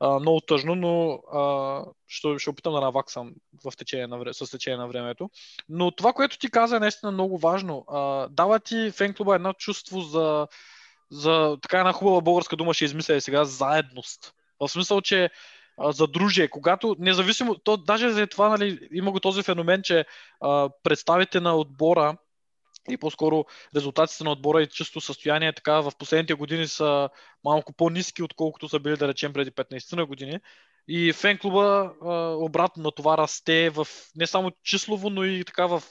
а, 0.00 0.18
много 0.18 0.40
тъжно, 0.40 0.74
но 0.74 1.12
а, 1.32 1.84
ще, 2.08 2.38
ще 2.38 2.50
опитам 2.50 2.72
да 2.72 2.80
наваксам 2.80 3.32
в 3.64 3.76
течение 3.76 4.06
на, 4.06 4.34
с 4.34 4.50
течение 4.50 4.76
на 4.76 4.88
времето. 4.88 5.30
Но 5.68 5.90
това, 5.90 6.12
което 6.12 6.38
ти 6.38 6.50
каза 6.50 6.76
е 6.76 6.80
наистина 6.80 7.12
много 7.12 7.38
важно. 7.38 7.84
А, 7.88 8.28
дава 8.28 8.60
ти 8.60 8.90
фен 8.90 9.14
клуба 9.14 9.34
едно 9.34 9.52
чувство 9.52 10.00
за, 10.00 10.46
за 11.10 11.58
така 11.62 11.78
една 11.78 11.92
хубава 11.92 12.20
българска 12.20 12.56
дума 12.56 12.74
ще 12.74 12.84
измисля 12.84 13.14
и 13.14 13.20
сега 13.20 13.44
заедност. 13.44 14.34
В 14.60 14.68
смисъл, 14.68 15.00
че 15.00 15.30
за 15.78 16.06
дружие, 16.06 16.48
когато 16.48 16.96
независимо, 16.98 17.54
то 17.54 17.76
даже 17.76 18.10
за 18.10 18.26
това 18.26 18.48
нали, 18.48 18.88
има 18.92 19.12
го 19.12 19.20
този 19.20 19.42
феномен, 19.42 19.82
че 19.82 20.04
а, 20.40 20.70
представите 20.82 21.40
на 21.40 21.56
отбора 21.56 22.16
и 22.90 22.96
по-скоро 22.96 23.44
резултатите 23.76 24.24
на 24.24 24.32
отбора 24.32 24.62
и 24.62 24.66
чисто 24.66 25.00
състояние 25.00 25.52
така 25.52 25.80
в 25.80 25.92
последните 25.98 26.34
години 26.34 26.68
са 26.68 27.08
малко 27.44 27.72
по-низки, 27.72 28.22
отколкото 28.22 28.68
са 28.68 28.80
били, 28.80 28.96
да 28.96 29.08
речем, 29.08 29.32
преди 29.32 29.50
15 29.50 29.96
на 29.96 30.06
години. 30.06 30.40
И 30.88 31.12
фен 31.12 31.38
клуба 31.38 31.92
обратно 32.38 32.82
на 32.82 32.90
това 32.90 33.18
расте 33.18 33.70
в 33.70 33.86
не 34.16 34.26
само 34.26 34.50
числово, 34.62 35.10
но 35.10 35.24
и 35.24 35.44
така 35.44 35.66
в, 35.66 35.82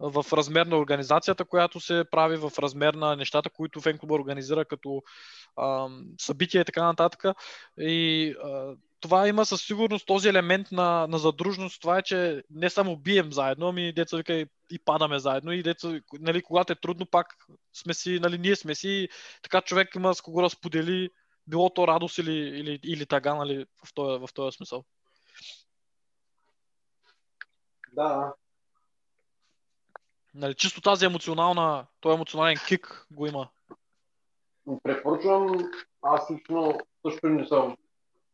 в 0.00 0.24
размер 0.32 0.66
на 0.66 0.78
организацията, 0.78 1.44
която 1.44 1.80
се 1.80 2.04
прави, 2.10 2.36
в 2.36 2.52
размер 2.58 2.94
на 2.94 3.16
нещата, 3.16 3.50
които 3.50 3.80
фен 3.80 3.98
клуба 3.98 4.14
организира 4.14 4.64
като 4.64 5.02
а, 5.56 5.88
събития 6.20 6.60
и 6.60 6.64
така 6.64 6.84
нататък. 6.84 7.24
И 7.78 8.34
това 9.00 9.28
има 9.28 9.46
със 9.46 9.62
сигурност 9.62 10.06
този 10.06 10.28
елемент 10.28 10.72
на, 10.72 11.06
на 11.06 11.18
задружност. 11.18 11.80
Това 11.80 11.98
е, 11.98 12.02
че 12.02 12.42
не 12.50 12.70
само 12.70 12.96
бием 12.96 13.32
заедно, 13.32 13.68
ами 13.68 13.92
деца 13.92 14.16
вика 14.16 14.32
и, 14.32 14.46
и 14.70 14.78
падаме 14.78 15.18
заедно. 15.18 15.52
И 15.52 15.62
деца, 15.62 16.00
нали, 16.20 16.42
когато 16.42 16.72
е 16.72 16.76
трудно, 16.76 17.06
пак 17.06 17.26
сме 17.72 17.94
си, 17.94 18.18
нали, 18.20 18.38
ние 18.38 18.56
сме 18.56 18.74
си. 18.74 19.08
Така 19.42 19.60
човек 19.60 19.94
има 19.94 20.14
с 20.14 20.20
кого 20.20 20.42
да 20.42 20.50
сподели, 20.50 21.10
било 21.48 21.70
то 21.70 21.86
радост 21.86 22.18
или, 22.18 22.32
или, 22.32 22.80
или 22.84 23.06
тага, 23.06 23.34
нали, 23.34 23.66
в 23.84 23.94
този, 23.94 24.26
в 24.26 24.28
този 24.34 24.56
смисъл. 24.56 24.84
Да, 27.92 28.34
Нали, 30.38 30.54
чисто 30.54 30.80
тази 30.80 31.04
емоционална, 31.04 31.86
този 32.00 32.14
емоционален 32.14 32.56
кик 32.68 33.06
го 33.10 33.26
има. 33.26 33.48
препоръчвам, 34.82 35.70
аз 36.02 36.30
лично 36.30 36.78
също 37.06 37.28
не 37.28 37.46
съм 37.46 37.76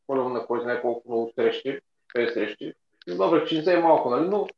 ходил 0.06 0.28
на 0.28 0.46
кой 0.46 0.62
знае 0.62 0.82
колко 0.82 1.08
много 1.08 1.32
срещи, 1.34 1.80
5 2.14 2.34
срещи. 2.34 2.72
Добре, 3.08 3.46
че 3.46 3.56
не 3.56 3.62
са 3.62 3.72
и 3.72 3.76
малко, 3.76 4.10
нали, 4.10 4.28
но 4.28 4.48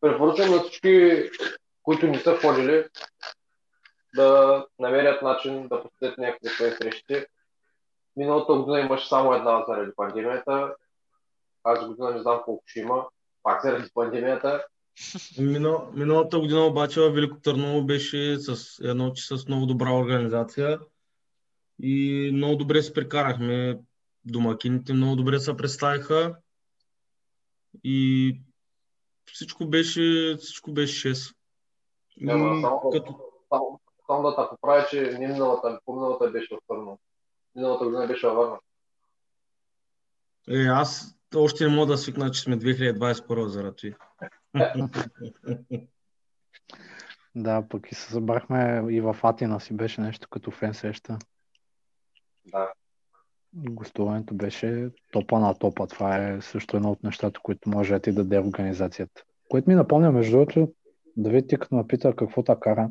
препоръчвам 0.00 0.50
на 0.50 0.60
всички, 0.60 1.22
които 1.82 2.06
не 2.06 2.18
са 2.18 2.38
ходили, 2.40 2.84
да 4.14 4.66
намерят 4.78 5.22
начин 5.22 5.68
да 5.68 5.82
посетят 5.82 6.18
някакви 6.18 6.48
свои 6.48 6.70
срещи. 6.70 7.26
Миналата 8.16 8.54
година 8.54 8.80
имаше 8.80 9.08
само 9.08 9.32
една 9.32 9.64
заради 9.68 9.92
пандемията. 9.96 10.74
Тази 11.62 11.86
година 11.86 12.10
не 12.10 12.22
знам 12.22 12.40
колко 12.44 12.62
ще 12.66 12.80
има, 12.80 13.06
пак 13.42 13.62
заради 13.64 13.90
пандемията. 13.94 14.64
Минал, 15.38 15.90
миналата 15.94 16.38
година 16.38 16.66
обаче 16.66 17.00
в 17.00 17.10
Велико 17.10 17.40
Търново 17.40 17.82
беше 17.86 18.36
с 18.38 18.78
едно, 18.84 19.12
че 19.12 19.36
с 19.36 19.48
много 19.48 19.66
добра 19.66 19.92
организация 19.92 20.78
и 21.82 22.30
много 22.34 22.56
добре 22.56 22.82
се 22.82 22.92
прекарахме. 22.92 23.80
Домакините 24.24 24.92
много 24.92 25.16
добре 25.16 25.38
се 25.38 25.56
представиха 25.56 26.36
и 27.84 28.40
всичко 29.32 29.66
беше, 29.66 30.36
всичко 30.40 30.72
беше 30.72 31.14
6. 31.14 31.34
Няма, 32.20 32.60
само, 32.60 32.90
като, 32.90 33.20
само, 33.48 33.80
само 34.06 34.22
да 34.22 34.36
те 34.36 34.42
поправя, 34.50 34.86
че 34.90 35.02
не 35.18 35.28
миналата, 35.28 35.80
по-миналата 35.84 36.30
беше 36.30 36.54
в 36.54 36.58
Търново. 36.68 36.98
Миналата 37.56 37.84
година 37.84 38.06
беше 38.06 38.26
във 38.26 38.36
Варна. 38.36 38.58
е, 40.48 40.66
аз 40.66 41.18
още 41.36 41.64
не 41.64 41.74
мога 41.74 41.86
да 41.86 41.98
свикна, 41.98 42.30
че 42.30 42.40
сме 42.42 42.58
2021 42.58 43.46
заради 43.46 43.94
това. 44.52 44.72
Да, 47.38 47.68
пък 47.68 47.92
и 47.92 47.94
се 47.94 48.10
събрахме 48.12 48.84
и 48.90 49.00
в 49.00 49.16
Атина 49.22 49.60
си 49.60 49.76
беше 49.76 50.00
нещо 50.00 50.28
като 50.30 50.50
фен 50.50 50.74
среща. 50.74 51.18
Да. 52.44 52.72
Гостуването 53.54 54.34
беше 54.34 54.90
топа 55.12 55.38
на 55.38 55.54
топа. 55.54 55.86
Това 55.86 56.16
е 56.16 56.40
също 56.40 56.76
едно 56.76 56.90
от 56.90 57.02
нещата, 57.02 57.40
които 57.42 57.68
може 57.68 57.94
да 57.94 58.00
ти 58.00 58.12
даде 58.12 58.38
организацията. 58.38 59.22
Което 59.48 59.70
ми 59.70 59.74
напомня, 59.74 60.12
между 60.12 60.36
другото, 60.36 60.72
Давид 61.16 61.48
ти 61.48 61.56
като 61.56 61.74
ме 61.74 61.86
пита 61.86 62.16
какво 62.16 62.42
те 62.42 62.56
кара 62.60 62.90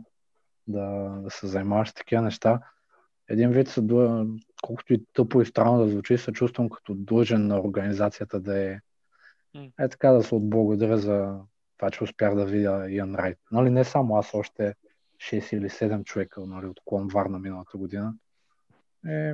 да, 0.68 0.86
да 1.24 1.30
се 1.30 1.48
занимаваш 1.48 1.90
с 1.90 1.94
такива 1.94 2.22
неща. 2.22 2.60
Един 3.30 3.52
вид 3.52 3.68
ду- 3.68 4.40
колкото 4.62 4.94
и 4.94 5.06
тъпо 5.14 5.42
и 5.42 5.46
странно 5.46 5.86
да 5.86 5.88
звучи, 5.90 6.18
се 6.18 6.32
чувствам 6.32 6.70
като 6.70 6.96
длъжен 6.96 7.48
на 7.48 7.62
организацията 7.62 8.40
да 8.40 8.60
е 8.60 8.80
е 9.80 9.90
така 9.90 10.12
да 10.12 10.24
се 10.24 10.36
отблагодаря 10.36 10.98
за 10.98 11.40
това, 11.78 11.92
че 11.92 12.04
успях 12.04 12.36
да 12.36 12.46
видя 12.46 12.90
Иан 12.90 13.16
Райт. 13.16 13.40
Нали, 13.52 13.70
не 13.70 13.84
само 13.84 14.18
аз, 14.18 14.34
още 14.34 14.76
6 15.18 15.58
или 15.58 15.70
7 15.70 16.04
човека 16.04 16.42
нали, 16.46 16.66
от 16.66 16.80
Клон 16.86 17.08
Варна 17.08 17.40
миналата 17.40 17.78
година. 17.78 18.16
Е, 19.08 19.34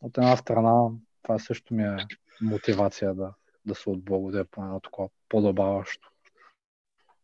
от 0.00 0.18
една 0.18 0.36
страна, 0.36 0.90
това 1.22 1.38
също 1.38 1.74
ми 1.74 1.82
е 1.82 1.96
мотивация 2.42 3.14
да, 3.14 3.34
да 3.66 3.74
се 3.74 3.90
отблагодаря 3.90 4.44
по 4.44 4.62
едно 4.62 4.80
такова 4.80 5.08
по-добаващо 5.28 6.10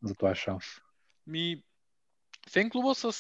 за 0.03 0.14
този 0.14 0.34
шанс. 0.34 0.64
Ми, 1.26 1.62
фен 2.51 2.70
клуба 2.70 2.94
с 2.94 3.12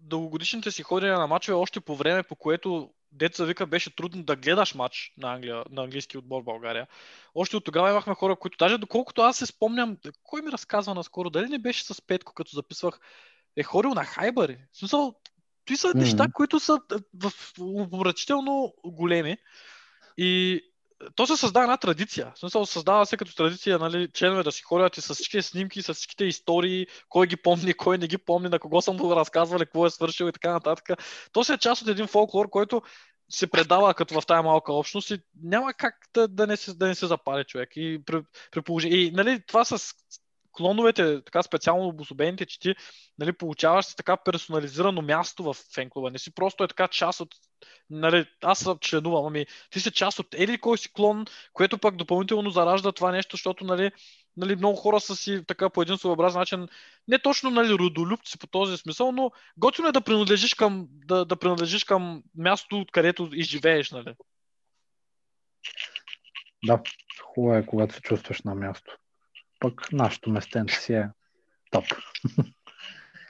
дългогодишните 0.00 0.70
си 0.70 0.82
ходене 0.82 1.12
на 1.12 1.26
матчове 1.26 1.54
още 1.54 1.80
по 1.80 1.96
време, 1.96 2.22
по 2.22 2.36
което 2.36 2.90
деца 3.12 3.44
вика 3.44 3.66
беше 3.66 3.96
трудно 3.96 4.22
да 4.22 4.36
гледаш 4.36 4.74
матч 4.74 5.12
на, 5.18 5.32
Англия, 5.34 5.64
на 5.70 5.82
английски 5.82 6.18
отбор 6.18 6.42
в 6.42 6.44
България. 6.44 6.86
Още 7.34 7.56
от 7.56 7.64
тогава 7.64 7.90
имахме 7.90 8.14
хора, 8.14 8.36
които 8.36 8.56
даже 8.58 8.78
доколкото 8.78 9.22
аз 9.22 9.36
се 9.36 9.46
спомням, 9.46 9.96
кой 10.22 10.42
ми 10.42 10.52
разказва 10.52 10.94
наскоро, 10.94 11.30
дали 11.30 11.48
не 11.48 11.58
беше 11.58 11.84
с 11.84 12.02
Петко, 12.06 12.34
като 12.34 12.56
записвах, 12.56 13.00
е 13.56 13.62
ходил 13.62 13.94
на 13.94 14.04
Хайбър. 14.04 14.56
В 14.72 14.78
смисъл, 14.78 15.14
той 15.64 15.76
са 15.76 15.88
Мгм. 15.88 15.98
неща, 15.98 16.26
които 16.34 16.60
са 16.60 16.80
е, 16.92 16.96
в 17.14 17.32
обратително 17.60 18.74
големи. 18.84 19.36
И 20.16 20.60
то 21.14 21.26
се 21.26 21.36
създава 21.36 21.64
една 21.64 21.76
традиция. 21.76 22.32
В 22.34 22.38
смисъл, 22.38 22.66
създава 22.66 23.06
се 23.06 23.16
като 23.16 23.34
традиция, 23.34 23.78
нали, 23.78 24.08
членове 24.14 24.42
да 24.42 24.52
си 24.52 24.62
ходят 24.62 24.96
и 24.96 25.00
с 25.00 25.14
всички 25.14 25.42
снимки, 25.42 25.82
с 25.82 25.94
всичките 25.94 26.24
истории, 26.24 26.86
кой 27.08 27.26
ги 27.26 27.36
помни, 27.36 27.74
кой 27.74 27.98
не 27.98 28.06
ги 28.06 28.18
помни, 28.18 28.48
на 28.48 28.58
кого 28.58 28.82
съм 28.82 28.96
го 28.96 29.16
разказвали, 29.16 29.64
какво 29.64 29.86
е 29.86 29.90
свършил 29.90 30.28
и 30.28 30.32
така 30.32 30.52
нататък. 30.52 30.90
То 31.32 31.44
се 31.44 31.54
е 31.54 31.58
част 31.58 31.82
от 31.82 31.88
един 31.88 32.06
фолклор, 32.06 32.50
който 32.50 32.82
се 33.30 33.46
предава 33.46 33.94
като 33.94 34.20
в 34.20 34.26
тая 34.26 34.42
малка 34.42 34.72
общност 34.72 35.10
и 35.10 35.18
няма 35.42 35.74
как 35.74 35.94
да, 36.14 36.28
да, 36.28 36.46
не, 36.46 36.56
се, 36.56 36.74
да 36.74 36.86
не 36.86 36.94
се 36.94 37.06
запали 37.06 37.44
човек. 37.44 37.70
И 37.76 38.00
при, 38.06 38.22
при 38.50 38.62
положение... 38.62 38.98
И 38.98 39.10
нали, 39.10 39.42
това 39.46 39.64
с 39.64 39.94
клоновете, 40.52 41.24
така 41.24 41.42
специално 41.42 41.88
обособените, 41.88 42.46
че 42.46 42.60
ти 42.60 42.74
нали, 43.18 43.32
получаваш 43.32 43.86
си 43.86 43.96
така 43.96 44.16
персонализирано 44.16 45.02
място 45.02 45.42
в 45.42 45.54
фенклуба. 45.74 46.10
Не 46.10 46.18
си 46.18 46.34
просто 46.34 46.64
е 46.64 46.68
така 46.68 46.88
част 46.88 47.20
от... 47.20 47.34
Нали, 47.90 48.26
аз 48.42 48.58
съм 48.58 48.78
членувам, 48.78 49.26
ами 49.26 49.46
ти 49.70 49.80
си 49.80 49.90
част 49.90 50.18
от 50.18 50.34
еди 50.34 50.58
кой 50.58 50.78
си 50.78 50.92
клон, 50.92 51.24
което 51.52 51.78
пък 51.78 51.96
допълнително 51.96 52.50
заражда 52.50 52.92
това 52.92 53.12
нещо, 53.12 53.36
защото 53.36 53.64
нали, 53.64 53.90
нали, 54.36 54.56
много 54.56 54.76
хора 54.76 55.00
са 55.00 55.16
си 55.16 55.44
така 55.46 55.70
по 55.70 55.82
един 55.82 55.98
своеобразен 55.98 56.38
начин, 56.38 56.68
не 57.08 57.18
точно 57.18 57.50
нали, 57.50 57.72
родолюбци 57.72 58.38
по 58.38 58.46
този 58.46 58.76
смисъл, 58.76 59.12
но 59.12 59.30
готино 59.56 59.88
е 59.88 59.92
да 59.92 60.00
принадлежиш 60.00 60.54
към, 60.54 60.88
да, 60.90 61.24
да 61.24 61.36
принадлежиш 61.36 61.84
към 61.84 62.22
мястото, 62.36 62.80
откъдето 62.80 63.30
изживееш. 63.32 63.90
Нали. 63.90 64.14
Да, 66.64 66.82
хубаво 67.22 67.56
е, 67.56 67.66
когато 67.66 67.94
се 67.94 68.00
чувстваш 68.00 68.42
на 68.42 68.54
място. 68.54 68.96
Пък 69.62 69.92
нашето 69.92 70.30
местенце 70.30 70.80
си 70.80 70.94
е 70.94 71.08
топ. 71.70 71.84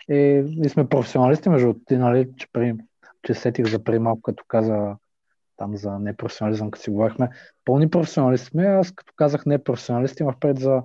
И 0.08 0.14
ние 0.56 0.68
сме 0.68 0.88
професионалисти, 0.88 1.48
между 1.48 1.74
ти, 1.86 1.96
нали, 1.96 2.28
че, 2.36 2.46
при, 2.52 2.74
че 3.22 3.34
сетих 3.34 3.66
за 3.66 3.84
преди 3.84 3.98
малко, 3.98 4.22
като 4.22 4.44
каза 4.48 4.96
там 5.56 5.76
за 5.76 5.98
непрофесионализъм, 5.98 6.70
като 6.70 6.82
си 6.82 6.90
говорихме. 6.90 7.28
Пълни 7.64 7.90
професионалисти 7.90 8.46
сме, 8.46 8.64
аз 8.66 8.92
като 8.92 9.12
казах 9.16 9.46
непрофесионалисти, 9.46 10.22
имах 10.22 10.38
пред 10.38 10.58
за 10.58 10.82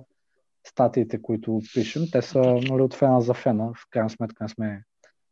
статиите, 0.66 1.22
които 1.22 1.60
пишем. 1.74 2.02
Те 2.12 2.22
са 2.22 2.40
нали, 2.40 2.82
от 2.82 2.94
фена 2.94 3.20
за 3.20 3.34
фена. 3.34 3.72
В 3.74 3.86
крайна 3.90 4.10
сметка 4.10 4.44
не 4.44 4.48
сме 4.48 4.84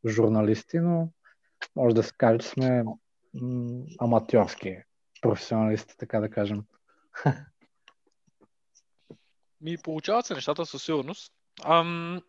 журналисти, 0.08 0.78
но 0.78 1.08
може 1.76 1.94
да 1.94 2.02
се 2.02 2.12
каже, 2.18 2.38
че 2.38 2.48
сме 2.48 2.82
м- 2.82 3.82
аматьорски 3.98 4.78
професионалисти, 5.22 5.96
така 5.98 6.20
да 6.20 6.30
кажем. 6.30 6.62
Ми 9.60 9.78
получават 9.78 10.26
се 10.26 10.34
нещата 10.34 10.66
със 10.66 10.82
сигурност. 10.82 11.32
Ам, 11.64 12.22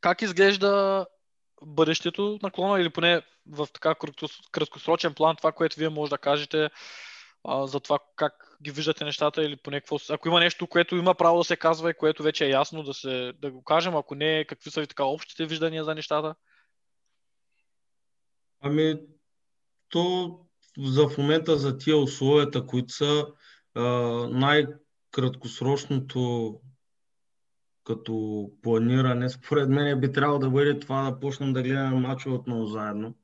как 0.00 0.22
изглежда 0.22 1.06
бъдещето 1.62 2.38
на 2.42 2.50
клона 2.50 2.80
или 2.80 2.90
поне 2.90 3.22
в 3.46 3.68
така 3.72 3.94
краткосрочен 4.52 5.14
план 5.14 5.36
това, 5.36 5.52
което 5.52 5.78
вие 5.78 5.88
може 5.88 6.10
да 6.10 6.18
кажете 6.18 6.70
а, 7.44 7.66
за 7.66 7.80
това 7.80 7.98
как 8.16 8.56
ги 8.62 8.70
виждате 8.70 9.04
нещата 9.04 9.42
или 9.42 9.56
поне 9.56 9.80
какво... 9.80 9.96
Ако 10.10 10.28
има 10.28 10.40
нещо, 10.40 10.66
което 10.66 10.96
има 10.96 11.14
право 11.14 11.38
да 11.38 11.44
се 11.44 11.56
казва 11.56 11.90
и 11.90 11.94
което 11.94 12.22
вече 12.22 12.46
е 12.46 12.50
ясно 12.50 12.82
да, 12.82 12.94
се, 12.94 13.32
да 13.38 13.50
го 13.50 13.64
кажем, 13.64 13.96
ако 13.96 14.14
не, 14.14 14.44
какви 14.44 14.70
са 14.70 14.80
ви 14.80 14.86
така 14.86 15.04
общите 15.04 15.46
виждания 15.46 15.84
за 15.84 15.94
нещата? 15.94 16.34
Ами, 18.60 19.00
то 19.88 20.38
за 20.78 21.08
в 21.08 21.18
момента 21.18 21.56
за 21.56 21.78
тия 21.78 21.96
условията, 21.96 22.66
които 22.66 22.92
са 22.92 23.26
а, 23.74 23.82
най-краткосрочното 25.16 26.60
като 27.84 28.50
планиране, 28.62 29.28
според 29.28 29.68
мен 29.68 30.00
би 30.00 30.12
трябвало 30.12 30.38
да 30.38 30.50
бъде 30.50 30.78
това 30.78 31.10
да 31.10 31.20
почнем 31.20 31.52
да 31.52 31.62
гледаме 31.62 32.00
мачове 32.00 32.34
отново 32.34 32.66
заедно. 32.66 33.14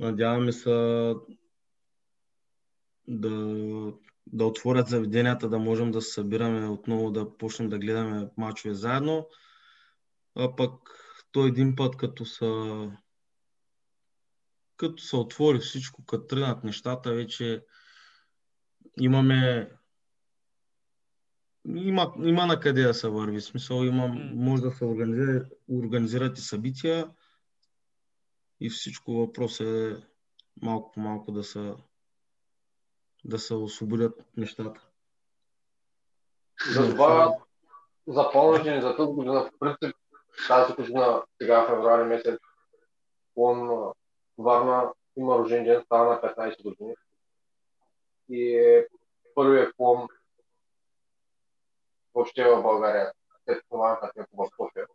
Надяваме 0.00 0.52
се 0.52 0.70
да, 3.08 3.92
да 4.26 4.46
отворят 4.46 4.88
заведенията, 4.88 5.48
да 5.48 5.58
можем 5.58 5.90
да 5.90 6.02
се 6.02 6.12
събираме 6.12 6.68
отново, 6.68 7.10
да 7.10 7.36
почнем 7.36 7.68
да 7.68 7.78
гледаме 7.78 8.28
мачове 8.36 8.74
заедно. 8.74 9.28
А 10.34 10.56
пък 10.56 10.72
то 11.32 11.46
един 11.46 11.76
път, 11.76 11.96
като 11.96 12.24
са 12.24 12.90
като 14.76 15.02
се 15.02 15.16
отвори 15.16 15.58
всичко, 15.58 16.04
като 16.04 16.26
тръгнат 16.26 16.64
нещата, 16.64 17.12
вече 17.12 17.64
имаме 19.00 19.70
има, 21.68 22.12
има 22.18 22.46
на 22.46 22.60
къде 22.60 22.82
да 22.82 22.94
се 22.94 23.08
върви. 23.08 23.40
В 23.40 23.44
смисъл, 23.44 23.84
има, 23.84 24.06
може 24.34 24.62
да 24.62 24.70
се 24.70 24.84
организират, 24.84 25.52
организират 25.68 26.38
и 26.38 26.40
събития 26.40 27.10
и 28.60 28.70
всичко 28.70 29.12
въпрос 29.12 29.60
е 29.60 29.96
малко 30.62 30.92
по 30.92 31.00
малко 31.00 31.32
да 31.32 31.44
се, 31.44 31.74
да 33.24 33.38
се 33.38 33.54
освободят 33.54 34.24
нещата. 34.36 34.80
Затова 36.70 37.36
за 38.06 38.30
по-рождени 38.32 38.82
за 38.82 38.96
тази 38.96 39.12
година, 39.12 39.42
в 39.44 39.58
принцип, 39.58 39.96
тази 40.48 40.74
година, 40.74 41.22
сега 41.40 41.66
февруари 41.66 42.04
месец, 42.04 42.40
клон 43.34 43.92
Варна 44.38 44.92
има 45.16 45.38
рожден 45.38 45.64
ден, 45.64 45.82
става 45.84 46.14
на 46.14 46.34
15 46.34 46.62
години. 46.62 46.94
И 48.28 48.56
е 48.56 48.86
първият 49.34 49.76
клон 49.76 50.08
въобще 52.14 52.44
в 52.44 52.62
България, 52.62 53.12
след 53.44 53.62
това 53.70 53.88
на 53.88 54.26
в 54.32 54.48
София. 54.56 54.86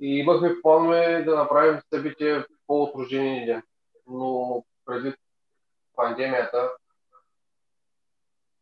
И 0.00 0.18
имахме 0.18 0.60
планове 0.62 1.22
да 1.22 1.36
направим 1.36 1.80
събитие 1.94 2.44
по 2.66 2.82
от 2.82 2.94
рождения 2.94 3.46
ден, 3.46 3.62
но 4.06 4.64
преди 4.84 5.14
пандемията 5.96 6.70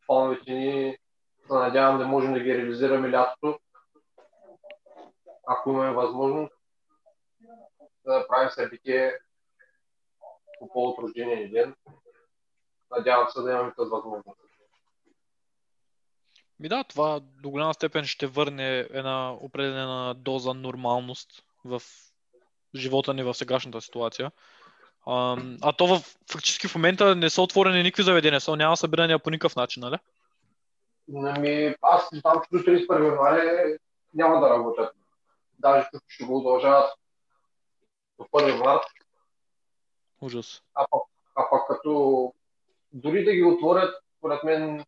плановете 0.07 0.53
ни 0.53 0.99
се 1.47 1.55
надявам 1.55 1.99
да 1.99 2.07
можем 2.07 2.35
да 2.35 2.41
ги 2.41 2.59
реализираме 2.59 3.11
лятото, 3.11 3.59
ако 5.47 5.71
имаме 5.71 5.93
възможност 5.93 6.55
да 8.05 8.19
направим 8.19 8.51
събитие 8.51 9.19
по 10.59 10.69
повод 10.69 10.99
рождения 10.99 11.51
ден. 11.51 11.75
Надявам 12.91 13.29
се 13.29 13.41
да 13.41 13.51
имаме 13.53 13.75
тази 13.77 13.91
възможност. 13.91 14.46
Ми 16.61 16.69
да, 16.69 16.85
това 16.85 17.21
до 17.43 17.51
голяма 17.51 17.75
степен 17.75 18.05
ще 18.05 18.27
върне 18.27 18.79
една 18.79 19.33
определена 19.33 20.15
доза 20.15 20.55
нормалност 20.55 21.43
в 21.65 21.83
живота 22.75 23.15
ни 23.15 23.23
в 23.23 23.35
сегашната 23.35 23.81
ситуация. 23.81 24.33
А, 25.07 25.37
а 25.63 25.73
то 25.73 25.87
в, 25.87 26.03
фактически 26.31 26.69
в 26.69 26.75
момента 26.75 27.17
не 27.17 27.31
са 27.31 27.43
отворени 27.43 27.83
никакви 27.83 28.03
заведения, 28.03 28.41
са, 28.41 28.57
няма 28.57 28.77
събирания 28.77 29.19
по 29.19 29.31
никакъв 29.31 29.57
начин, 29.57 29.81
нали? 29.81 29.97
Ами, 31.15 31.75
аз 31.83 32.09
знам, 32.13 32.41
че 32.45 32.59
до 32.59 32.65
31 32.65 33.05
януари 33.05 33.79
няма 34.15 34.41
да 34.41 34.51
работят. 34.51 34.95
Даже 35.59 35.89
ще 36.09 36.25
го 36.25 36.39
удължават 36.39 36.91
до 38.19 38.25
1 38.25 38.65
март. 38.65 38.83
Ужас. 40.21 40.63
А 40.75 40.87
пък, 40.91 41.03
а 41.35 41.51
пък 41.51 41.67
като 41.69 42.33
дори 42.93 43.25
да 43.25 43.33
ги 43.33 43.45
отворят, 43.45 43.95
според 44.19 44.45
мен 44.45 44.85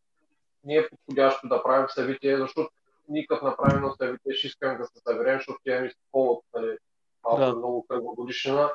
не 0.65 0.75
е 0.75 0.89
подходящо 0.89 1.49
да 1.49 1.63
правим 1.63 1.89
събитие, 1.89 2.39
защото 2.39 2.71
ние 3.09 3.27
като 3.27 3.45
направим 3.45 3.83
на 3.83 3.95
събитие 3.97 4.35
ще 4.35 4.47
искам 4.47 4.79
да 4.79 4.85
се 4.85 5.01
съберем, 5.07 5.39
защото 5.39 5.61
ми 5.67 5.91
повод, 6.13 6.45
нали, 6.55 6.77
малко 7.25 7.41
да. 7.41 7.55
много 7.55 7.87
кръгогодишна. 7.89 8.71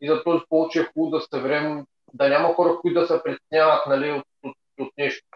И 0.00 0.08
за 0.08 0.24
този 0.24 0.44
повод 0.48 0.72
че 0.72 0.80
е 0.80 0.84
хубаво 0.84 1.10
да 1.10 1.20
се 1.20 1.28
съберем, 1.34 1.86
да 2.14 2.28
няма 2.28 2.54
хора, 2.54 2.78
които 2.80 3.00
да 3.00 3.06
се 3.06 3.22
притесняват 3.22 3.86
нали, 3.86 4.12
от, 4.12 4.24
от, 4.42 4.56
от, 4.80 4.92
нещо. 4.98 5.26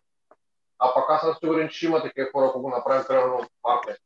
А 0.78 0.94
пък 0.94 1.04
аз 1.08 1.20
съм 1.20 1.34
сигурен, 1.40 1.68
че 1.68 1.86
има 1.86 2.02
такива 2.02 2.28
хора, 2.32 2.46
ако 2.46 2.62
го 2.62 2.70
направим 2.70 3.04
крайно 3.04 3.48
марта. 3.64 3.96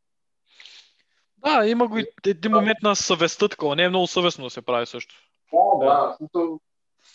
Да, 1.37 1.67
има 1.67 1.89
го 1.89 1.99
и 1.99 2.07
един 2.27 2.53
момент 2.53 2.79
на 2.83 2.97
съвестта 2.97 3.49
такова. 3.49 3.77
Не 3.77 3.85
е 3.85 3.89
много 3.89 4.07
съвестно 4.07 4.45
да 4.45 4.51
се 4.51 4.63
прави 4.63 4.87
също. 4.87 5.15
О, 5.53 5.79
да. 5.79 6.17
да. 6.21 6.59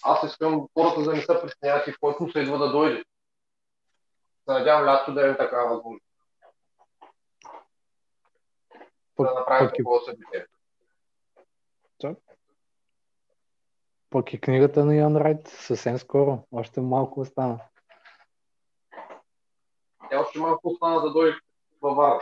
Аз 0.04 0.24
искам 0.24 0.68
хората 0.74 1.02
да 1.02 1.14
не 1.14 1.22
се 1.22 1.42
притесняват 1.42 1.88
и 1.88 1.94
който 2.02 2.32
се 2.32 2.40
идва 2.40 2.58
да 2.58 2.72
дойде 2.72 3.04
се 4.46 4.52
надявам 4.52 4.86
лято 4.86 5.14
да 5.14 5.32
е 5.32 5.38
такава 5.38 5.76
възможност. 5.76 6.06
Да 9.20 9.34
направим 9.34 9.72
такова 9.78 10.00
събитие. 10.06 10.46
Пък 14.10 14.34
и 14.34 14.42
книгата 14.42 14.86
на 14.86 14.96
Ян 14.96 15.18
Райт 15.18 15.48
съвсем 15.48 15.98
скоро. 15.98 16.44
Още 16.52 16.82
малко 16.82 17.20
остана. 17.20 17.60
Тя 20.10 20.20
още 20.20 20.40
малко 20.40 20.70
остана 20.70 21.02
да 21.02 21.12
дойде 21.12 21.38
във 21.82 21.96
Варна. 21.98 22.22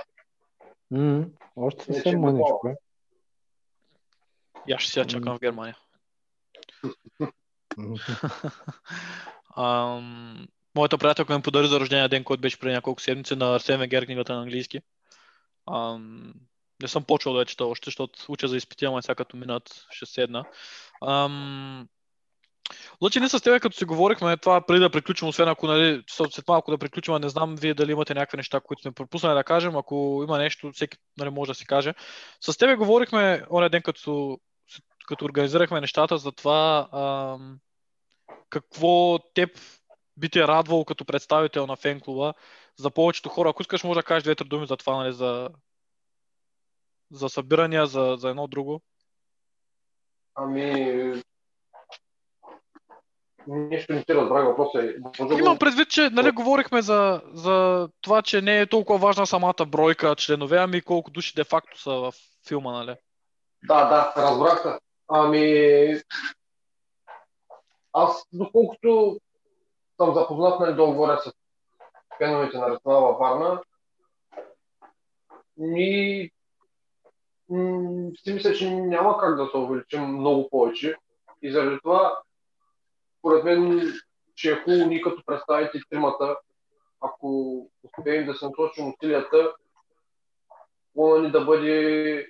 Mm, 0.93 1.29
още 1.55 1.83
съвсем 1.83 2.19
мъничко. 2.19 2.67
Е. 2.67 2.75
И 4.67 4.73
аз 4.73 4.81
ще 4.81 4.91
сега 4.91 5.05
чакам 5.05 5.37
в 5.37 5.39
Германия. 5.39 5.77
um, 9.57 10.47
моята 10.75 10.97
приятелка 10.97 11.37
ми 11.37 11.41
подари 11.41 11.67
за 11.67 11.79
рождения 11.79 12.09
ден, 12.09 12.23
който 12.23 12.41
беше 12.41 12.59
преди 12.59 12.73
няколко 12.73 13.01
седмици 13.01 13.35
на 13.35 13.55
Арсен 13.55 13.79
Вегер 13.79 14.05
книгата 14.05 14.33
на 14.33 14.41
английски. 14.41 14.81
Ам, 15.71 16.33
не 16.81 16.87
съм 16.87 17.03
почвал 17.03 17.33
да 17.33 17.39
я 17.39 17.45
чета 17.45 17.65
още, 17.65 17.85
защото 17.87 18.19
уча 18.29 18.47
за 18.47 18.57
изпития, 18.57 18.89
ама 18.89 19.01
сега 19.01 19.15
като 19.15 19.37
минат 19.37 19.85
ще 19.91 20.05
седна. 20.05 20.45
Ам, 21.07 21.87
Лъчи, 23.01 23.19
ние 23.19 23.29
с 23.29 23.41
теб, 23.41 23.61
като 23.61 23.77
си 23.77 23.85
говорихме, 23.85 24.37
това 24.37 24.61
преди 24.61 24.79
да 24.79 24.89
приключим, 24.89 25.27
освен 25.27 25.47
ако 25.47 25.67
нали, 25.67 26.03
след 26.07 26.47
малко 26.47 26.71
да 26.71 26.77
приключим, 26.77 27.15
не 27.15 27.29
знам 27.29 27.55
вие 27.55 27.73
дали 27.73 27.91
имате 27.91 28.13
някакви 28.13 28.37
неща, 28.37 28.59
които 28.59 28.81
сме 28.81 28.91
пропуснали 28.91 29.35
да 29.35 29.43
кажем. 29.43 29.75
Ако 29.75 30.21
има 30.27 30.37
нещо, 30.37 30.71
всеки 30.73 30.97
нали, 31.17 31.29
може 31.29 31.49
да 31.49 31.55
си 31.55 31.65
каже. 31.65 31.93
С 32.41 32.57
тебе 32.57 32.75
говорихме 32.75 33.45
оня 33.51 33.69
ден, 33.69 33.81
като, 33.81 34.37
като 35.07 35.25
организирахме 35.25 35.81
нещата 35.81 36.17
за 36.17 36.31
това 36.31 36.89
ам, 36.93 37.59
какво 38.49 39.19
теб 39.33 39.49
би 40.19 40.29
те 40.29 40.47
радвало 40.47 40.85
като 40.85 41.05
представител 41.05 41.67
на 41.67 41.75
фен 41.75 41.99
клуба 42.01 42.33
за 42.77 42.89
повечето 42.91 43.29
хора. 43.29 43.49
Ако 43.49 43.61
искаш, 43.61 43.83
може 43.83 43.99
да 43.99 44.03
кажеш 44.03 44.23
две-три 44.23 44.47
думи 44.47 44.67
за 44.67 44.77
това, 44.77 44.95
нали, 44.95 45.13
за, 45.13 45.49
за 47.11 47.29
събирания, 47.29 47.85
за, 47.85 48.15
за 48.19 48.29
едно 48.29 48.47
друго. 48.47 48.81
Ами... 50.35 51.23
Нищо 53.47 53.93
не 53.93 54.03
ти 54.03 54.15
разбрах 54.15 54.45
въпроса. 54.45 54.93
Може 55.19 55.39
Имам 55.39 55.59
предвид, 55.59 55.89
че 55.89 56.09
нали, 56.09 56.31
говорихме 56.31 56.81
за, 56.81 57.21
за 57.33 57.89
това, 58.01 58.21
че 58.21 58.41
не 58.41 58.59
е 58.59 58.69
толкова 58.69 58.99
важна 58.99 59.27
самата 59.27 59.65
бройка 59.67 60.15
членове, 60.15 60.57
ами 60.57 60.81
колко 60.81 61.11
души 61.11 61.33
де-факто 61.35 61.81
са 61.81 61.91
в 61.91 62.13
филма, 62.47 62.71
нали? 62.71 62.95
Да, 63.63 63.89
да, 63.89 64.13
разбрах 64.17 64.63
те. 64.63 64.69
Ами... 65.07 66.01
Аз, 67.93 68.27
доколкото 68.33 69.19
съм 69.99 70.13
запознат, 70.13 70.59
нали, 70.59 70.75
да 70.75 70.85
говоря 70.85 71.19
с 71.19 71.33
феновете 72.17 72.57
на 72.57 72.65
Арсенал 72.65 73.01
във 73.01 73.19
Варна, 73.19 73.61
м, 77.49 78.11
си 78.23 78.33
мисля, 78.33 78.53
че 78.53 78.71
няма 78.71 79.17
как 79.17 79.35
да 79.35 79.47
се 79.47 79.57
увеличим 79.57 80.03
много 80.03 80.49
повече. 80.49 80.95
И 81.41 81.51
заради 81.51 81.79
това, 81.83 82.17
според 83.19 83.43
мен, 83.43 83.93
че 84.35 84.51
е 84.51 84.55
хубаво 84.55 84.85
ние 84.85 85.01
като 85.01 85.23
представите 85.25 85.79
тримата, 85.89 86.37
ако 87.01 87.57
успеем 87.83 88.25
да 88.25 88.33
се 88.33 88.45
насочим 88.45 88.89
усилията, 88.89 89.53
плана 90.93 91.23
ни 91.23 91.31
да 91.31 91.45
бъде 91.45 92.27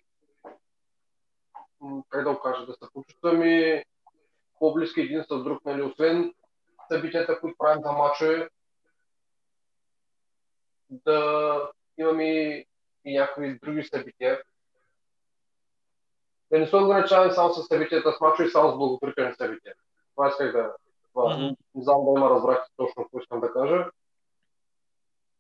как 2.10 2.24
да 2.24 2.34
го 2.34 2.40
кажа, 2.40 2.66
да 2.66 2.74
се 2.74 2.94
почувстваме 2.94 3.84
по-близки 4.60 5.02
един 5.02 5.24
с 5.24 5.44
друг, 5.44 5.66
нали, 5.66 5.82
освен 5.82 6.34
събитията, 6.92 7.40
които 7.40 7.58
правим 7.58 7.84
за 7.84 7.92
мачове, 7.92 8.50
да 10.90 11.72
имаме 11.98 12.26
и 13.06 13.18
някакви 13.18 13.60
други 13.60 13.84
събития. 13.84 14.42
Да 16.52 16.60
не 16.60 16.68
се 16.68 16.76
ограничаваме 16.76 17.34
само 17.34 17.54
с 17.54 17.68
събитията 17.68 18.14
с 18.14 18.22
мачове 18.22 18.48
и 18.48 18.52
само 18.52 18.72
с 18.72 18.78
благоприятни 18.78 19.36
събития. 19.36 19.74
Това 20.16 20.30
исках 20.30 20.52
да... 20.52 20.76
Това, 21.14 21.38
Мгм. 21.38 21.46
Не 21.76 21.84
знам 21.84 22.06
да 22.06 22.20
има 22.20 22.30
разбрахте 22.30 22.72
точно 22.78 23.04
какво 23.04 23.20
искам 23.20 23.40
да 23.40 23.54
кажа. 23.54 23.86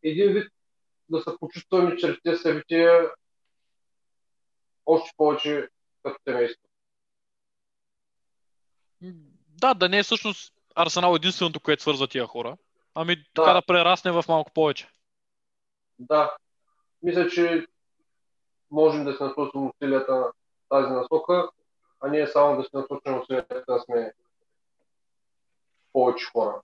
Един 0.03 0.33
вид 0.33 0.51
да 1.09 1.21
се 1.21 1.29
почувстваме 1.39 1.97
чрез 1.97 2.17
тези 2.23 2.41
събития 2.41 3.11
още 4.85 5.11
повече 5.17 5.69
като 6.03 6.19
семейство. 6.23 6.63
Да, 9.47 9.73
да 9.73 9.89
не 9.89 9.99
е 9.99 10.03
всъщност 10.03 10.53
Арсенал 10.75 11.15
единственото, 11.15 11.59
което 11.59 11.81
свързва 11.81 12.07
тия 12.07 12.25
хора, 12.25 12.57
ами 12.95 13.23
така 13.33 13.53
да 13.53 13.61
прерасне 13.61 14.11
в 14.11 14.25
малко 14.27 14.51
повече. 14.53 14.87
Да, 15.99 16.35
мисля, 17.03 17.27
че 17.29 17.67
можем 18.71 19.05
да 19.05 19.13
се 19.13 19.23
насочим 19.23 19.67
усилията 19.67 20.15
на 20.15 20.31
тази 20.69 20.93
насока, 20.93 21.49
а 22.01 22.07
не 22.07 22.27
само 22.27 22.57
да 22.57 22.63
се 22.63 22.69
насочим 22.73 23.19
усилията 23.19 23.63
да 23.67 23.79
сме 23.79 24.13
повече 25.93 26.25
хора. 26.25 26.61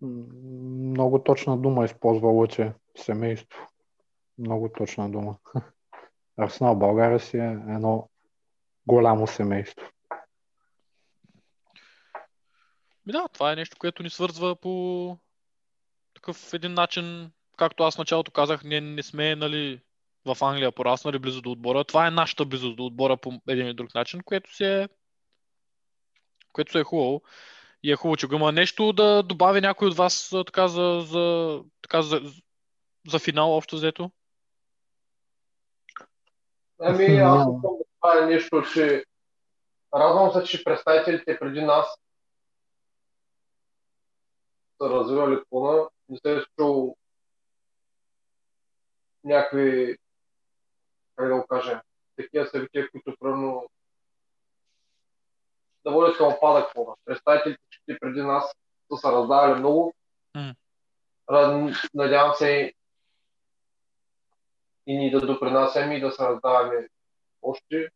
Много 0.00 1.22
точна 1.22 1.58
дума 1.58 1.84
използва 1.84 2.28
Лъче. 2.28 2.72
Семейство. 2.96 3.68
Много 4.38 4.68
точна 4.68 5.10
дума. 5.10 5.36
Арсенал 6.36 6.76
България 6.76 7.20
си 7.20 7.36
е 7.36 7.58
едно 7.68 8.08
голямо 8.86 9.26
семейство. 9.26 9.90
Ми 13.06 13.12
да, 13.12 13.28
това 13.32 13.52
е 13.52 13.56
нещо, 13.56 13.76
което 13.78 14.02
ни 14.02 14.10
свързва 14.10 14.56
по 14.56 15.18
такъв 16.14 16.54
един 16.54 16.74
начин, 16.74 17.30
както 17.56 17.82
аз 17.82 17.94
в 17.94 17.98
началото 17.98 18.30
казах, 18.30 18.64
ние 18.64 18.80
не 18.80 19.02
сме 19.02 19.36
нали, 19.36 19.80
в 20.24 20.36
Англия 20.44 20.72
пораснали 20.72 21.18
близо 21.18 21.42
до 21.42 21.50
отбора. 21.50 21.84
Това 21.84 22.06
е 22.06 22.10
нашата 22.10 22.44
близост 22.44 22.76
до 22.76 22.86
отбора 22.86 23.16
по 23.16 23.32
един 23.48 23.66
или 23.66 23.74
друг 23.74 23.94
начин, 23.94 24.20
което 24.20 24.54
си 24.54 24.64
е 24.64 24.88
което 26.52 26.72
си 26.72 26.78
е 26.78 26.84
хубаво. 26.84 27.22
И 27.82 27.92
е 27.92 27.96
хубаво, 27.96 28.16
че 28.16 28.26
го 28.26 28.34
има 28.34 28.52
нещо 28.52 28.92
да 28.92 29.22
добави 29.22 29.60
някой 29.60 29.88
от 29.88 29.96
вас 29.96 30.32
така 30.46 30.68
за, 30.68 31.00
за, 31.06 31.60
така 31.82 32.02
за, 32.02 32.20
за 33.08 33.18
финал 33.18 33.56
общо 33.56 33.76
взето. 33.76 34.10
Ами, 36.80 37.04
аз 37.04 37.40
искам 37.40 37.60
да 37.60 37.84
правя 38.00 38.26
нещо, 38.26 38.62
че 38.74 39.04
радвам 39.94 40.32
се, 40.32 40.44
че 40.44 40.64
представителите 40.64 41.38
преди 41.38 41.60
нас 41.60 41.86
са 44.82 44.90
развивали 44.90 45.42
плана, 45.50 45.88
не 46.08 46.16
се 46.16 46.36
е 46.36 46.44
чул 46.58 46.96
някакви, 49.24 49.98
как 51.16 51.28
да 51.28 51.34
го 51.34 51.46
кажем, 51.46 51.80
такива 52.16 52.46
събития, 52.46 52.90
които 52.90 53.16
примерно 53.20 53.68
да 55.84 55.92
водят 55.92 56.16
към 56.16 56.32
опадък 56.32 56.74
плана. 56.74 56.96
Представителите 57.04 57.98
преди 58.00 58.22
нас 58.22 58.54
са 58.92 58.96
се 58.96 59.12
раздавали 59.12 59.58
много. 59.58 59.94
Надявам 61.94 62.34
се 62.34 62.74
и 64.86 64.98
ние 64.98 65.10
да 65.10 65.26
допринасяме 65.26 65.96
и 65.96 66.00
да 66.00 66.12
се 66.12 66.24
раздаваме 66.24 66.88
още, 67.42 67.90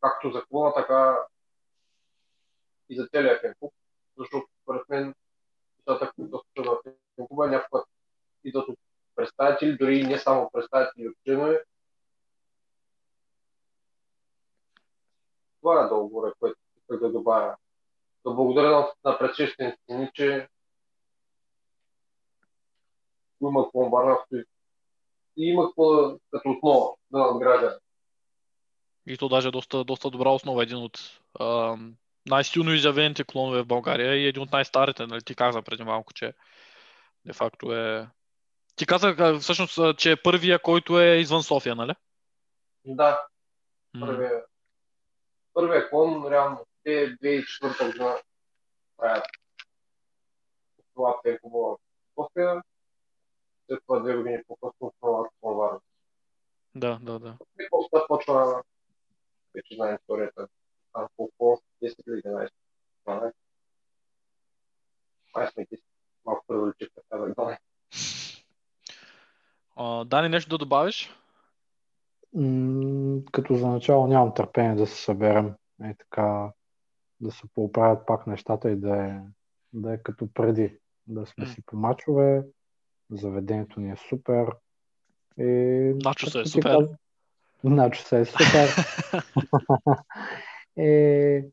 както 0.00 0.30
за 0.30 0.44
клона, 0.44 0.74
така 0.74 1.16
и 2.88 2.96
за 2.96 3.08
целия 3.08 3.40
фенклуб, 3.40 3.72
защото 4.18 4.46
според 4.62 4.88
мен 4.88 5.14
нещата, 5.90 6.12
които 6.16 6.42
се 6.56 6.62
в 6.62 6.78
фенклуба, 7.16 7.48
някога 7.48 7.84
идват 8.44 8.68
от 8.68 8.78
представители, 9.16 9.76
дори 9.76 10.02
не 10.02 10.18
само 10.18 10.50
представители 10.52 11.08
от 11.08 11.16
членове. 11.24 11.64
Това 15.60 15.84
е 15.84 15.88
да 15.88 15.94
говоря, 15.94 16.32
което 16.40 16.58
исках 16.76 17.00
да 17.00 17.12
добавя. 17.12 17.56
Да 18.26 18.30
благодаря 18.30 18.70
на, 18.70 18.92
на 19.04 19.18
предшествениците 19.18 19.94
ни, 19.94 20.10
че 20.14 20.48
има 23.42 23.64
какво 23.64 23.90
Варна 23.90 24.16
стои. 24.26 24.44
И 25.36 25.48
има 25.48 25.66
какво 25.66 26.18
като 26.30 26.50
основа 26.50 26.94
да 27.10 27.18
надгражда. 27.18 27.78
И 29.06 29.16
то 29.16 29.28
даже 29.28 29.50
доста, 29.50 29.84
доста 29.84 30.10
добра 30.10 30.30
основа. 30.30 30.62
Един 30.62 30.76
от 30.76 31.20
а, 31.38 31.76
най-силно 32.30 32.72
изявените 32.72 33.24
клонове 33.24 33.62
в 33.62 33.66
България 33.66 34.16
и 34.16 34.26
един 34.26 34.42
от 34.42 34.52
най-старите. 34.52 35.06
Нали? 35.06 35.22
Ти 35.22 35.34
каза 35.34 35.62
преди 35.62 35.84
малко, 35.84 36.12
че 36.12 36.34
де 37.24 37.32
факто 37.32 37.72
е... 37.72 38.08
Ти 38.76 38.86
каза 38.86 39.38
всъщност, 39.40 39.98
че 39.98 40.12
е 40.12 40.22
първия, 40.22 40.62
който 40.62 41.00
е 41.00 41.16
извън 41.16 41.42
София, 41.42 41.74
нали? 41.74 41.94
Да, 42.84 43.26
първия, 44.00 44.44
първия 45.52 45.90
клон, 45.90 46.32
реално, 46.32 46.66
те 46.82 47.16
2004 47.16 47.86
година 47.86 48.16
правят 48.96 49.24
това 50.94 51.20
пеково 51.22 51.60
в 51.60 51.78
София, 52.14 52.62
след 53.66 53.80
това 53.86 54.00
две 54.00 54.16
години 54.16 54.42
по-късно 54.46 54.92
по 55.40 55.54
Варна. 55.54 55.80
Да, 56.74 56.98
да, 57.02 57.18
да. 57.18 57.36
И 57.60 57.66
после 57.70 58.06
почва, 58.08 58.62
вече 59.54 59.74
знаем 59.74 59.98
историята, 60.00 60.48
колко 61.16 61.62
10 61.82 61.94
или 62.08 62.22
11, 62.22 62.48
12. 63.06 63.32
Май 65.36 65.48
сме 65.48 65.64
10, 65.64 65.80
малко 66.26 66.44
превеличих 66.48 66.88
така 66.94 67.18
да 67.18 67.26
гледаме. 67.26 67.58
А, 69.76 70.04
Дани, 70.04 70.28
нещо 70.28 70.50
да 70.50 70.58
добавиш? 70.58 71.10
М, 72.34 73.20
Като 73.32 73.54
за 73.54 73.66
начало 73.66 74.06
нямам 74.06 74.34
търпение 74.34 74.74
да 74.74 74.86
се 74.86 74.96
съберем. 74.96 75.54
Е 75.82 75.94
така, 75.94 76.52
да 77.20 77.30
се 77.30 77.42
поправят 77.54 78.06
пак 78.06 78.26
нещата 78.26 78.70
и 78.70 78.76
да 78.76 78.96
е, 78.98 79.20
да 79.72 79.92
е 79.94 79.98
като 79.98 80.32
преди. 80.32 80.78
Да 81.06 81.26
сме 81.26 81.46
си 81.46 81.62
по 81.62 81.76
мачове, 81.76 82.42
заведението 83.10 83.80
ни 83.80 83.90
е 83.90 83.96
супер. 83.98 84.46
И, 85.38 85.44
Начоса 85.96 86.10
е 86.30 86.32
както 86.32 86.44
ти 86.44 86.48
супер. 86.50 86.70
каза- 86.70 86.96
Начоса 87.64 88.18
е 88.18 88.24
супер. 88.24 88.68
е, 90.80 91.44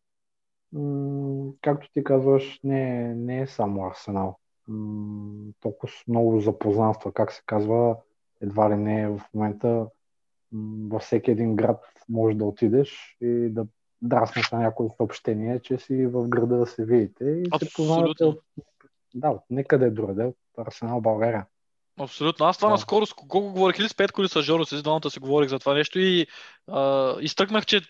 м, 0.73 1.51
както 1.61 1.91
ти 1.93 2.03
казваш, 2.03 2.59
не, 2.63 3.13
не 3.15 3.41
е 3.41 3.47
само 3.47 3.85
Арсенал. 3.85 4.37
М, 4.67 5.51
толкова 5.59 5.93
много 6.07 6.39
запознанства, 6.39 7.11
как 7.11 7.31
се 7.31 7.41
казва, 7.45 7.97
едва 8.41 8.69
ли 8.69 8.75
не 8.75 9.07
в 9.07 9.21
момента 9.33 9.87
м, 10.51 10.89
във 10.89 11.01
всеки 11.01 11.31
един 11.31 11.55
град 11.55 11.83
може 12.09 12.37
да 12.37 12.45
отидеш 12.45 13.17
и 13.21 13.49
да 13.49 13.67
драснеш 14.01 14.51
на 14.51 14.59
някое 14.59 14.87
съобщение, 14.97 15.59
че 15.59 15.77
си 15.77 16.05
в 16.05 16.27
града 16.27 16.57
да 16.57 16.65
се 16.65 16.85
видите 16.85 17.25
и 17.25 17.45
се 17.59 17.73
познавате 17.75 18.23
Абсолютно. 18.23 18.41
от, 18.57 18.65
да, 19.15 19.29
от 19.29 19.41
никъде 19.49 19.89
другаде, 19.89 20.23
от 20.23 20.37
Арсенал 20.57 21.01
България. 21.01 21.45
Абсолютно. 21.99 22.45
Аз 22.45 22.57
това 22.57 22.69
Да. 22.69 22.73
наскоро, 22.73 23.05
с 23.05 23.13
колко 23.13 23.51
говорих 23.53 23.79
или 23.79 23.89
с 23.89 23.95
Петко, 23.95 24.21
или 24.21 24.29
с 24.29 24.41
Жоро, 24.41 24.65
с 24.65 24.83
двамата 24.83 25.09
си 25.09 25.19
говорих 25.19 25.49
за 25.49 25.59
това 25.59 25.73
нещо 25.73 25.99
и 25.99 26.27
а, 26.67 27.15
изтъкнах, 27.21 27.65
че 27.65 27.81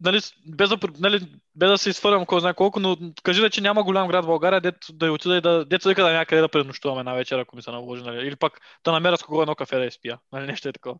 нали, 0.00 0.18
без, 0.48 0.68
да, 0.68 0.78
нали, 1.00 1.18
без 1.56 1.70
да 1.70 1.78
се 1.78 1.90
изфърлям 1.90 2.26
кой 2.26 2.40
знае 2.40 2.54
колко, 2.54 2.80
но 2.80 2.96
кажи 3.22 3.40
да, 3.40 3.50
че 3.50 3.60
няма 3.60 3.82
голям 3.82 4.08
град 4.08 4.24
в 4.24 4.28
България, 4.28 4.60
дет 4.60 4.74
да 4.92 5.12
отида 5.12 5.36
и 5.36 5.40
да, 5.40 5.64
дето 5.64 5.94
да 5.94 6.12
някъде 6.12 6.40
да 6.40 6.48
пренощуваме 6.48 7.00
една 7.00 7.14
вечер, 7.14 7.38
ако 7.38 7.56
ми 7.56 7.62
се 7.62 7.70
наложи, 7.70 8.02
нали, 8.02 8.26
или 8.26 8.36
пък 8.36 8.60
да 8.84 8.92
намеря 8.92 9.16
с 9.16 9.22
кого 9.22 9.42
едно 9.42 9.54
кафе 9.54 9.76
да 9.76 9.84
изпия, 9.84 10.18
нали, 10.32 10.46
нещо 10.46 10.68
е 10.68 10.72
такова. 10.72 10.98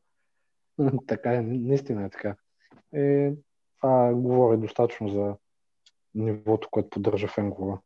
така 1.07 1.35
е, 1.35 1.43
наистина 1.43 2.05
е 2.05 2.11
така. 2.11 2.35
Е, 2.95 3.33
това 3.81 4.13
говори 4.15 4.57
достатъчно 4.57 5.09
за 5.09 5.35
нивото, 6.15 6.69
което 6.71 6.91
поддържа. 6.91 7.29
М, 7.39 7.79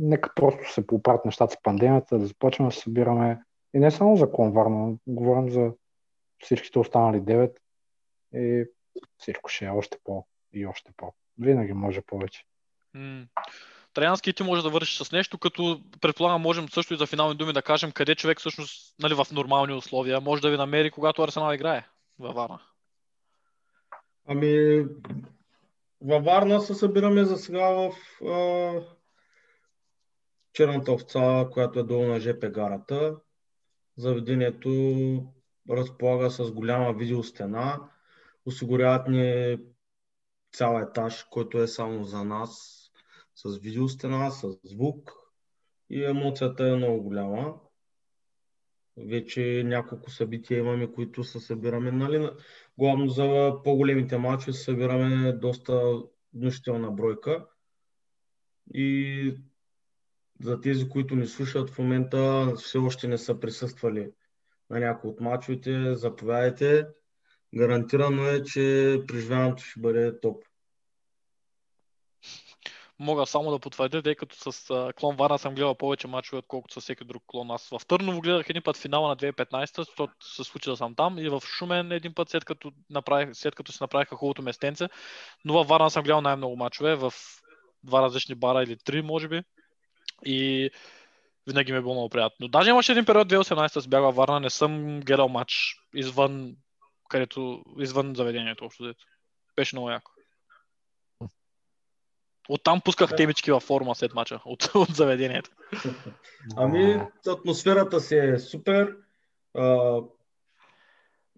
Нека 0.00 0.32
просто 0.34 0.72
се 0.72 0.86
поправят 0.86 1.24
нещата 1.24 1.54
с 1.54 1.62
пандемията, 1.62 2.18
да 2.18 2.26
започнем 2.26 2.68
да 2.68 2.74
се 2.74 2.80
събираме. 2.80 3.38
И 3.76 3.78
не 3.78 3.90
само 3.90 4.16
за 4.16 4.30
Клон 4.32 4.52
Варна, 4.52 4.96
говорим 5.06 5.50
за 5.50 5.72
всичките 6.38 6.78
останали 6.78 7.20
девет. 7.20 7.60
И 8.34 8.64
всичко 9.18 9.50
ще 9.50 9.64
е 9.64 9.70
още 9.70 9.98
по 10.04 10.26
и 10.52 10.66
още 10.66 10.92
по. 10.96 11.14
Винаги 11.38 11.72
може 11.72 12.00
повече. 12.00 12.44
М. 12.94 13.24
Траянски 13.94 14.32
ти 14.32 14.42
може 14.42 14.62
да 14.62 14.70
вършиш 14.70 14.98
с 14.98 15.12
нещо, 15.12 15.38
като 15.38 15.82
предполагам 16.00 16.42
можем 16.42 16.68
също 16.68 16.94
и 16.94 16.96
за 16.96 17.06
финални 17.06 17.36
думи 17.36 17.52
да 17.52 17.62
кажем 17.62 17.92
къде 17.92 18.14
човек 18.14 18.38
всъщност 18.38 18.94
нали, 19.02 19.14
в 19.14 19.26
нормални 19.32 19.72
условия 19.74 20.20
може 20.20 20.42
да 20.42 20.50
ви 20.50 20.56
намери, 20.56 20.90
когато 20.90 21.22
Арсенал 21.22 21.54
играе 21.54 21.86
във 22.18 22.34
Варна. 22.34 22.60
Ами, 24.26 24.84
във 26.00 26.24
Варна 26.24 26.60
се 26.60 26.74
събираме 26.74 27.24
за 27.24 27.36
сега 27.36 27.68
в 27.68 27.92
а, 28.24 28.80
Черната 30.52 30.92
овца, 30.92 31.48
която 31.52 31.78
е 31.78 31.82
долу 31.82 32.04
на 32.04 32.20
ЖП 32.20 32.48
гарата. 32.48 33.16
Заведението 33.96 35.32
разполага 35.70 36.30
с 36.30 36.52
голяма 36.52 36.92
видеостена. 36.92 37.90
Осигуряват 38.46 39.08
ни 39.08 39.58
цял 40.52 40.80
етаж, 40.80 41.24
който 41.30 41.58
е 41.58 41.66
само 41.66 42.04
за 42.04 42.24
нас, 42.24 42.82
с 43.34 43.58
видеостена, 43.58 44.30
с 44.30 44.58
звук 44.64 45.12
и 45.90 46.04
емоцията 46.04 46.68
е 46.68 46.76
много 46.76 47.02
голяма. 47.02 47.54
Вече 48.96 49.62
няколко 49.66 50.10
събития 50.10 50.58
имаме, 50.58 50.92
които 50.92 51.24
се 51.24 51.40
събираме, 51.40 51.92
нали, 51.92 52.18
на- 52.18 52.36
главно 52.78 53.08
за 53.08 53.54
по-големите 53.64 54.18
матчи 54.18 54.52
събираме 54.52 55.32
доста 55.32 56.02
внушителна 56.34 56.90
бройка. 56.90 57.46
И 58.74 59.34
за 60.42 60.60
тези, 60.60 60.88
които 60.88 61.16
ни 61.16 61.26
слушат 61.26 61.70
в 61.70 61.78
момента, 61.78 62.52
все 62.56 62.78
още 62.78 63.08
не 63.08 63.18
са 63.18 63.40
присъствали 63.40 64.10
на 64.70 64.80
някои 64.80 65.10
от 65.10 65.20
мачовете, 65.20 65.94
заповядайте. 65.94 66.86
Гарантирано 67.54 68.26
е, 68.26 68.42
че 68.42 68.98
преживяването 69.08 69.62
ще 69.62 69.80
бъде 69.80 70.20
топ. 70.20 70.44
Мога 72.98 73.26
само 73.26 73.50
да 73.50 73.58
потвърдя, 73.58 74.02
тъй 74.02 74.14
като 74.14 74.52
с 74.52 74.92
клон 74.96 75.16
Варна 75.16 75.38
съм 75.38 75.54
гледал 75.54 75.74
повече 75.74 76.08
мачове, 76.08 76.38
отколкото 76.38 76.80
с 76.80 76.84
всеки 76.84 77.04
друг 77.04 77.22
клон. 77.26 77.50
Аз 77.50 77.68
в 77.68 77.86
Търново 77.86 78.20
гледах 78.20 78.50
един 78.50 78.62
път 78.62 78.76
финала 78.76 79.08
на 79.08 79.16
2015, 79.16 79.76
защото 79.76 80.12
се 80.20 80.44
случи 80.44 80.70
да 80.70 80.76
съм 80.76 80.94
там 80.94 81.18
и 81.18 81.28
в 81.28 81.42
Шумен 81.46 81.92
един 81.92 82.14
път, 82.14 82.28
след 82.28 82.44
като, 82.44 82.72
направих, 82.90 83.34
след 83.34 83.54
като 83.54 83.72
си 83.72 83.78
направиха 83.80 84.16
хубавото 84.16 84.42
местенце. 84.42 84.88
Но 85.44 85.52
във 85.52 85.68
Варна 85.68 85.90
съм 85.90 86.02
гледал 86.02 86.20
най-много 86.20 86.56
мачове 86.56 86.94
в 86.94 87.12
два 87.82 88.02
различни 88.02 88.34
бара 88.34 88.62
или 88.62 88.76
три, 88.84 89.02
може 89.02 89.28
би. 89.28 89.42
И 90.24 90.70
винаги 91.46 91.72
ми 91.72 91.78
е 91.78 91.80
било 91.80 91.94
много 91.94 92.08
приятно. 92.08 92.36
Но 92.40 92.48
даже 92.48 92.70
имаше 92.70 92.92
един 92.92 93.04
период 93.04 93.28
2018 93.28 93.78
с 93.78 93.88
бях 93.88 94.00
във 94.00 94.14
Варна, 94.16 94.40
не 94.40 94.50
съм 94.50 95.00
гледал 95.00 95.28
матч 95.28 95.80
извън, 95.94 96.56
където, 97.08 97.64
извън 97.78 98.14
заведението 98.14 98.64
общо 98.64 98.82
взето. 98.82 99.04
Беше 99.56 99.76
много 99.76 99.90
яко. 99.90 100.10
Оттам 102.48 102.80
пусках 102.80 103.16
темички 103.16 103.50
във 103.52 103.62
форма 103.62 103.94
след 103.94 104.14
мача, 104.14 104.40
от, 104.44 104.62
от 104.74 104.88
заведението. 104.88 105.50
Ами, 106.56 107.00
атмосферата 107.28 108.00
си 108.00 108.16
е 108.16 108.38
супер. 108.38 108.96
А, 109.54 110.00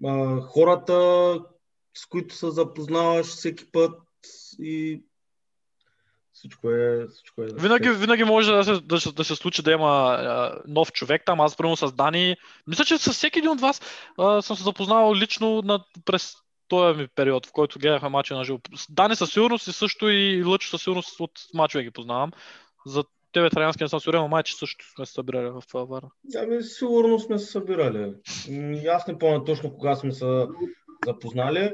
а, 0.05 0.41
хората, 0.41 0.95
с 1.95 2.07
които 2.07 2.35
се 2.35 2.51
запознаваш 2.51 3.27
всеки 3.27 3.73
път 3.73 4.01
и 4.59 5.03
всичко 6.39 6.71
е, 6.71 7.07
всичко 7.09 7.43
е 7.43 7.47
Винаги, 7.55 7.91
винаги 7.91 8.25
може 8.25 8.53
да 8.53 8.65
се, 8.65 8.81
да, 8.81 9.01
се- 9.01 9.13
да 9.13 9.25
се 9.25 9.37
случи 9.37 9.63
да 9.63 9.73
има 9.73 10.17
а, 10.21 10.59
нов 10.69 10.93
човек 10.93 11.23
там. 11.27 11.41
Аз, 11.41 11.57
примерно, 11.57 11.77
с 11.77 11.93
Дани, 11.93 12.37
мисля, 12.67 12.85
че 12.85 12.99
с 12.99 13.13
всеки 13.13 13.39
един 13.39 13.51
от 13.51 13.61
вас 13.61 13.81
а, 14.19 14.43
съм 14.43 14.57
се 14.57 14.63
запознавал 14.63 15.15
лично 15.15 15.63
на, 15.63 15.85
през 16.05 16.33
този 16.69 16.99
ми 17.01 17.09
период, 17.15 17.47
в 17.47 17.53
който 17.53 17.79
гледахме 17.79 18.09
мача 18.09 18.37
на 18.37 18.45
живо. 18.45 18.59
Дани 18.91 19.17
със 19.17 19.31
сигурност 19.33 19.67
и 19.67 19.73
също 19.73 20.09
и 20.09 20.45
Лъчо 20.45 20.69
със 20.69 20.83
сигурност 20.83 21.21
от 21.21 21.31
мачове 21.55 21.85
ги 21.85 21.91
познавам. 21.91 22.31
За 22.87 23.05
тебе, 23.33 23.51
Траянски, 23.51 23.83
не 23.85 23.89
съм 23.89 24.01
сигурен, 24.01 24.21
но 24.21 24.29
майче 24.29 24.57
също 24.57 24.85
сме 24.95 25.07
се 25.07 25.13
събирали 25.13 25.51
в 25.51 25.63
а, 25.75 25.79
Варна. 25.79 26.09
Ами, 26.37 26.63
сигурно 26.63 27.19
сме 27.19 27.39
се 27.39 27.47
събирали. 27.47 28.15
Аз 28.91 29.07
не 29.07 29.19
помня 29.19 29.45
точно 29.45 29.73
кога 29.73 29.97
сме 29.97 30.13
се 30.13 30.47
запознали, 31.07 31.73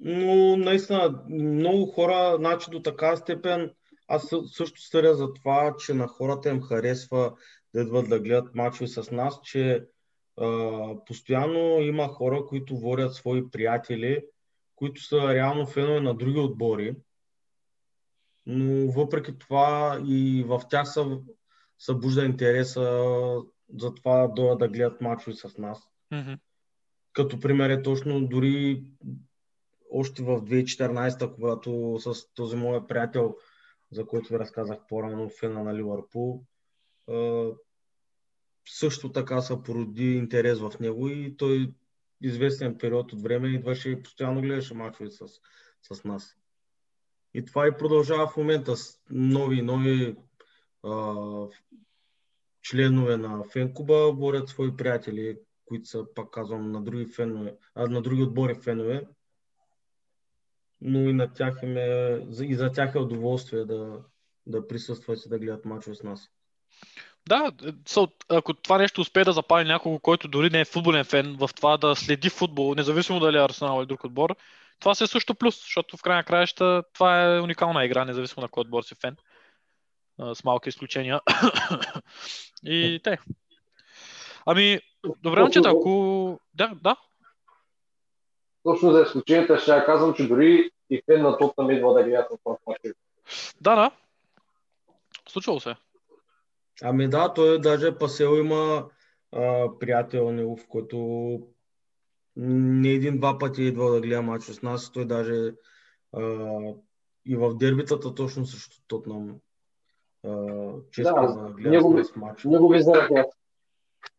но 0.00 0.56
наистина 0.56 1.24
много 1.28 1.86
хора, 1.86 2.36
значи 2.36 2.70
до 2.70 2.82
така 2.82 3.16
степен, 3.16 3.70
аз 4.08 4.22
съ- 4.28 4.48
също 4.48 4.80
съдя 4.80 5.14
за 5.14 5.32
това, 5.32 5.74
че 5.78 5.94
на 5.94 6.06
хората 6.06 6.48
им 6.48 6.62
харесва 6.62 7.34
да 7.74 7.80
идват 7.80 8.08
да 8.08 8.20
гледат 8.20 8.54
мачове 8.54 8.86
с 8.86 9.10
нас, 9.10 9.40
че 9.42 9.86
а, 10.40 11.04
постоянно 11.06 11.80
има 11.80 12.08
хора, 12.08 12.46
които 12.46 12.76
водят 12.76 13.14
свои 13.14 13.50
приятели, 13.50 14.24
които 14.76 15.02
са 15.02 15.34
реално 15.34 15.66
фенове 15.66 16.00
на 16.00 16.14
други 16.14 16.38
отбори, 16.38 16.96
но 18.46 18.92
въпреки 18.92 19.38
това 19.38 20.02
и 20.06 20.44
в 20.46 20.62
тях 20.70 20.92
са 20.92 21.18
събужда 21.78 22.24
интереса 22.24 22.80
за 23.78 23.94
това 23.94 24.18
да 24.18 24.28
дойдат 24.28 24.58
да 24.58 24.68
гледат 24.68 25.00
мачове 25.00 25.36
с 25.36 25.58
нас. 25.58 25.82
Мгм. 26.12 26.32
Като 27.12 27.40
пример 27.40 27.70
е 27.70 27.82
точно 27.82 28.26
дори 28.26 28.84
още 29.94 30.22
в 30.22 30.40
2014, 30.40 31.34
когато 31.34 31.98
с 32.00 32.34
този 32.34 32.56
мой 32.56 32.86
приятел, 32.86 33.36
за 33.90 34.06
който 34.06 34.28
ви 34.28 34.38
разказах 34.38 34.78
по-рано, 34.88 35.28
фена 35.28 35.64
на 35.64 35.74
Ливърпул, 35.74 36.44
също 38.68 39.12
така 39.12 39.40
се 39.40 39.62
породи 39.62 40.14
интерес 40.14 40.60
в 40.60 40.72
него 40.80 41.08
и 41.08 41.36
той 41.36 41.74
известен 42.20 42.78
период 42.78 43.12
от 43.12 43.22
време 43.22 43.48
идваше 43.48 43.90
и 43.90 44.02
постоянно 44.02 44.40
гледаше 44.40 44.74
мачове 44.74 45.10
с, 45.10 45.26
с 45.82 46.04
нас. 46.04 46.36
И 47.34 47.44
това 47.44 47.68
и 47.68 47.76
продължава 47.78 48.28
в 48.28 48.36
момента 48.36 48.76
с 48.76 49.00
нови 49.10 49.58
и 49.58 49.62
нови 49.62 50.16
а, 50.82 51.14
членове 52.62 53.16
на 53.16 53.44
фенкуба 53.44 54.12
борят 54.12 54.48
свои 54.48 54.76
приятели, 54.76 55.38
които 55.64 55.88
са, 55.88 56.06
пак 56.14 56.30
казвам, 56.30 56.72
на 56.72 56.82
други, 56.82 57.06
фенове, 57.06 57.56
а, 57.74 57.86
на 57.86 58.02
други 58.02 58.22
отбори 58.22 58.54
фенове. 58.54 59.06
Но 60.86 60.98
и 60.98 61.12
на 61.12 61.32
тях 61.32 61.58
им 61.62 61.76
е, 61.76 62.20
и 62.42 62.54
за 62.54 62.72
тях 62.72 62.94
е 62.94 62.98
удоволствие 62.98 63.64
да, 63.64 63.98
да 64.46 64.68
присъстват 64.68 65.18
и 65.26 65.28
да 65.28 65.38
гледат 65.38 65.64
мачове 65.64 65.96
с 65.96 66.02
нас. 66.02 66.30
Да, 67.28 67.52
ако 68.28 68.54
това 68.54 68.78
нещо 68.78 69.00
успее 69.00 69.24
да 69.24 69.32
запали 69.32 69.68
някого, 69.68 69.98
който 69.98 70.28
дори 70.28 70.50
не 70.50 70.60
е 70.60 70.64
футболен 70.64 71.04
фен, 71.04 71.36
в 71.40 71.50
това 71.56 71.76
да 71.76 71.96
следи 71.96 72.30
футбол, 72.30 72.74
независимо 72.74 73.20
дали 73.20 73.36
е 73.36 73.44
Арсенал 73.44 73.78
или 73.80 73.86
друг 73.86 74.04
отбор, 74.04 74.36
това 74.80 74.94
си 74.94 75.04
е 75.04 75.06
също 75.06 75.34
плюс, 75.34 75.60
защото 75.62 75.96
в 75.96 76.02
края 76.02 76.16
на 76.16 76.24
краища 76.24 76.82
това 76.92 77.22
е 77.22 77.40
уникална 77.40 77.84
игра, 77.84 78.04
независимо 78.04 78.42
на 78.42 78.48
кой 78.48 78.60
отбор 78.60 78.82
си 78.82 78.94
фен. 78.94 79.16
С 80.34 80.44
малки 80.44 80.68
изключения. 80.68 81.20
И 82.64 83.00
те. 83.04 83.18
Ами, 84.46 84.80
добре, 85.22 85.40
момчета, 85.40 85.68
ако... 85.68 86.40
Да, 86.54 86.72
да. 86.82 86.96
Точно 88.64 88.92
за 88.92 89.02
изключенията 89.02 89.58
ще 89.58 89.70
я 89.70 89.86
казвам, 89.86 90.14
че 90.14 90.28
дори 90.28 90.70
и 90.90 91.02
фен 91.06 91.22
на 91.22 91.38
Тотнам 91.38 91.70
идва 91.70 91.94
да 91.94 92.04
гледат 92.04 92.30
на 92.30 92.36
това 92.44 92.56
матч. 92.66 92.80
Да, 93.60 93.76
да. 93.76 93.90
Случвало 95.28 95.60
се. 95.60 95.74
Ами 96.82 97.08
да, 97.08 97.34
той 97.34 97.60
даже 97.60 97.98
Пасел 97.98 98.38
има 98.38 98.88
а, 99.32 99.68
приятел 99.78 100.32
негов, 100.32 100.68
който 100.68 100.98
не 102.36 102.88
един-два 102.88 103.38
пъти 103.38 103.62
е 103.62 103.66
идвал 103.66 103.90
да 103.90 104.00
гледа 104.00 104.22
мач 104.22 104.42
с 104.42 104.62
нас. 104.62 104.92
Той 104.92 105.04
даже 105.04 105.54
а, 106.12 106.22
и 107.26 107.36
в 107.36 107.54
дербитата 107.54 108.14
точно 108.14 108.46
срещу 108.46 108.76
Тотнам 108.86 109.36
често 110.90 111.14
Да, 111.14 111.26
да, 111.26 111.50
гледа 111.50 112.04
с 112.04 112.16
мач. 112.16 112.44
Негови 112.44 112.82
знаех 112.82 113.10
аз. 113.10 113.26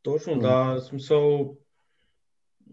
Точно, 0.04 0.40
да, 0.40 0.64
в 0.64 0.82
смисъл 0.82 1.56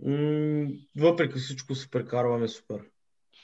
м- 0.06 0.68
въпреки 0.96 1.38
всичко 1.38 1.74
се 1.74 1.90
прекарваме 1.90 2.48
супер. 2.48 2.80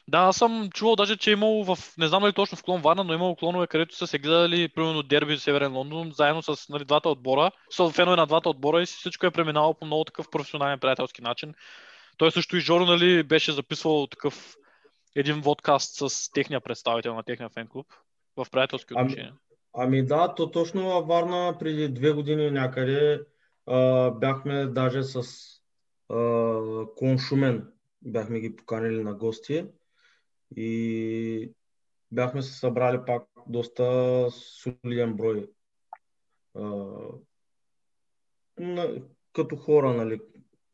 Да, 0.08 0.18
аз 0.18 0.36
съм 0.36 0.70
чувал 0.74 0.96
даже, 0.96 1.16
че 1.16 1.30
е 1.30 1.32
имало 1.32 1.64
в, 1.64 1.78
не 1.98 2.08
знам 2.08 2.22
дали 2.22 2.32
точно 2.32 2.58
в 2.58 2.62
клон 2.62 2.80
Варна, 2.80 3.04
но 3.04 3.12
е 3.12 3.16
имало 3.16 3.36
клонове, 3.36 3.66
където 3.66 3.96
са 3.96 4.06
се 4.06 4.18
гледали, 4.18 4.68
примерно, 4.68 5.02
дерби 5.02 5.36
в 5.36 5.42
Северен 5.42 5.76
Лондон, 5.76 6.12
заедно 6.12 6.42
с 6.42 6.68
нали, 6.68 6.84
двата 6.84 7.08
отбора, 7.08 7.50
са 7.70 7.90
фенове 7.90 8.16
на 8.16 8.26
двата 8.26 8.50
отбора 8.50 8.82
и 8.82 8.86
всичко 8.86 9.26
е 9.26 9.30
преминало 9.30 9.74
по 9.74 9.86
много 9.86 10.04
такъв 10.04 10.30
професионален 10.30 10.78
приятелски 10.78 11.22
начин. 11.22 11.54
Той 12.16 12.32
също 12.32 12.56
и 12.56 12.60
Жоро, 12.60 12.84
нали, 12.84 13.22
беше 13.22 13.52
записвал 13.52 14.06
такъв 14.06 14.56
един 15.16 15.40
водкаст 15.40 16.10
с 16.10 16.30
техния 16.32 16.60
представител 16.60 17.14
на 17.14 17.22
техния 17.22 17.48
фен 17.48 17.66
клуб 17.66 17.86
в 18.36 18.46
приятелски 18.50 18.94
Ами- 18.96 19.06
отношения. 19.06 19.34
Ами 19.74 20.06
да, 20.06 20.34
то 20.34 20.50
точно 20.50 20.82
във 20.86 21.06
Варна 21.06 21.56
преди 21.58 21.88
две 21.88 22.12
години 22.12 22.50
някъде 22.50 23.20
а, 23.66 24.10
бяхме 24.10 24.66
даже 24.66 25.02
с 25.02 25.22
Клон 26.96 27.18
Шумен. 27.18 27.72
Бяхме 28.02 28.40
ги 28.40 28.56
поканили 28.56 29.02
на 29.02 29.14
гости 29.14 29.66
и 30.56 31.52
бяхме 32.12 32.42
се 32.42 32.58
събрали 32.58 32.98
пак 33.06 33.22
доста 33.46 34.26
солиден 34.30 35.16
брой. 35.16 35.50
Като 39.32 39.56
хора, 39.56 39.94
нали, 39.94 40.20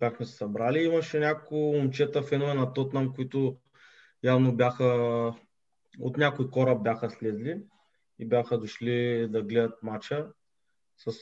бяхме 0.00 0.26
се 0.26 0.36
събрали. 0.36 0.84
Имаше 0.84 1.18
няколко 1.18 1.54
момчета, 1.54 2.22
фенове 2.22 2.54
на 2.54 2.72
Тотнам, 2.72 3.14
които 3.14 3.56
явно 4.22 4.56
бяха 4.56 4.84
от 5.98 6.16
някой 6.16 6.50
кораб 6.50 6.82
бяха 6.82 7.10
слезли 7.10 7.62
и 8.18 8.26
бяха 8.26 8.58
дошли 8.58 9.28
да 9.28 9.42
гледат 9.42 9.82
матча 9.82 10.32
с 10.96 11.12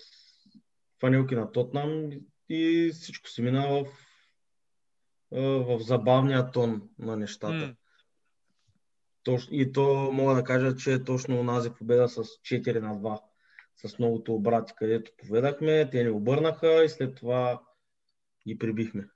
фанилки 1.00 1.34
на 1.34 1.52
Тотнам 1.52 2.10
и 2.54 2.90
всичко 2.92 3.28
се 3.28 3.42
мина 3.42 3.68
в, 3.68 3.86
в 5.78 5.78
забавния 5.80 6.50
тон 6.50 6.82
на 6.98 7.16
нещата. 7.16 7.74
Точ, 9.22 9.48
и 9.50 9.72
то 9.72 10.10
мога 10.12 10.34
да 10.34 10.44
кажа, 10.44 10.76
че 10.76 10.92
е 10.92 11.04
точно 11.04 11.40
онази 11.40 11.70
победа 11.70 12.08
с 12.08 12.24
4 12.24 12.80
на 12.80 12.96
2 12.96 13.20
с 13.76 13.98
многото 13.98 14.34
обрати, 14.34 14.72
където 14.76 15.12
поведахме, 15.18 15.90
те 15.90 16.04
ни 16.04 16.10
обърнаха 16.10 16.84
и 16.84 16.88
след 16.88 17.16
това 17.16 17.62
ги 18.48 18.58
прибихме. 18.58 19.08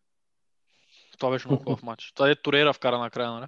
Това 1.19 1.31
беше 1.31 1.49
много 1.49 1.63
хубав 1.63 1.83
матч. 1.83 2.13
Това 2.13 2.31
е 2.31 2.43
Турейра 2.43 2.73
вкара 2.73 2.99
накрая, 2.99 3.31
нали? 3.31 3.47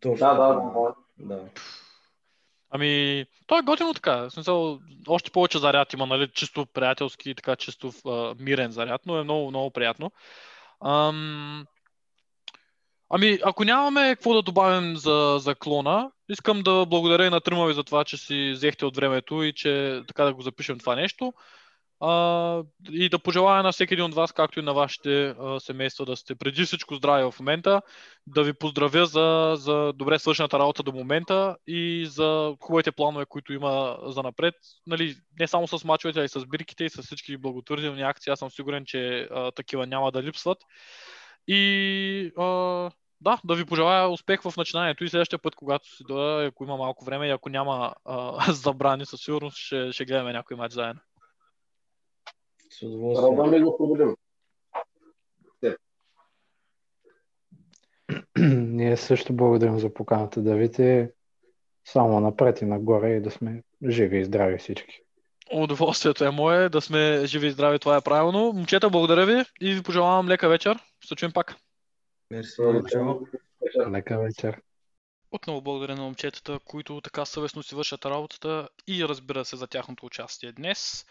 Точно. 0.00 0.26
Да, 0.26 0.34
да, 0.34 0.54
да. 0.54 1.36
да. 1.36 1.50
Ами, 2.70 3.24
той 3.46 3.58
е 3.58 3.62
готино 3.62 3.94
така. 3.94 4.16
В 4.16 4.30
смисъл, 4.30 4.80
още 5.08 5.30
повече 5.30 5.58
заряд 5.58 5.92
има, 5.92 6.06
нали? 6.06 6.28
Чисто 6.34 6.66
приятелски, 6.66 7.34
така 7.34 7.56
чисто 7.56 7.92
а, 8.06 8.34
мирен 8.38 8.70
заряд, 8.70 9.00
но 9.06 9.18
е 9.18 9.24
много, 9.24 9.50
много 9.50 9.70
приятно. 9.70 10.12
Ам... 10.84 11.66
Ами, 13.10 13.38
ако 13.44 13.64
нямаме 13.64 14.14
какво 14.14 14.34
да 14.34 14.42
добавим 14.42 14.96
за, 14.96 15.36
за 15.40 15.54
клона, 15.54 16.10
искам 16.28 16.62
да 16.62 16.86
благодаря 16.86 17.26
и 17.26 17.30
на 17.30 17.40
трима 17.40 17.66
ви 17.66 17.74
за 17.74 17.84
това, 17.84 18.04
че 18.04 18.16
си 18.16 18.50
взехте 18.54 18.84
от 18.84 18.96
времето 18.96 19.42
и 19.42 19.52
че 19.52 20.02
така 20.08 20.24
да 20.24 20.34
го 20.34 20.42
запишем 20.42 20.78
това 20.78 20.94
нещо. 20.94 21.32
А, 22.00 22.62
и 22.90 23.08
да 23.08 23.18
пожелая 23.18 23.62
на 23.62 23.72
всеки 23.72 23.94
един 23.94 24.04
от 24.04 24.14
вас, 24.14 24.32
както 24.32 24.60
и 24.60 24.62
на 24.62 24.74
вашите 24.74 25.28
а, 25.28 25.60
семейства, 25.60 26.06
да 26.06 26.16
сте 26.16 26.34
преди 26.34 26.64
всичко 26.64 26.94
здрави 26.94 27.30
в 27.30 27.34
момента, 27.40 27.82
да 28.26 28.42
ви 28.42 28.52
поздравя 28.52 29.06
за, 29.06 29.54
за 29.56 29.92
добре 29.92 30.18
свършената 30.18 30.58
работа 30.58 30.82
до 30.82 30.92
момента 30.92 31.56
и 31.66 32.06
за 32.06 32.54
хубавите 32.60 32.92
планове, 32.92 33.26
които 33.26 33.52
има 33.52 33.98
за 34.06 34.22
напред. 34.22 34.54
Нали, 34.86 35.16
не 35.40 35.46
само 35.46 35.68
с 35.68 35.84
мачовете, 35.84 36.20
а 36.20 36.24
и 36.24 36.28
с 36.28 36.46
бирките 36.46 36.84
и 36.84 36.90
с 36.90 37.02
всички 37.02 37.36
благотворителни 37.36 38.02
акции. 38.02 38.30
Аз 38.30 38.38
съм 38.38 38.50
сигурен, 38.50 38.84
че 38.86 39.28
а, 39.30 39.50
такива 39.50 39.86
няма 39.86 40.12
да 40.12 40.22
липсват. 40.22 40.58
И 41.48 42.32
а, 42.38 42.44
да, 43.20 43.40
да 43.44 43.54
ви 43.54 43.64
пожелая 43.64 44.08
успех 44.08 44.42
в 44.42 44.56
начинанието 44.56 45.04
и 45.04 45.08
следващия 45.08 45.38
път, 45.38 45.54
когато 45.54 45.96
си 45.96 46.04
дойда, 46.08 46.46
ако 46.46 46.64
има 46.64 46.76
малко 46.76 47.04
време 47.04 47.28
и 47.28 47.30
ако 47.30 47.48
няма 47.48 47.94
а, 48.04 48.52
забрани, 48.52 49.06
със 49.06 49.20
сигурност 49.20 49.56
ще, 49.56 49.92
ще 49.92 50.04
гледаме 50.04 50.32
някой 50.32 50.56
матч 50.56 50.74
заедно. 50.74 51.00
С 52.70 52.82
удоволствие. 52.82 53.28
Радвам 53.28 53.54
и 53.54 53.60
го 53.60 53.76
победим. 53.76 54.16
Ние 58.76 58.96
също 58.96 59.32
благодарим 59.32 59.78
за 59.78 59.94
поканата, 59.94 60.42
Давид, 60.42 60.78
и 60.78 61.08
само 61.84 62.20
напред 62.20 62.62
и 62.62 62.64
нагоре 62.64 63.10
и 63.16 63.20
да 63.20 63.30
сме 63.30 63.62
живи 63.88 64.18
и 64.18 64.24
здрави 64.24 64.58
всички. 64.58 65.00
Удоволствието 65.52 66.24
е 66.24 66.30
мое, 66.30 66.68
да 66.68 66.80
сме 66.80 67.22
живи 67.24 67.46
и 67.46 67.50
здрави, 67.50 67.78
това 67.78 67.96
е 67.96 68.00
правилно. 68.00 68.52
Момчета, 68.52 68.90
благодаря 68.90 69.26
ви 69.26 69.44
и 69.60 69.74
ви 69.74 69.82
пожелавам 69.82 70.28
лека 70.28 70.48
вечер. 70.48 70.78
Ще 71.00 71.08
се 71.08 71.16
чуем 71.16 71.32
пак. 71.32 71.56
Мерси. 72.30 72.62
Лека 73.90 74.18
вечер. 74.18 74.60
Отново 75.30 75.60
благодаря 75.60 75.96
на 75.96 76.02
момчетата, 76.02 76.58
които 76.64 77.00
така 77.00 77.24
съвестно 77.24 77.62
си 77.62 77.74
вършат 77.74 78.06
работата 78.06 78.68
и 78.86 79.04
разбира 79.04 79.44
се 79.44 79.56
за 79.56 79.66
тяхното 79.66 80.06
участие 80.06 80.52
днес. 80.52 81.06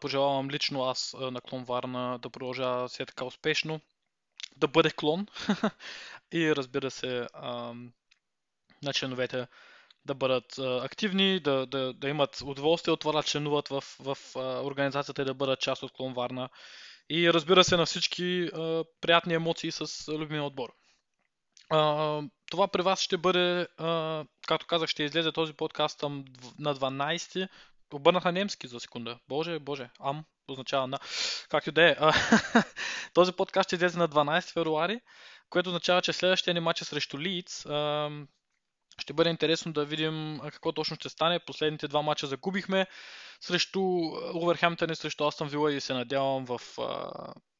Пожелавам 0.00 0.50
лично 0.50 0.84
аз 0.84 1.16
на 1.20 1.40
клон 1.40 1.64
Варна 1.64 2.18
да 2.18 2.30
продължава 2.30 2.88
все 2.88 3.06
така 3.06 3.24
успешно, 3.24 3.80
да 4.56 4.68
бъде 4.68 4.90
клон 4.90 5.26
и 6.32 6.56
разбира 6.56 6.90
се 6.90 7.26
на 8.82 8.92
членовете 8.92 9.46
да 10.04 10.14
бъдат 10.14 10.58
активни, 10.58 11.40
да, 11.40 11.66
да, 11.66 11.92
да 11.92 12.08
имат 12.08 12.40
удоволствие 12.44 12.92
от 12.92 13.00
това 13.00 13.12
да 13.12 13.22
членуват 13.22 13.68
в, 13.68 13.84
в 13.98 14.16
организацията 14.64 15.22
и 15.22 15.24
да 15.24 15.34
бъдат 15.34 15.60
част 15.60 15.82
от 15.82 15.92
клон 15.92 16.14
Варна. 16.14 16.48
И 17.10 17.32
разбира 17.32 17.64
се 17.64 17.76
на 17.76 17.86
всички 17.86 18.48
приятни 19.00 19.34
емоции 19.34 19.72
с 19.72 20.12
любимия 20.12 20.44
отбор. 20.44 20.72
А, 21.70 22.20
това 22.50 22.68
при 22.68 22.82
вас 22.82 23.00
ще 23.00 23.16
бъде, 23.16 23.68
а, 23.78 24.24
както 24.46 24.66
казах, 24.66 24.88
ще 24.88 25.02
излезе 25.02 25.32
този 25.32 25.52
подкаст 25.52 26.02
на 26.58 26.74
12. 26.74 27.48
Обърнах 27.92 28.24
на 28.24 28.32
немски 28.32 28.66
за 28.66 28.80
секунда. 28.80 29.18
Боже, 29.28 29.58
боже, 29.58 29.90
ам 30.04 30.24
означава 30.48 30.86
на. 30.86 30.98
Както 31.48 31.72
да 31.72 31.90
е. 31.90 31.96
Този 33.14 33.32
подкаст 33.32 33.68
ще 33.68 33.76
излезе 33.76 33.98
на 33.98 34.08
12 34.08 34.52
февруари, 34.52 35.00
което 35.50 35.68
означава, 35.68 36.02
че 36.02 36.12
следващия 36.12 36.54
ни 36.54 36.60
матч 36.60 36.80
е 36.80 36.84
срещу 36.84 37.18
Лиц. 37.18 37.60
Ще 38.98 39.12
бъде 39.12 39.30
интересно 39.30 39.72
да 39.72 39.84
видим 39.84 40.40
какво 40.52 40.72
точно 40.72 40.96
ще 40.96 41.08
стане. 41.08 41.38
Последните 41.38 41.88
два 41.88 42.02
мача 42.02 42.26
загубихме 42.26 42.86
срещу 43.40 43.80
Увърхемптън 44.34 44.90
и 44.90 44.96
срещу 44.96 45.24
Астон 45.24 45.48
Вила 45.48 45.72
и 45.72 45.80
се 45.80 45.94
надявам 45.94 46.44
в 46.44 46.60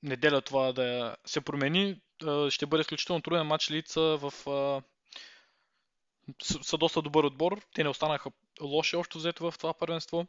неделя 0.02 0.40
това 0.40 0.72
да 0.72 1.16
се 1.26 1.40
промени. 1.40 2.00
Ще 2.48 2.66
бъде 2.66 2.80
изключително 2.80 3.22
труден 3.22 3.46
матч 3.46 3.70
лица 3.70 4.00
в 4.00 4.32
са 6.42 6.78
доста 6.78 7.02
добър 7.02 7.24
отбор. 7.24 7.60
Те 7.74 7.82
не 7.82 7.88
останаха 7.88 8.30
лоши 8.62 8.96
още 8.96 9.18
взето 9.18 9.50
в 9.50 9.58
това 9.58 9.74
първенство. 9.74 10.26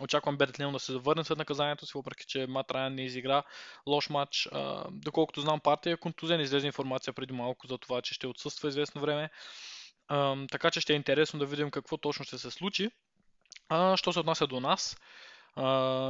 Очаквам 0.00 0.36
Бертлин 0.36 0.72
да 0.72 0.78
се 0.78 0.92
завърне 0.92 1.24
след 1.24 1.38
наказанието 1.38 1.86
си, 1.86 1.92
въпреки 1.94 2.26
че 2.26 2.46
Мат 2.46 2.70
Райан 2.70 2.94
не 2.94 3.04
изигра 3.04 3.42
лош 3.86 4.10
матч. 4.10 4.48
Доколкото 4.90 5.40
знам 5.40 5.60
партия 5.60 5.92
е 5.92 5.96
контузен, 5.96 6.40
излезе 6.40 6.66
информация 6.66 7.12
преди 7.12 7.32
малко 7.32 7.66
за 7.66 7.78
това, 7.78 8.02
че 8.02 8.14
ще 8.14 8.26
отсъства 8.26 8.68
известно 8.68 9.00
време. 9.00 9.30
Така 10.50 10.70
че 10.70 10.80
ще 10.80 10.92
е 10.92 10.96
интересно 10.96 11.38
да 11.38 11.46
видим 11.46 11.70
какво 11.70 11.96
точно 11.96 12.24
ще 12.24 12.38
се 12.38 12.50
случи. 12.50 12.90
А, 13.68 13.96
що 13.96 14.12
се 14.12 14.18
отнася 14.18 14.46
до 14.46 14.60
нас, 14.60 14.96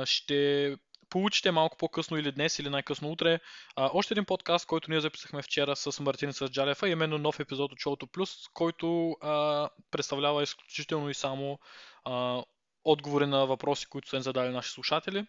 ще 0.04 0.76
получите 1.10 1.50
малко 1.50 1.76
по-късно 1.76 2.18
или 2.18 2.32
днес, 2.32 2.58
или 2.58 2.70
най-късно 2.70 3.10
утре 3.10 3.40
а, 3.76 3.90
още 3.94 4.14
един 4.14 4.24
подкаст, 4.24 4.66
който 4.66 4.90
ние 4.90 5.00
записахме 5.00 5.42
вчера 5.42 5.76
с 5.76 6.00
Мартин 6.00 6.32
с 6.32 6.48
Джалефа, 6.48 6.88
именно 6.88 7.18
нов 7.18 7.40
епизод 7.40 7.72
от 7.72 7.78
Шоуто 7.78 8.06
Плюс, 8.06 8.48
който 8.54 9.10
а, 9.10 9.68
представлява 9.90 10.42
изключително 10.42 11.10
и 11.10 11.14
само 11.14 11.58
а, 12.04 12.42
отговори 12.84 13.26
на 13.26 13.46
въпроси, 13.46 13.86
които 13.86 14.08
са 14.08 14.16
ни 14.16 14.22
задали 14.22 14.48
наши 14.48 14.70
слушатели. 14.70 15.26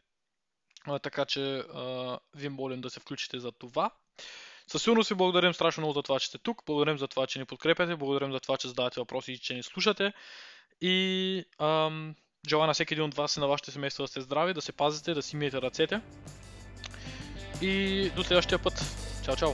А, 0.87 0.99
така 0.99 1.25
че 1.25 1.57
а, 1.57 2.19
ви 2.35 2.49
молим 2.49 2.81
да 2.81 2.89
се 2.89 2.99
включите 2.99 3.39
за 3.39 3.51
това. 3.51 3.91
Със 4.67 4.83
сигурност 4.83 5.09
ви 5.09 5.15
благодарим 5.15 5.53
страшно 5.53 5.81
много 5.81 5.93
за 5.93 6.03
това, 6.03 6.19
че 6.19 6.27
сте 6.27 6.37
тук. 6.37 6.61
Благодарим 6.65 6.97
за 6.97 7.07
това, 7.07 7.27
че 7.27 7.39
ни 7.39 7.45
подкрепяте. 7.45 7.95
Благодарим 7.95 8.31
за 8.31 8.39
това, 8.39 8.57
че 8.57 8.67
задавате 8.67 8.99
въпроси 8.99 9.31
и 9.31 9.37
че 9.37 9.53
ни 9.53 9.63
слушате. 9.63 10.13
И 10.81 11.45
ам, 11.59 12.15
желая 12.49 12.67
на 12.67 12.73
всеки 12.73 12.93
един 12.93 13.05
от 13.05 13.15
вас 13.15 13.37
и 13.37 13.39
на 13.39 13.47
вашите 13.47 13.71
семейства 13.71 14.03
да 14.03 14.07
сте 14.07 14.21
здрави, 14.21 14.53
да 14.53 14.61
се 14.61 14.71
пазите, 14.71 15.13
да 15.13 15.21
си 15.21 15.35
миете 15.35 15.61
ръцете. 15.61 16.01
И 17.61 18.09
до 18.15 18.23
следващия 18.23 18.59
път. 18.59 18.85
Чао, 19.25 19.35
чао! 19.35 19.51